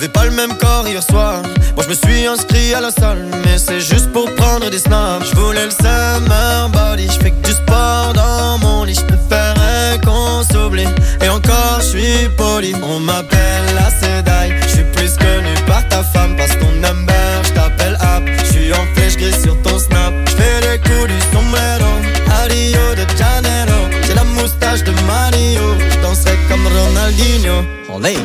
[0.01, 1.43] T'avais pas le même corps hier soir.
[1.75, 5.29] Moi je me suis inscrit à la salle, mais c'est juste pour prendre des snaps.
[5.29, 7.05] Je voulais le summer body.
[7.05, 8.95] Je fais que du sport dans mon lit.
[8.95, 10.87] Je préférais qu'on s'oublie.
[11.23, 12.73] Et encore je suis poli.
[12.81, 14.59] On m'appelle la Sedai.
[14.63, 16.35] Je suis plus connu par ta femme.
[16.35, 18.23] Passe ton number, je t'appelle app.
[18.25, 20.15] Je suis en flèche grise sur ton snap.
[20.25, 21.91] Je fais les coups du sombrero.
[22.41, 23.79] à de Janeiro.
[24.07, 25.61] J'ai la moustache de Mario.
[25.91, 27.63] Je danserai comme Ronaldinho.
[27.93, 28.17] Olé.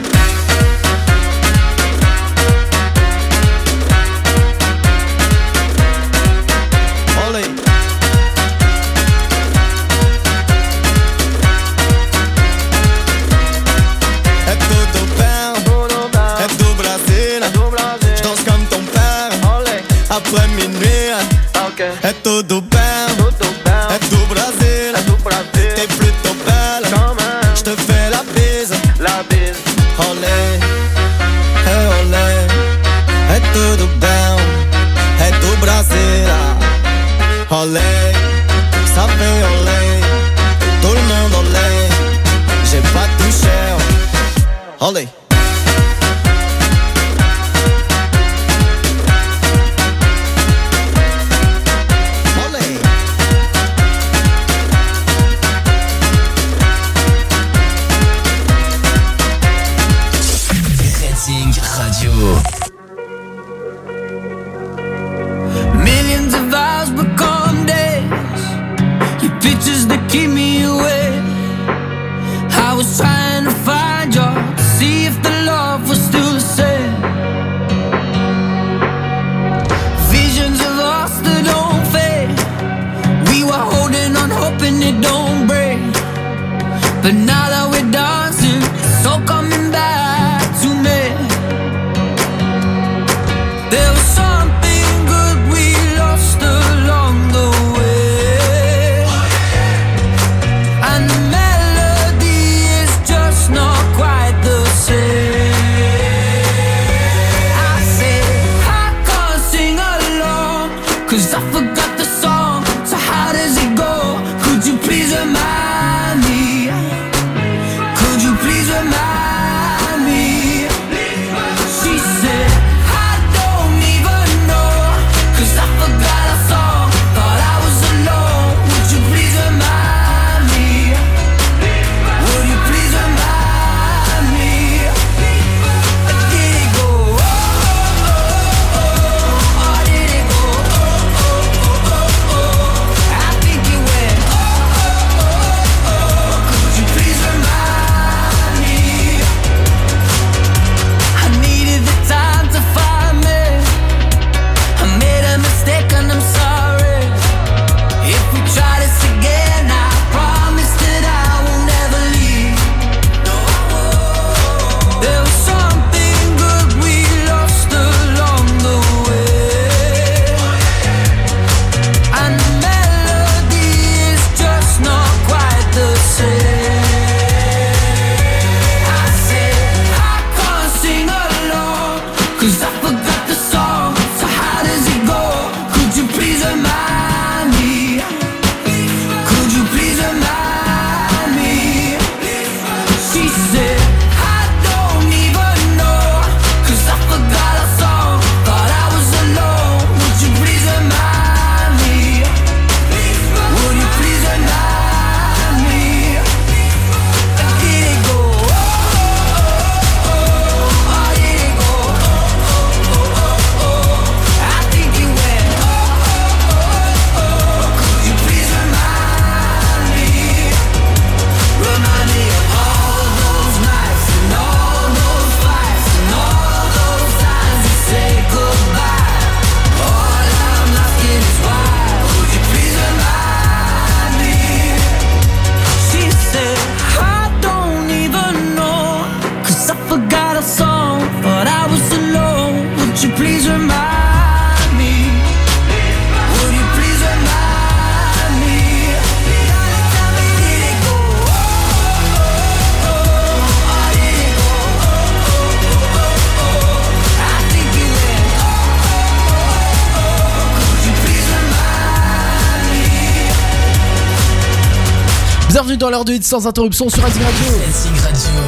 [266.06, 268.45] De sans interruption sur Racing Radio.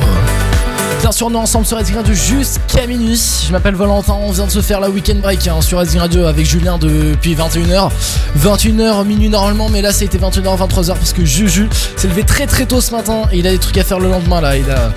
[1.19, 3.21] Sûr, est ensemble sur Racing Radio jusqu'à minuit.
[3.45, 6.27] Je m'appelle Valentin, on vient de se faire la week-end break hein, sur Racing Radio
[6.27, 7.91] avec Julien depuis 21h.
[8.39, 12.67] 21h, minuit normalement, mais là c'était 21h, 23h parce que Juju s'est levé très très
[12.67, 14.57] tôt ce matin et il a des trucs à faire le lendemain là.
[14.57, 14.93] Il a,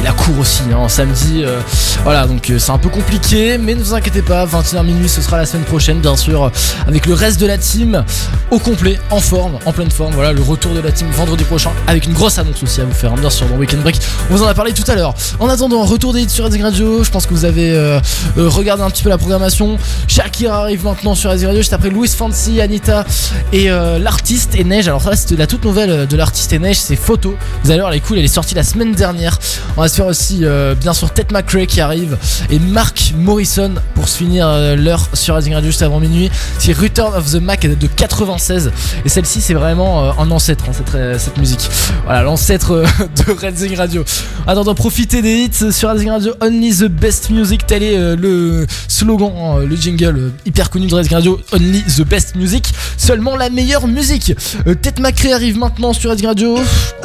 [0.00, 1.42] il a cours aussi, hein, samedi.
[1.44, 1.60] euh,
[2.04, 5.20] voilà, donc euh, c'est un peu compliqué, mais ne vous inquiétez pas, 21h minuit ce
[5.20, 6.50] sera la semaine prochaine, bien sûr,
[6.86, 8.02] avec le reste de la team
[8.50, 10.14] au complet, en forme, en pleine forme.
[10.14, 12.94] Voilà, le retour de la team vendredi prochain avec une grosse annonce aussi à vous
[12.94, 13.96] faire, hein, bien sûr, dans Weekend Break.
[14.30, 15.14] On vous en a parlé tout à l'heure.
[15.50, 17.02] En attendant, retour des hits sur Racing Radio.
[17.02, 17.98] Je pense que vous avez euh,
[18.38, 19.78] euh, regardé un petit peu la programmation.
[20.06, 23.04] Shakira arrive maintenant sur Racing Radio, juste après Louis Fancy, Anita
[23.52, 24.86] et euh, l'artiste et Neige.
[24.86, 27.34] Alors, ça, c'était la toute nouvelle de l'artiste et Neige, c'est Photo.
[27.64, 29.40] Vous allez voir, elle est cool, elle est sortie la semaine dernière.
[29.76, 30.44] On va se faire aussi,
[30.80, 32.16] bien sûr, Ted McRae qui arrive
[32.48, 34.46] et Mark Morrison pour se finir
[34.76, 36.30] l'heure sur Racing Radio juste avant minuit.
[36.60, 38.70] C'est Return of the Mac, de 96
[39.04, 41.68] et celle-ci, c'est vraiment un ancêtre, hein, cette, musique.
[42.04, 42.84] Voilà, l'ancêtre
[43.26, 44.04] de Racing Radio.
[44.46, 48.66] En attendant, profitez des sur Racing Radio, Only the Best Music, tel est euh, le
[48.88, 53.48] slogan, hein, le jingle euh, hyper connu de Radio, Only the Best Music, seulement la
[53.48, 54.34] meilleure musique.
[54.66, 56.58] Euh, Ted McRae arrive maintenant sur Radio,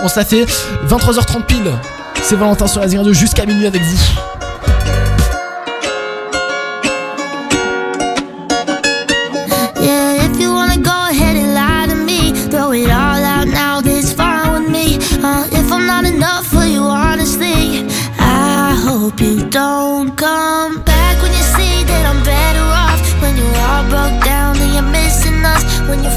[0.03, 0.45] on ça fait
[0.89, 1.71] 23h30 pile.
[2.23, 4.44] C'est Valentin sur Racing Radio jusqu'à minuit avec vous.
[19.55, 22.99] Don't come back when you see that I'm better off.
[23.21, 26.11] When you're all broke down and you're missing us, when you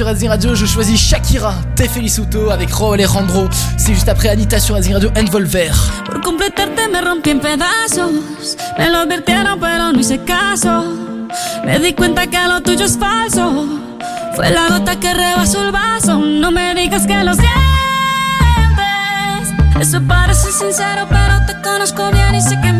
[0.00, 3.48] sur je choisis Shakira, Te Felicito avec Ro Alejandro.
[3.76, 5.72] C'est juste après Anita sur Azir Radio, Envolver.
[6.24, 10.84] Completarte me rompí en pedazos, me lo advirtieron pero no hice caso.
[11.66, 13.66] Me di cuenta que lo tuyo es falso,
[14.36, 15.10] fue la gota que.
[16.40, 17.44] No me digas que lo te
[22.12, 22.79] bien sé que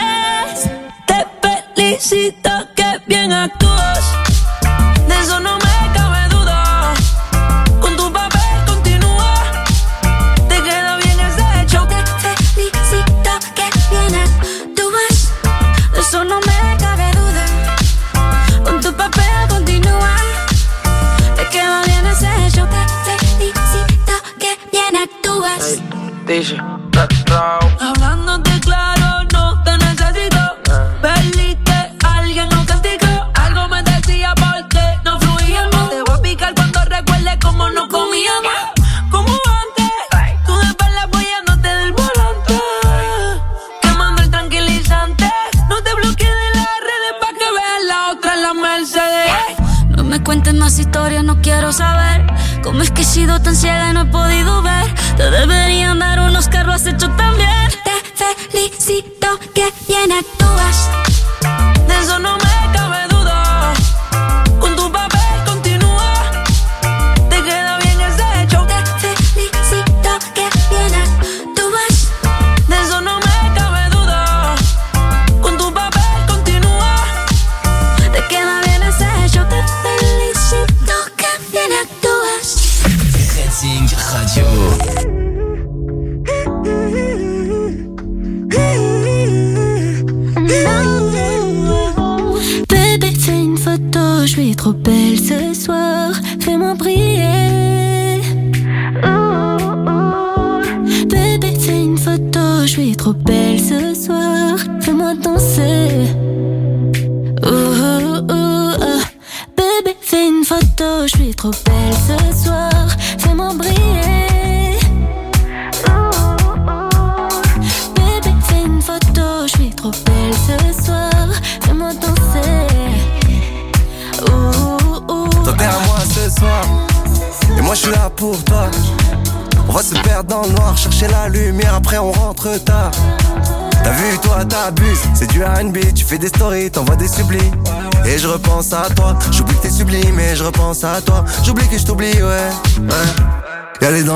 [26.31, 26.70] proteja.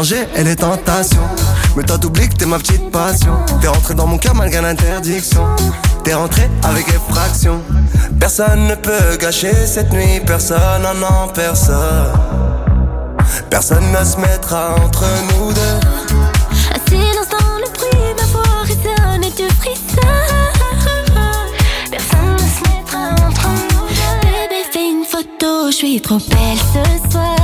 [0.05, 1.21] changer, elle est tentation.
[1.75, 3.33] Mais toi t'oublies que t'es ma petite passion.
[3.61, 5.43] T'es rentré dans mon cœur malgré l'interdiction.
[6.03, 7.61] T'es rentré avec effraction.
[8.19, 12.13] Personne ne peut gâcher cette nuit, personne, non, non, personne.
[13.49, 15.79] Personne ne se mettra entre nous deux.
[16.73, 20.05] Un silence dans le bruit, ma voix résonne et tu frissonnes.
[21.91, 24.27] Personne ne se mettra entre nous deux.
[24.27, 27.34] Bébé, fais une photo, je suis trop belle ce soir.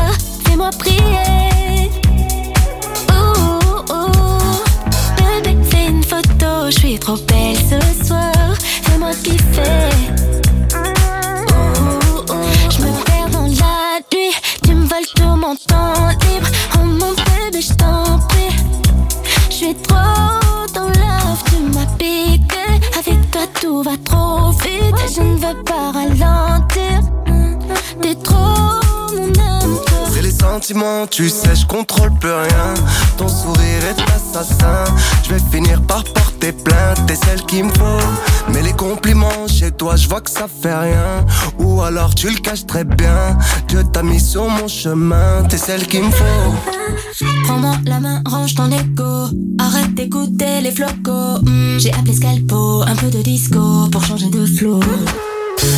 [31.10, 32.74] tu sais, je contrôle plus rien.
[33.18, 34.86] Ton sourire est assassin,
[35.24, 38.08] je vais finir par porter plainte, t'es celle qu'il me faut.
[38.54, 41.26] Mais les compliments chez toi, je vois que ça fait rien.
[41.60, 45.86] Ou alors tu le caches très bien, Dieu t'a mis sur mon chemin, t'es celle
[45.88, 47.26] qu'il me faut.
[47.44, 49.28] Prends-moi la main, range ton écho,
[49.60, 51.42] arrête d'écouter les flocos.
[51.42, 54.80] Hmm, j'ai appelé Scalpo, un peu de disco pour changer de flow.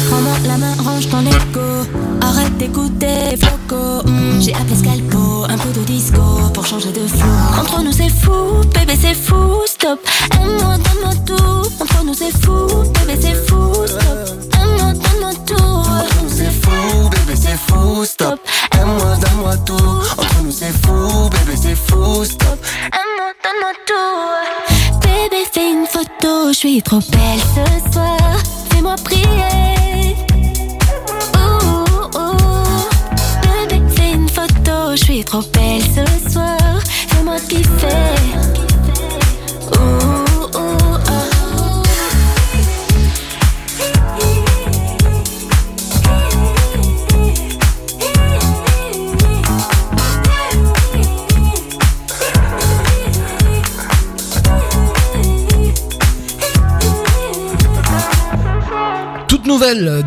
[0.10, 2.13] Prends-moi la main, range ton écho.
[2.34, 4.02] J'arrête d'écouter Floco.
[4.40, 6.22] J'ai appelé Scalco, un peu de disco
[6.54, 7.28] pour changer de flow.
[7.60, 10.00] Entre nous, c'est fou, bébé, c'est fou, stop.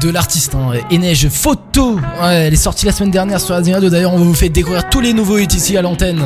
[0.07, 0.73] de l'artiste, hein.
[0.91, 1.99] et Neige Photo.
[2.23, 3.91] Elle est sortie la semaine dernière sur Adrien 2.
[3.91, 6.23] D'ailleurs, on vous faire découvrir tous les nouveaux hits ici à l'antenne.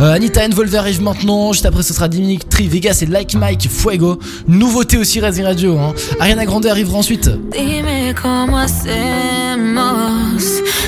[0.00, 1.52] Euh, Anita Envolver arrive maintenant.
[1.52, 4.18] Juste après, ce sera Dominique Tri, Vegas et Like Mike, Fuego.
[4.48, 5.78] Nouveauté aussi Radio.
[5.78, 5.94] Hein.
[6.18, 7.30] Ariana Grande arrivera ensuite.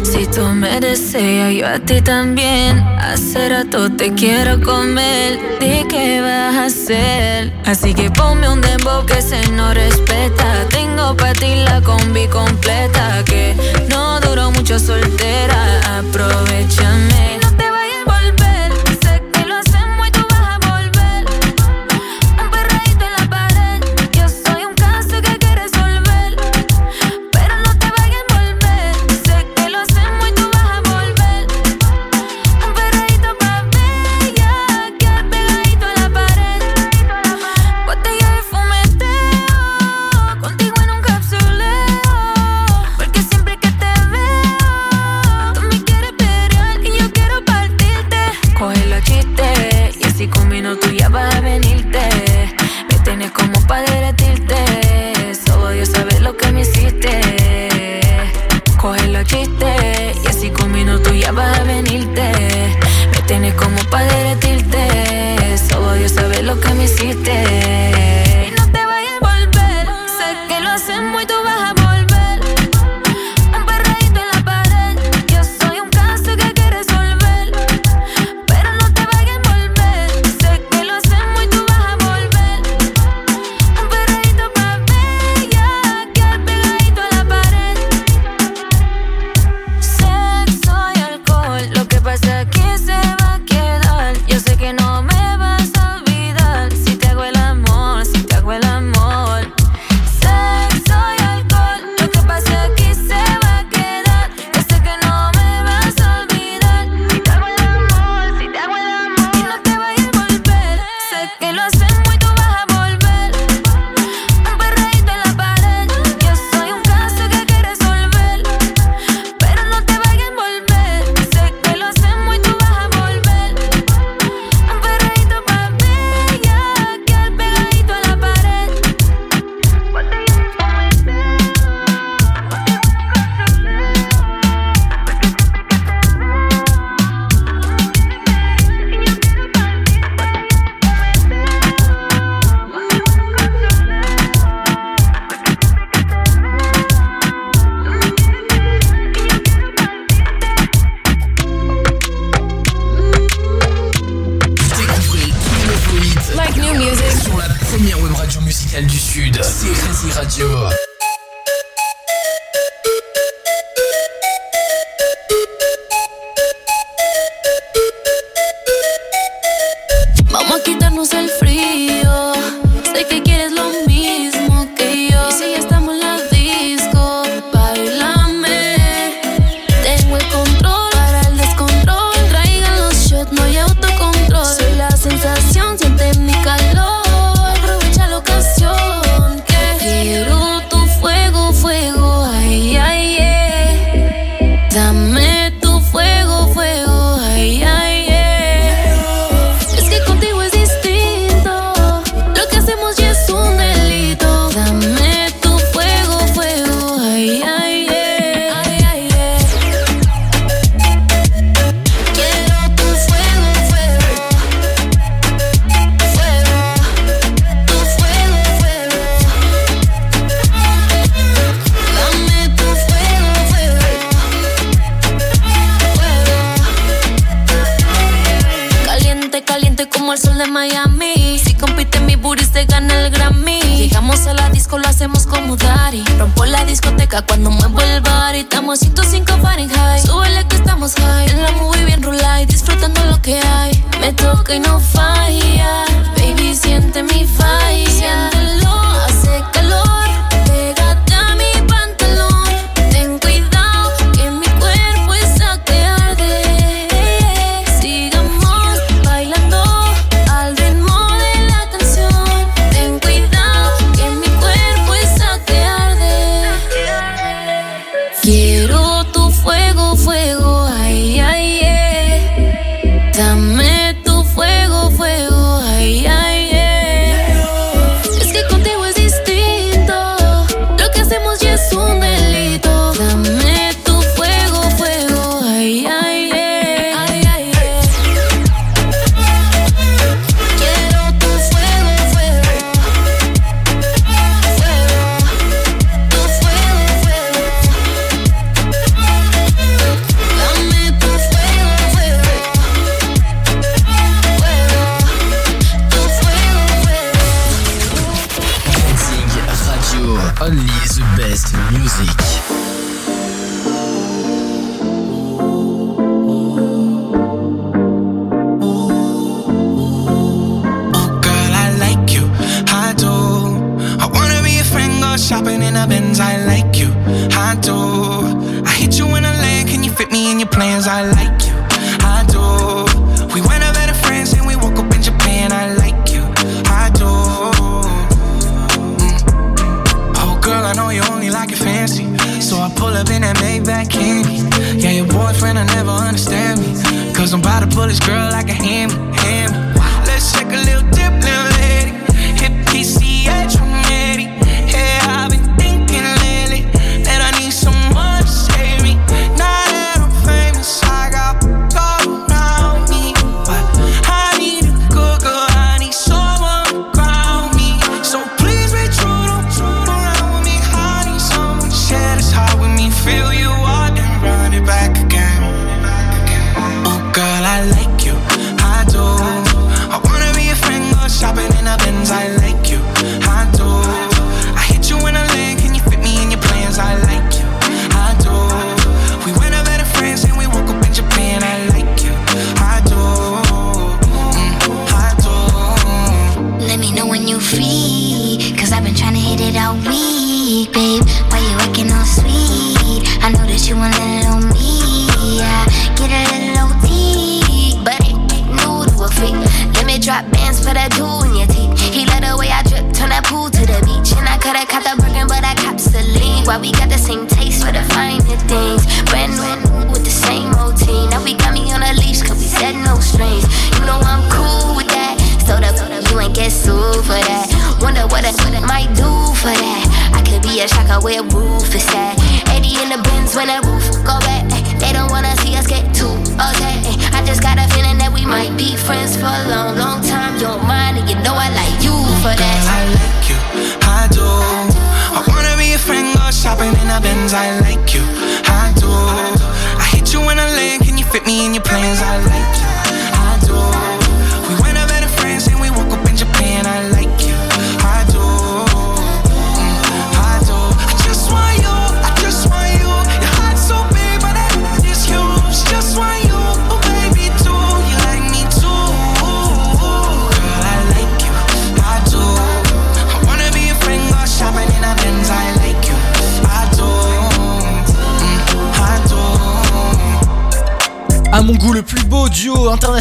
[0.02, 2.78] Si tú me deseas, yo a ti también.
[2.98, 5.38] Hace rato te quiero comer.
[5.60, 7.52] ¿De qué vas a hacer?
[7.64, 10.66] Así que ponme un dembow que se no respeta.
[10.70, 13.22] Tengo para ti la combi completa.
[13.24, 13.54] Que
[13.88, 15.98] no duró mucho soltera.
[15.98, 17.43] Aprovechame.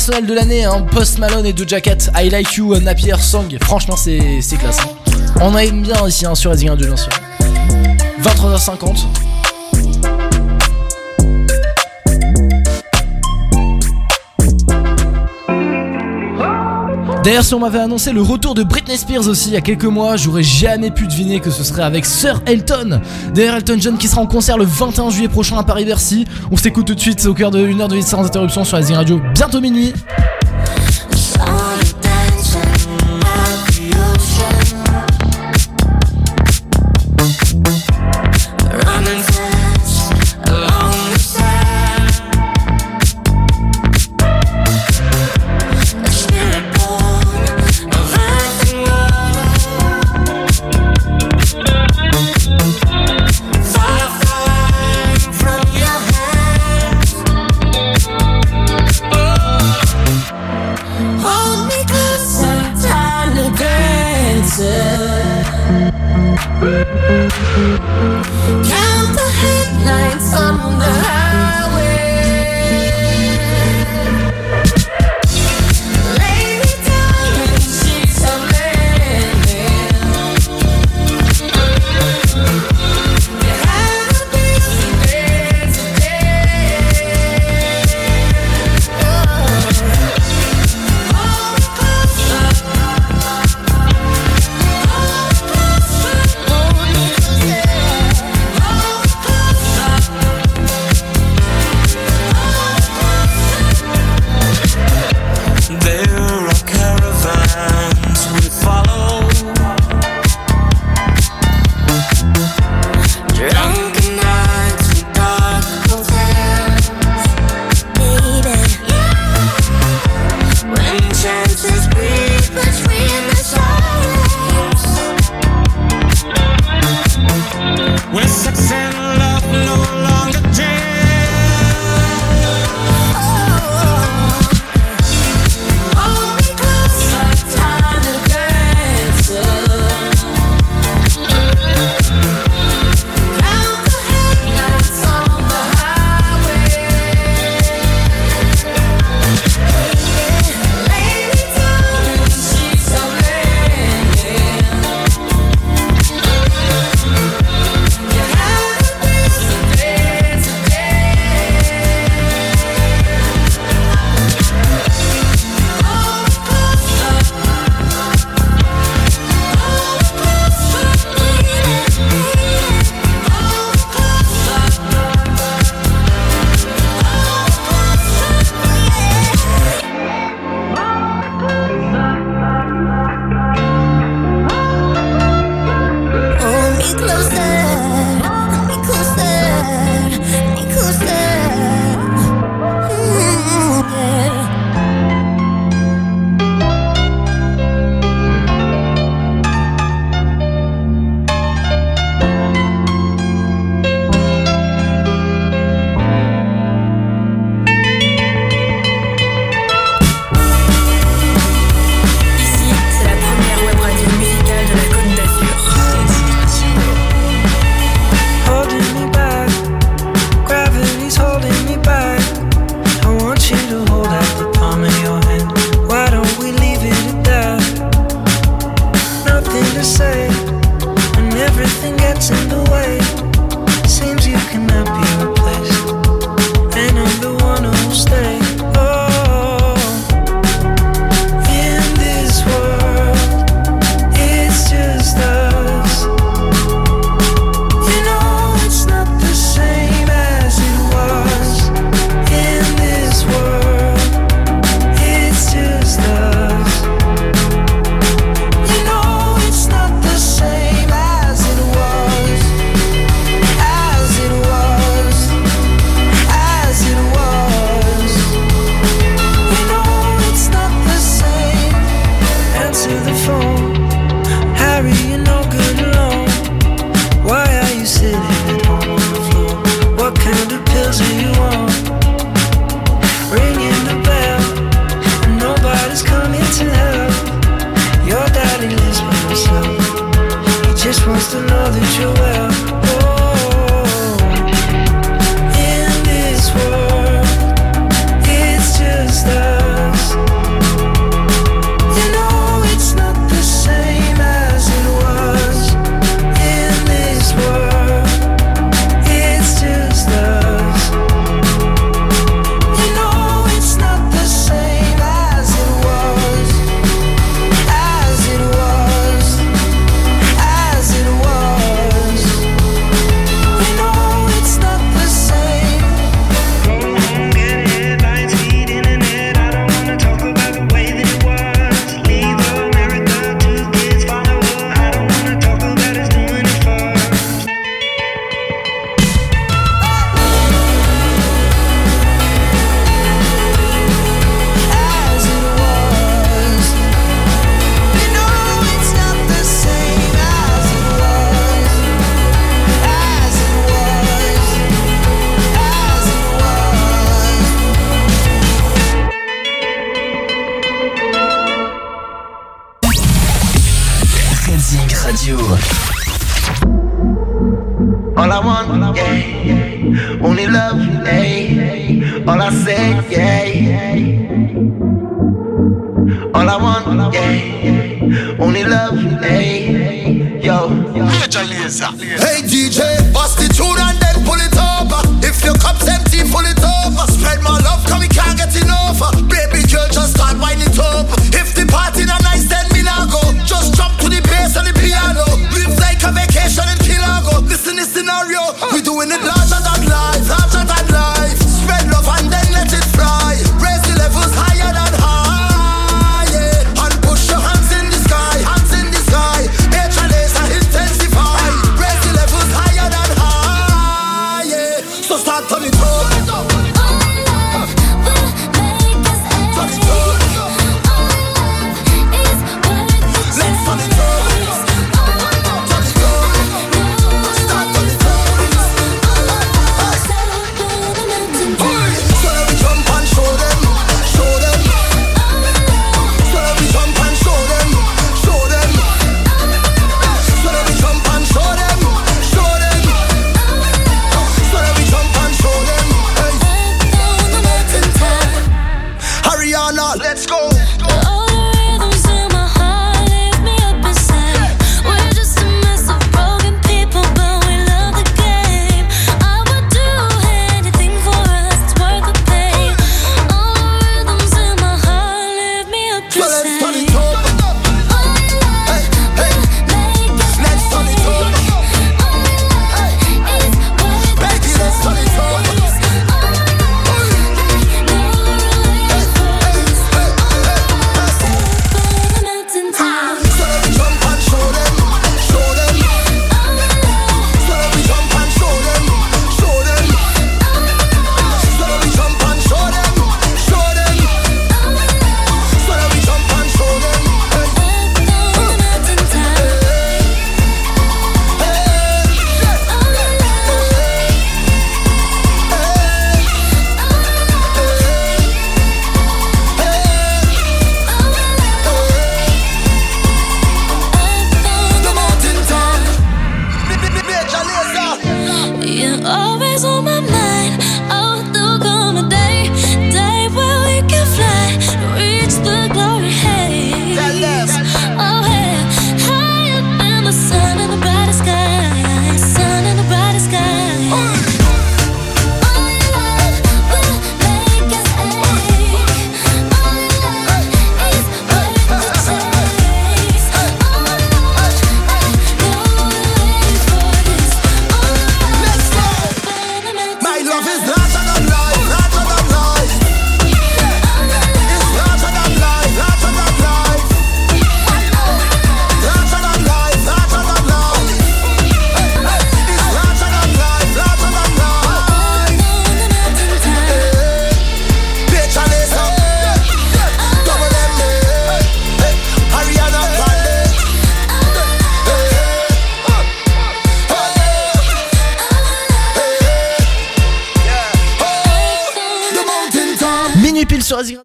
[0.06, 3.48] personnel de l'année, hein, Post Malone et Doja Cat, I Like You, Napier Song.
[3.62, 4.80] Franchement, c'est classe.
[5.40, 7.10] On aime bien ici hein, sur Resident 2, bien sûr.
[8.22, 9.06] 23h50.
[17.24, 19.86] D'ailleurs, si on m'avait annoncé le retour de Britney Spears aussi il y a quelques
[19.86, 23.00] mois, j'aurais jamais pu deviner que ce serait avec Sir Elton.
[23.34, 26.26] D'ailleurs, Elton John qui sera en concert le 21 juillet prochain à Paris-Bercy.
[26.52, 28.86] On s'écoute tout de suite au cœur d'une heure de hit sans interruption sur la
[28.98, 29.94] Radio, bientôt minuit.